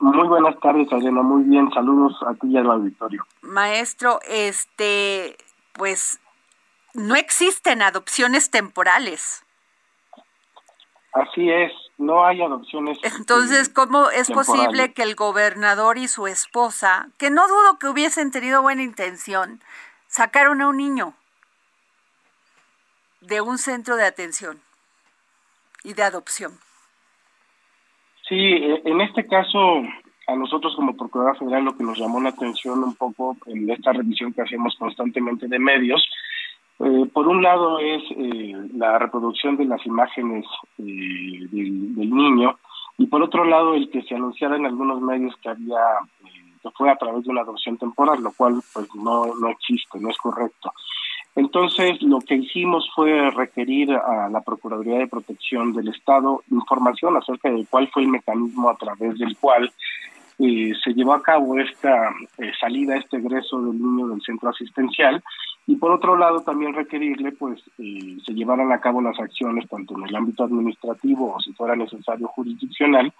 Muy 0.00 0.28
buenas 0.28 0.58
tardes, 0.60 0.92
Adriana, 0.92 1.22
muy 1.22 1.44
bien, 1.44 1.70
saludos 1.72 2.14
a 2.26 2.34
ti 2.34 2.48
y 2.48 2.58
al 2.58 2.70
auditorio. 2.70 3.24
Maestro, 3.42 4.20
este, 4.28 5.36
pues 5.72 6.20
no 6.94 7.14
existen 7.16 7.82
adopciones 7.82 8.50
temporales. 8.50 9.44
Así 11.12 11.50
es, 11.50 11.72
no 11.98 12.24
hay 12.24 12.40
adopciones. 12.40 12.98
Entonces, 13.02 13.68
¿cómo 13.68 14.10
es 14.10 14.30
posible 14.30 14.92
que 14.92 15.02
el 15.02 15.16
gobernador 15.16 15.98
y 15.98 16.06
su 16.06 16.26
esposa, 16.26 17.08
que 17.18 17.30
no 17.30 17.48
dudo 17.48 17.78
que 17.78 17.88
hubiesen 17.88 18.30
tenido 18.30 18.62
buena 18.62 18.82
intención, 18.82 19.60
sacaron 20.06 20.62
a 20.62 20.68
un 20.68 20.76
niño 20.76 21.14
de 23.20 23.40
un 23.40 23.58
centro 23.58 23.96
de 23.96 24.06
atención 24.06 24.60
y 25.82 25.94
de 25.94 26.02
adopción? 26.04 26.58
Sí, 28.28 28.36
e, 28.36 28.82
en 28.84 29.00
este 29.00 29.26
caso, 29.26 29.82
a 30.30 30.36
nosotros 30.36 30.74
como 30.76 30.96
Procuradora 30.96 31.38
Federal 31.38 31.64
lo 31.64 31.76
que 31.76 31.84
nos 31.84 31.98
llamó 31.98 32.20
la 32.20 32.30
atención 32.30 32.82
un 32.84 32.94
poco 32.94 33.36
en 33.46 33.68
esta 33.68 33.92
revisión 33.92 34.32
que 34.32 34.42
hacemos 34.42 34.76
constantemente 34.78 35.48
de 35.48 35.58
medios, 35.58 36.08
eh, 36.78 37.06
por 37.12 37.28
un 37.28 37.42
lado 37.42 37.78
es 37.78 38.02
eh, 38.16 38.54
la 38.74 38.98
reproducción 38.98 39.56
de 39.56 39.64
las 39.64 39.84
imágenes 39.84 40.46
eh, 40.78 41.46
del, 41.50 42.10
niño 42.10 42.58
y 42.96 43.06
por 43.06 43.22
otro 43.22 43.44
lado 43.44 43.74
el 43.74 43.90
que 43.90 44.02
se 44.02 44.14
anunciara 44.14 44.56
en 44.56 44.66
algunos 44.66 45.00
medios 45.00 45.34
que 45.42 45.50
había 45.50 45.78
que 46.62 46.70
fue 46.70 46.90
a 46.90 46.96
través 46.96 47.24
de 47.24 47.30
una 47.30 47.40
adopción 47.40 47.78
temporal, 47.78 48.22
lo 48.22 48.32
cual 48.32 48.60
pues 48.74 48.94
no, 48.94 49.34
no 49.34 49.48
existe, 49.48 49.98
no 49.98 50.10
es 50.10 50.18
correcto. 50.18 50.72
Entonces, 51.34 52.02
lo 52.02 52.18
que 52.20 52.34
hicimos 52.34 52.86
fue 52.94 53.30
requerir 53.30 53.92
a 53.92 54.28
la 54.28 54.40
Procuraduría 54.42 54.98
de 54.98 55.06
Protección 55.06 55.72
del 55.72 55.88
Estado 55.88 56.42
información 56.50 57.16
acerca 57.16 57.50
de 57.50 57.64
cuál 57.70 57.88
fue 57.88 58.02
el 58.02 58.08
mecanismo 58.08 58.68
a 58.68 58.76
través 58.76 59.16
del 59.18 59.36
cual 59.38 59.72
eh, 60.42 60.72
se 60.82 60.94
llevó 60.94 61.12
a 61.12 61.22
cabo 61.22 61.58
esta 61.58 62.08
eh, 62.38 62.50
salida, 62.58 62.96
este 62.96 63.18
egreso 63.18 63.60
del 63.60 63.78
niño 63.78 64.08
del 64.08 64.22
centro 64.22 64.48
asistencial 64.48 65.22
y 65.66 65.76
por 65.76 65.92
otro 65.92 66.16
lado 66.16 66.40
también 66.40 66.72
requerirle 66.72 67.32
pues 67.32 67.60
eh, 67.76 68.16
se 68.24 68.32
llevaran 68.32 68.72
a 68.72 68.80
cabo 68.80 69.02
las 69.02 69.20
acciones 69.20 69.68
tanto 69.68 69.98
en 69.98 70.08
el 70.08 70.16
ámbito 70.16 70.44
administrativo 70.44 71.34
o 71.34 71.40
si 71.40 71.52
fuera 71.52 71.76
necesario 71.76 72.26
jurisdiccional 72.28 73.12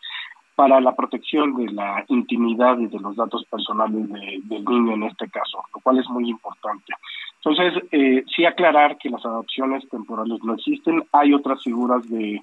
para 0.55 0.81
la 0.81 0.95
protección 0.95 1.55
de 1.57 1.71
la 1.71 2.07
intimidad 2.09 2.79
y 2.79 2.87
de 2.87 2.99
los 2.99 3.14
datos 3.16 3.45
personales 3.45 4.09
del 4.09 4.64
niño 4.64 4.95
en 4.95 5.03
este 5.03 5.29
caso, 5.29 5.62
lo 5.75 5.81
cual 5.81 5.99
es 5.99 6.09
muy 6.09 6.29
importante. 6.29 6.95
Entonces, 7.37 7.83
eh, 7.93 8.25
sí 8.35 8.47
aclarar 8.47 8.97
que 8.97 9.11
las 9.11 9.25
adopciones 9.27 9.87
temporales 9.91 10.43
no 10.43 10.55
existen, 10.55 11.05
hay 11.12 11.35
otras 11.35 11.62
figuras 11.62 12.03
de, 12.09 12.43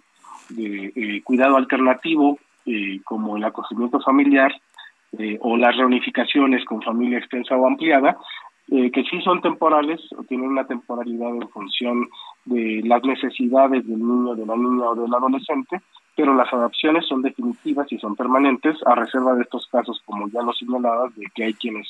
cuidado 1.24 1.58
alternativo, 1.58 2.40
como 3.06 3.38
el 3.38 3.44
acogimiento 3.44 4.00
familiar 4.02 4.54
eh, 5.18 5.38
o 5.42 5.58
las 5.58 5.76
reunificaciones 5.78 6.66
con 6.66 6.82
familia 6.82 7.20
extensa 7.20 7.56
o 7.56 7.68
ampliada, 7.68 8.18
que 8.70 9.06
sí 9.10 9.22
son 9.22 9.40
temporales 9.42 10.02
o 10.18 10.24
tienen 10.26 10.50
una 10.50 10.68
temporalidad 10.68 11.30
en 11.30 11.48
función 11.48 12.10
de 12.44 12.82
las 12.84 13.02
necesidades 13.02 13.88
del 13.88 13.98
niño, 13.98 14.36
de 14.36 14.46
la 14.46 14.58
niña 14.58 14.90
o 14.90 14.96
del 14.96 15.14
adolescente, 15.14 15.80
pero 16.18 16.34
las 16.34 16.52
adopciones 16.52 17.06
son 17.08 17.22
definitivas 17.22 17.90
y 17.92 17.98
son 18.00 18.16
permanentes, 18.16 18.76
a 18.86 18.96
reserva 18.96 19.36
de 19.36 19.44
estos 19.44 19.68
casos, 19.68 20.02
como 20.04 20.28
ya 20.30 20.42
lo 20.42 20.52
señalabas, 20.52 21.16
de 21.16 21.28
que 21.34 21.46
hay 21.46 21.54
quienes 21.54 21.88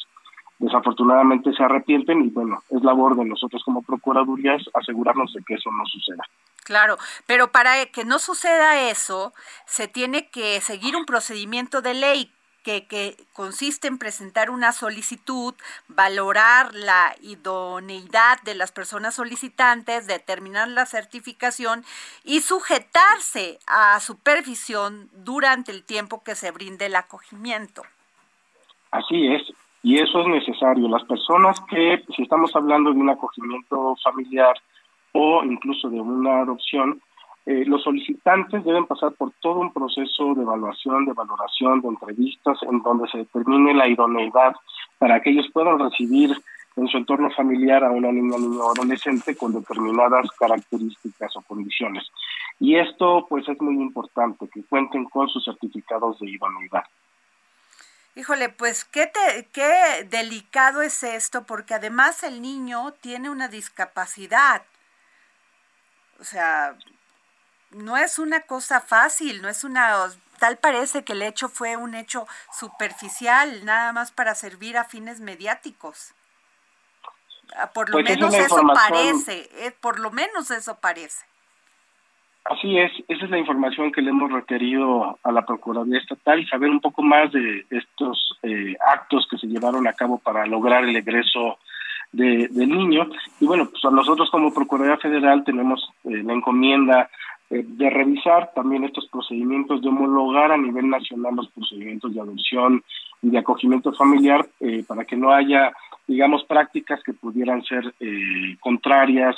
desafortunadamente 0.59 1.53
se 1.53 1.63
arrepienten 1.63 2.23
y 2.23 2.29
bueno, 2.29 2.61
es 2.69 2.83
labor 2.83 3.15
de 3.15 3.25
nosotros 3.25 3.63
como 3.63 3.83
Procuradurías 3.83 4.61
asegurarnos 4.73 5.31
de 5.33 5.41
que 5.43 5.53
eso 5.53 5.71
no 5.71 5.85
suceda. 5.85 6.23
Claro, 6.63 6.97
pero 7.25 7.51
para 7.51 7.85
que 7.85 8.03
no 8.03 8.19
suceda 8.19 8.89
eso, 8.89 9.33
se 9.65 9.87
tiene 9.87 10.29
que 10.29 10.59
seguir 10.59 10.97
un 10.97 11.05
procedimiento 11.05 11.81
de 11.81 11.93
ley 11.93 12.31
que, 12.67 13.15
consiste 13.33 13.87
en 13.87 13.97
presentar 13.97 14.49
una 14.49 14.73
solicitud, 14.73 15.53
valorar 15.87 16.73
la 16.73 17.15
idoneidad 17.21 18.41
de 18.43 18.55
las 18.55 18.71
personas 18.71 19.15
solicitantes, 19.15 20.07
determinar 20.07 20.67
la 20.67 20.85
certificación 20.85 21.85
y 22.25 22.41
sujetarse 22.41 23.59
a 23.67 23.99
supervisión 24.01 25.09
durante 25.13 25.71
el 25.71 25.83
tiempo 25.83 26.23
que 26.23 26.35
se 26.35 26.51
brinde 26.51 26.87
el 26.87 26.95
acogimiento. 26.95 27.83
Así 28.91 29.27
es, 29.27 29.43
y 29.83 29.99
eso 29.99 30.21
es 30.21 30.27
necesario. 30.27 30.89
Las 30.89 31.03
personas 31.05 31.59
que, 31.69 32.03
si 32.15 32.23
estamos 32.23 32.53
hablando 32.55 32.91
de 32.91 32.99
un 32.99 33.09
acogimiento 33.09 33.95
familiar 34.03 34.55
o 35.13 35.43
incluso 35.43 35.89
de 35.89 36.01
una 36.01 36.41
adopción, 36.41 37.01
eh, 37.49 37.63
los 37.65 37.81
solicitantes 37.81 38.65
deben 38.65 38.85
pasar 38.87 39.13
por 39.13 39.31
todo 39.39 39.59
un 39.59 39.71
proceso 39.71 40.35
de 40.35 40.41
evaluación, 40.41 41.05
de 41.05 41.13
valoración, 41.13 41.79
de 41.79 41.87
entrevistas, 41.87 42.57
en 42.63 42.81
donde 42.81 43.07
se 43.07 43.19
determine 43.19 43.73
la 43.73 43.87
idoneidad 43.87 44.53
para 44.97 45.21
que 45.21 45.29
ellos 45.29 45.47
puedan 45.53 45.79
recibir 45.79 46.35
en 46.75 46.87
su 46.89 46.97
entorno 46.97 47.31
familiar 47.31 47.85
a 47.85 47.91
una 47.91 48.11
niña, 48.11 48.37
niño 48.37 48.59
o 48.59 48.71
adolescente 48.73 49.37
con 49.37 49.53
determinadas 49.53 50.29
características 50.37 51.37
o 51.37 51.41
condiciones. 51.43 52.03
Y 52.59 52.75
esto, 52.75 53.25
pues, 53.29 53.47
es 53.47 53.61
muy 53.61 53.75
importante, 53.75 54.49
que 54.53 54.63
cuenten 54.65 55.05
con 55.05 55.29
sus 55.29 55.45
certificados 55.45 56.19
de 56.19 56.29
idoneidad. 56.29 56.83
Híjole, 58.15 58.49
pues 58.49 58.83
qué, 58.83 59.09
qué 59.53 60.03
delicado 60.09 60.81
es 60.81 61.01
esto, 61.01 61.45
porque 61.45 61.75
además 61.75 62.23
el 62.23 62.41
niño 62.41 62.91
tiene 62.99 63.29
una 63.29 63.47
discapacidad. 63.47 64.63
O 66.19 66.25
sea, 66.25 66.75
no 67.71 67.97
es 67.97 68.19
una 68.19 68.41
cosa 68.41 68.81
fácil, 68.81 69.41
no 69.41 69.49
es 69.49 69.63
una... 69.63 69.95
Tal 70.39 70.57
parece 70.57 71.03
que 71.03 71.13
el 71.13 71.23
hecho 71.23 71.49
fue 71.49 71.77
un 71.77 71.95
hecho 71.95 72.27
superficial, 72.51 73.65
nada 73.65 73.91
más 73.91 74.11
para 74.11 74.35
servir 74.35 74.77
a 74.77 74.83
fines 74.83 75.19
mediáticos. 75.19 76.13
Ah, 77.55 77.71
por 77.73 77.89
lo 77.89 77.93
pues 77.93 78.05
menos 78.05 78.33
eso 78.33 78.61
parece, 78.73 79.49
eh, 79.65 79.73
por 79.81 79.99
lo 79.99 80.11
menos 80.11 80.51
eso 80.51 80.77
parece. 80.79 81.25
Así 82.45 82.77
es, 82.77 82.91
esa 83.07 83.25
es 83.25 83.31
la 83.31 83.39
información 83.39 83.91
que 83.91 84.01
le 84.01 84.11
hemos 84.11 84.31
requerido 84.31 85.19
a 85.21 85.31
la 85.31 85.45
Procuraduría 85.45 85.99
Estatal 85.99 86.47
saber 86.47 86.69
un 86.69 86.79
poco 86.79 87.01
más 87.01 87.31
de 87.31 87.65
estos 87.69 88.37
eh, 88.43 88.75
actos 88.93 89.27
que 89.29 89.37
se 89.37 89.47
llevaron 89.47 89.85
a 89.87 89.93
cabo 89.93 90.17
para 90.17 90.45
lograr 90.45 90.85
el 90.85 90.95
egreso 90.95 91.57
de, 92.11 92.47
del 92.49 92.69
niño. 92.69 93.09
Y 93.39 93.45
bueno, 93.45 93.69
pues 93.69 93.83
a 93.83 93.91
nosotros 93.91 94.29
como 94.29 94.53
Procuraduría 94.53 94.97
Federal 94.97 95.43
tenemos 95.43 95.91
eh, 96.05 96.23
la 96.23 96.33
encomienda 96.33 97.09
eh, 97.49 97.63
de 97.65 97.89
revisar 97.89 98.51
también 98.53 98.83
estos 98.83 99.07
procedimientos, 99.07 99.81
de 99.81 99.89
homologar 99.89 100.51
a 100.51 100.57
nivel 100.57 100.89
nacional 100.89 101.35
los 101.35 101.49
procedimientos 101.51 102.13
de 102.13 102.21
adopción 102.21 102.83
y 103.21 103.29
de 103.29 103.37
acogimiento 103.37 103.93
familiar 103.93 104.47
eh, 104.59 104.83
para 104.85 105.05
que 105.05 105.15
no 105.15 105.31
haya, 105.31 105.71
digamos, 106.07 106.43
prácticas 106.43 107.01
que 107.03 107.13
pudieran 107.13 107.63
ser 107.63 107.93
eh, 107.99 108.57
contrarias 108.59 109.35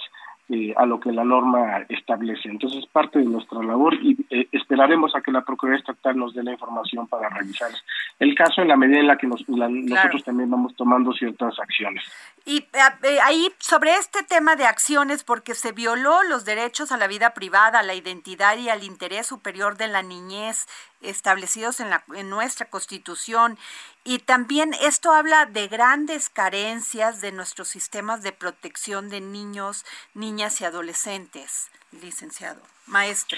eh, 0.51 0.73
a 0.75 0.87
lo 0.87 0.99
que 0.99 1.11
la 1.11 1.23
norma 1.23 1.85
establece. 1.89 2.49
Entonces, 2.49 2.83
parte 2.87 3.19
de 3.19 3.25
nuestra 3.25 3.61
labor 3.61 3.93
y 3.93 4.17
eh, 4.31 4.47
esperaremos 4.51 5.15
a 5.15 5.21
que 5.21 5.31
la 5.31 5.45
Procuraduría 5.45 5.79
Estatal 5.79 6.17
nos 6.17 6.33
dé 6.33 6.41
la 6.41 6.53
información 6.53 7.05
para 7.05 7.29
revisar 7.29 7.69
el 8.17 8.33
caso 8.33 8.63
en 8.63 8.69
la 8.69 8.75
medida 8.75 8.99
en 8.99 9.05
la 9.05 9.15
que 9.15 9.27
nosotros 9.27 10.23
también 10.23 10.49
vamos 10.49 10.75
tomando 10.75 11.13
ciertas 11.13 11.59
acciones. 11.59 12.03
Y 12.49 12.65
eh, 12.73 13.19
ahí, 13.21 13.53
sobre 13.59 13.93
este 13.93 14.23
tema 14.23 14.55
de 14.55 14.65
acciones, 14.65 15.23
porque 15.23 15.53
se 15.53 15.71
violó 15.71 16.23
los 16.23 16.45
derechos 16.45 16.91
a 16.91 16.97
la 16.97 17.05
vida 17.05 17.35
privada, 17.35 17.77
a 17.77 17.83
la 17.83 17.93
identidad 17.93 18.57
y 18.57 18.69
al 18.69 18.83
interés 18.83 19.27
superior 19.27 19.77
de 19.77 19.87
la 19.87 20.01
niñez 20.01 20.65
establecidos 20.99 21.79
en, 21.79 21.91
la, 21.91 22.03
en 22.15 22.31
nuestra 22.31 22.65
Constitución. 22.65 23.59
Y 24.03 24.17
también 24.17 24.73
esto 24.81 25.11
habla 25.11 25.45
de 25.45 25.67
grandes 25.67 26.29
carencias 26.29 27.21
de 27.21 27.31
nuestros 27.31 27.67
sistemas 27.67 28.23
de 28.23 28.31
protección 28.31 29.11
de 29.11 29.21
niños, 29.21 29.85
niñas 30.15 30.59
y 30.59 30.65
adolescentes, 30.65 31.69
licenciado, 32.01 32.63
maestro. 32.87 33.37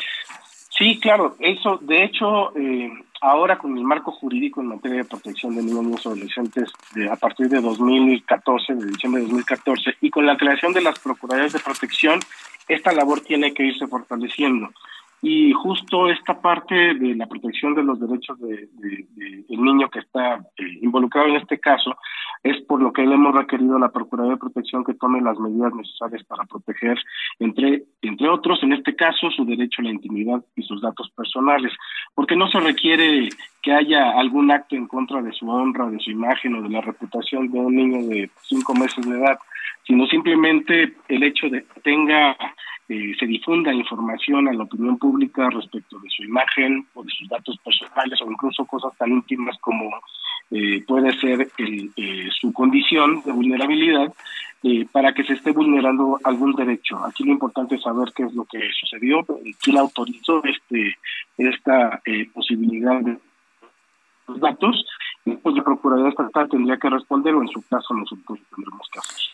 Sí, 0.69 1.01
claro, 1.01 1.35
eso, 1.39 1.79
de 1.81 2.05
hecho, 2.05 2.55
eh, 2.55 3.03
ahora 3.21 3.57
con 3.57 3.77
el 3.77 3.83
marco 3.83 4.11
jurídico 4.11 4.61
en 4.61 4.67
materia 4.67 4.97
de 4.97 5.05
protección 5.05 5.55
de 5.55 5.63
niños 5.63 6.01
y 6.03 6.07
adolescentes 6.07 6.71
de, 6.95 7.09
a 7.09 7.15
partir 7.15 7.47
de 7.47 7.61
2014, 7.61 8.73
de 8.73 8.85
diciembre 8.87 9.21
de 9.21 9.27
2014, 9.27 9.95
y 10.01 10.09
con 10.09 10.25
la 10.25 10.35
creación 10.35 10.73
de 10.73 10.81
las 10.81 10.99
Procuradurías 10.99 11.53
de 11.53 11.59
Protección, 11.59 12.19
esta 12.67 12.91
labor 12.91 13.21
tiene 13.21 13.53
que 13.53 13.63
irse 13.63 13.87
fortaleciendo 13.87 14.69
y 15.21 15.51
justo 15.53 16.09
esta 16.09 16.41
parte 16.41 16.95
de 16.95 17.15
la 17.15 17.27
protección 17.27 17.75
de 17.75 17.83
los 17.83 17.99
derechos 17.99 18.39
del 18.39 18.69
de, 18.73 19.05
niño 19.49 19.89
que 19.89 19.99
está 19.99 20.37
eh, 20.57 20.79
involucrado 20.81 21.27
en 21.27 21.35
este 21.35 21.59
caso 21.59 21.95
es 22.43 22.59
por 22.63 22.81
lo 22.81 22.91
que 22.91 23.05
le 23.05 23.13
hemos 23.13 23.35
requerido 23.35 23.75
a 23.75 23.79
la 23.79 23.91
Procuraduría 23.91 24.33
de 24.33 24.39
Protección 24.39 24.83
que 24.83 24.95
tome 24.95 25.21
las 25.21 25.37
medidas 25.37 25.73
necesarias 25.75 26.23
para 26.23 26.43
proteger, 26.45 26.97
entre, 27.39 27.83
entre 28.01 28.29
otros, 28.29 28.63
en 28.63 28.73
este 28.73 28.95
caso, 28.95 29.29
su 29.29 29.45
derecho 29.45 29.81
a 29.81 29.85
la 29.85 29.91
intimidad 29.91 30.43
y 30.55 30.63
sus 30.63 30.81
datos 30.81 31.11
personales, 31.11 31.71
porque 32.15 32.35
no 32.35 32.49
se 32.49 32.59
requiere 32.59 33.29
que 33.61 33.71
haya 33.71 34.11
algún 34.19 34.49
acto 34.49 34.75
en 34.75 34.87
contra 34.87 35.21
de 35.21 35.31
su 35.33 35.47
honra, 35.47 35.89
de 35.89 35.99
su 35.99 36.09
imagen 36.09 36.55
o 36.55 36.63
de 36.63 36.69
la 36.69 36.81
reputación 36.81 37.51
de 37.51 37.59
un 37.59 37.75
niño 37.75 38.07
de 38.07 38.31
cinco 38.41 38.73
meses 38.73 39.07
de 39.07 39.19
edad, 39.19 39.37
sino 39.85 40.07
simplemente 40.07 40.95
el 41.09 41.23
hecho 41.23 41.47
de 41.47 41.63
que 41.63 41.81
tenga 41.81 42.35
eh, 42.93 43.15
se 43.17 43.25
difunda 43.25 43.73
información 43.73 44.49
a 44.49 44.51
la 44.51 44.63
opinión 44.63 44.97
pública 44.97 45.49
respecto 45.49 45.97
de 45.99 46.09
su 46.09 46.23
imagen 46.23 46.85
o 46.93 47.01
de 47.05 47.09
sus 47.09 47.29
datos 47.29 47.57
personales 47.63 48.21
o 48.21 48.29
incluso 48.29 48.65
cosas 48.65 48.91
tan 48.97 49.13
íntimas 49.13 49.57
como 49.61 49.89
eh, 50.49 50.83
puede 50.85 51.17
ser 51.17 51.49
eh, 51.57 52.29
su 52.37 52.51
condición 52.51 53.21
de 53.23 53.31
vulnerabilidad 53.31 54.13
para 54.91 55.13
que 55.13 55.23
se 55.23 55.33
esté 55.33 55.51
vulnerando 55.51 56.19
algún 56.25 56.53
derecho. 56.53 57.03
Aquí 57.05 57.23
lo 57.23 57.31
importante 57.31 57.75
es 57.75 57.81
saber 57.81 58.11
qué 58.13 58.23
es 58.23 58.33
lo 58.33 58.43
que 58.43 58.59
sucedió, 58.77 59.25
quién 59.61 59.77
autorizó 59.77 60.43
este 60.43 60.97
esta 61.37 62.01
posibilidad 62.33 62.99
de 62.99 63.17
los 64.27 64.39
datos, 64.39 64.85
y 65.25 65.31
pues 65.37 65.55
la 65.55 65.63
Procuraduría 65.63 66.09
Estatal 66.09 66.49
tendría 66.49 66.77
que 66.77 66.89
responder 66.89 67.33
o 67.33 67.41
en 67.41 67.47
su 67.47 67.61
caso 67.63 67.93
nosotros 67.93 68.37
tendremos 68.53 68.87
casos. 68.89 69.33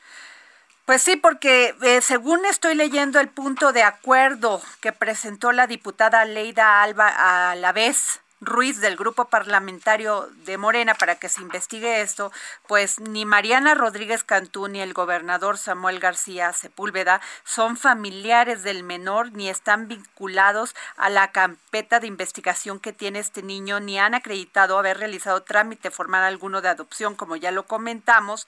Pues 0.87 1.03
sí, 1.03 1.17
porque 1.17 1.75
eh, 1.81 1.99
según 1.99 2.45
estoy 2.45 2.73
leyendo 2.73 3.19
el 3.19 3.27
punto 3.27 3.73
de 3.73 3.83
acuerdo 3.83 4.61
que 4.79 4.93
presentó 4.93 5.51
la 5.51 5.67
diputada 5.67 6.23
Leida 6.23 6.81
Alba 6.81 7.09
a 7.49 7.55
la 7.55 7.73
vez 7.73 8.21
Ruiz 8.39 8.79
del 8.79 8.95
grupo 8.95 9.25
parlamentario 9.25 10.29
de 10.45 10.57
Morena 10.57 10.93
para 10.93 11.15
que 11.15 11.27
se 11.27 11.41
investigue 11.41 11.99
esto, 11.99 12.31
pues 12.69 13.01
ni 13.01 13.25
Mariana 13.25 13.75
Rodríguez 13.75 14.23
Cantú 14.23 14.69
ni 14.69 14.79
el 14.79 14.93
gobernador 14.93 15.57
Samuel 15.57 15.99
García 15.99 16.53
Sepúlveda 16.53 17.19
son 17.43 17.75
familiares 17.75 18.63
del 18.63 18.83
menor 18.83 19.33
ni 19.33 19.49
están 19.49 19.89
vinculados 19.89 20.73
a 20.95 21.09
la 21.09 21.33
campeta 21.33 21.99
de 21.99 22.07
investigación 22.07 22.79
que 22.79 22.93
tiene 22.93 23.19
este 23.19 23.43
niño 23.43 23.81
ni 23.81 23.99
han 23.99 24.15
acreditado 24.15 24.79
haber 24.79 24.99
realizado 24.99 25.43
trámite 25.43 25.91
formal 25.91 26.23
alguno 26.23 26.61
de 26.61 26.69
adopción, 26.69 27.15
como 27.15 27.35
ya 27.35 27.51
lo 27.51 27.65
comentamos 27.65 28.47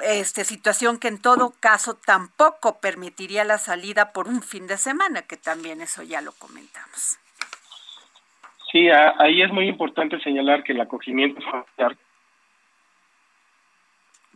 este, 0.00 0.44
situación 0.44 0.98
que 0.98 1.08
en 1.08 1.20
todo 1.20 1.54
caso 1.60 1.94
tampoco 1.94 2.80
permitiría 2.80 3.44
la 3.44 3.58
salida 3.58 4.12
por 4.12 4.28
un 4.28 4.42
fin 4.42 4.66
de 4.66 4.76
semana, 4.76 5.22
que 5.22 5.36
también 5.36 5.80
eso 5.80 6.02
ya 6.02 6.20
lo 6.20 6.32
comentamos. 6.32 7.18
Sí, 8.70 8.88
ahí 8.90 9.42
es 9.42 9.52
muy 9.52 9.68
importante 9.68 10.20
señalar 10.20 10.64
que 10.64 10.72
el 10.72 10.80
acogimiento 10.80 11.40
familiar. 11.42 11.96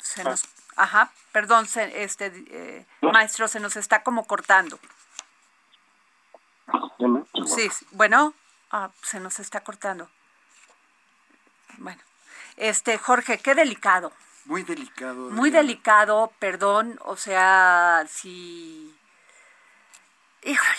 Se 0.00 0.22
nos, 0.22 0.44
ajá, 0.76 1.10
perdón, 1.32 1.66
este 1.94 2.32
eh, 2.50 2.86
maestro, 3.00 3.48
se 3.48 3.60
nos 3.60 3.76
está 3.76 4.02
como 4.02 4.24
cortando. 4.26 4.78
Sí, 7.46 7.68
bueno. 7.92 8.34
Ah, 8.70 8.90
se 9.02 9.18
nos 9.18 9.40
está 9.40 9.60
cortando. 9.60 10.10
Bueno, 11.78 12.00
este 12.56 12.98
Jorge, 12.98 13.38
qué 13.38 13.54
delicado. 13.54 14.12
Muy 14.48 14.62
delicado. 14.62 15.28
Muy 15.28 15.50
delicado, 15.50 16.32
perdón, 16.38 16.98
o 17.04 17.16
sea, 17.16 18.06
si... 18.08 18.96
Híjole, 20.42 20.78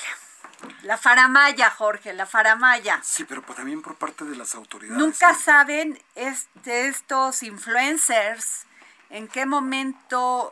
la 0.82 0.98
faramaya, 0.98 1.70
Jorge, 1.70 2.14
la 2.14 2.26
faramaya. 2.26 3.00
Sí, 3.04 3.26
pero 3.26 3.44
también 3.44 3.84
por 3.84 3.96
parte 3.96 4.26
de 4.26 4.36
las 4.36 4.56
autoridades. 4.56 4.98
Nunca 4.98 5.36
saben 5.36 6.00
este, 6.16 6.88
estos 6.88 7.44
influencers 7.44 8.66
en 9.12 9.28
qué 9.28 9.46
momento 9.46 10.50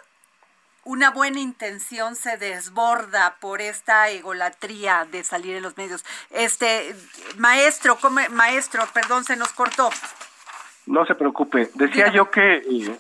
una 0.84 1.10
buena 1.10 1.40
intención 1.40 2.16
se 2.16 2.38
desborda 2.38 3.38
por 3.40 3.62
esta 3.62 4.10
egolatría 4.10 5.08
de 5.12 5.24
salir 5.24 5.56
en 5.56 5.64
los 5.64 5.76
medios. 5.76 6.06
Este 6.30 6.96
maestro, 7.38 7.98
maestro, 8.30 8.88
perdón, 8.94 9.24
se 9.24 9.36
nos 9.36 9.54
cortó. 9.54 9.90
No 10.86 11.04
se 11.06 11.16
preocupe. 11.16 11.72
Decía 11.74 12.12
yo 12.14 12.32
que 12.32 12.58
eh, 12.58 13.00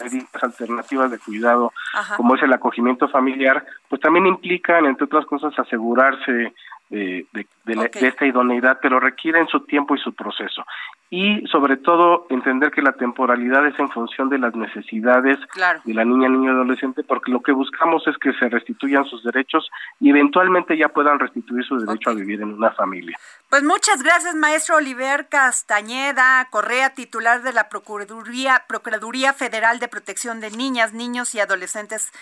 hay 0.00 0.26
alternativas 0.42 1.10
de 1.10 1.18
cuidado, 1.18 1.72
como 2.16 2.34
es 2.34 2.42
el 2.42 2.52
acogimiento 2.52 3.08
familiar, 3.08 3.64
pues 3.88 4.00
también 4.00 4.26
implican, 4.26 4.86
entre 4.86 5.04
otras 5.04 5.26
cosas, 5.26 5.58
asegurarse 5.58 6.54
de, 6.88 7.26
de, 7.32 8.06
esta 8.06 8.26
idoneidad, 8.26 8.78
pero 8.80 9.00
requieren 9.00 9.48
su 9.48 9.60
tiempo 9.60 9.96
y 9.96 9.98
su 9.98 10.14
proceso. 10.14 10.64
Y 11.10 11.46
sobre 11.46 11.76
todo 11.76 12.26
entender 12.30 12.70
que 12.70 12.82
la 12.82 12.92
temporalidad 12.92 13.66
es 13.66 13.78
en 13.78 13.88
función 13.90 14.28
de 14.28 14.38
las 14.38 14.54
necesidades 14.54 15.38
de 15.84 15.94
la 15.94 16.04
niña, 16.04 16.28
niño 16.28 16.52
y 16.52 16.54
adolescente, 16.54 17.04
porque 17.04 17.30
lo 17.30 17.40
que 17.40 17.52
buscamos 17.52 18.06
es 18.06 18.16
que 18.18 18.32
se 18.34 18.48
restituyan 18.48 19.04
sus 19.04 19.22
derechos 19.22 19.68
y 20.00 20.10
eventualmente 20.10 20.76
ya 20.76 20.88
puedan 20.88 21.18
restituir 21.18 21.64
su 21.64 21.78
derecho 21.78 22.10
a 22.10 22.14
vivir 22.14 22.40
en 22.40 22.54
una 22.54 22.70
familia. 22.72 23.16
Pues 23.50 23.62
muchas 23.62 24.02
gracias, 24.02 24.34
maestro 24.34 24.76
Oliver 24.76 25.28
Castañeda 25.28 26.46
Correa, 26.50 26.94
titular 26.94 27.42
de 27.42 27.52
la 27.52 27.68
Procuraduría, 27.68 28.64
Procuraduría 28.68 29.32
Federal 29.32 29.78
de 29.78 29.88
Protección 29.88 30.40
de 30.40 30.50
Niñas, 30.50 30.92
Niños 30.92 31.34
y 31.34 31.40
Adolescentes. 31.40 32.12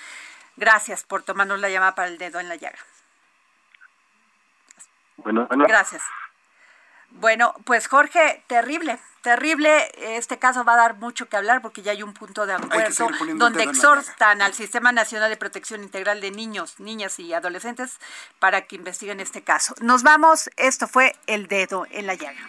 Gracias 0.56 1.04
por 1.04 1.22
tomarnos 1.22 1.58
la 1.60 1.70
llamada 1.70 1.94
para 1.94 2.08
el 2.08 2.18
dedo 2.18 2.38
en 2.38 2.48
la 2.48 2.56
llaga. 2.56 2.78
Bueno, 5.16 5.48
Gracias. 5.50 6.02
Bueno, 7.10 7.54
pues 7.64 7.86
Jorge, 7.86 8.42
terrible, 8.48 8.98
terrible. 9.22 9.88
Este 10.16 10.38
caso 10.38 10.64
va 10.64 10.74
a 10.74 10.78
dar 10.78 10.96
mucho 10.96 11.28
que 11.28 11.36
hablar 11.36 11.62
porque 11.62 11.82
ya 11.82 11.92
hay 11.92 12.02
un 12.02 12.12
punto 12.12 12.44
de 12.44 12.54
acuerdo 12.54 13.08
donde 13.36 13.62
exhortan 13.62 14.42
al 14.42 14.52
Sistema 14.52 14.90
Nacional 14.90 15.30
de 15.30 15.36
Protección 15.36 15.84
Integral 15.84 16.20
de 16.20 16.32
Niños, 16.32 16.80
Niñas 16.80 17.20
y 17.20 17.32
Adolescentes 17.32 18.00
para 18.40 18.62
que 18.62 18.74
investiguen 18.76 19.20
este 19.20 19.42
caso. 19.42 19.74
Nos 19.80 20.02
vamos, 20.02 20.50
esto 20.56 20.88
fue 20.88 21.14
El 21.26 21.46
Dedo 21.46 21.86
en 21.90 22.08
la 22.08 22.14
Llaga. 22.14 22.48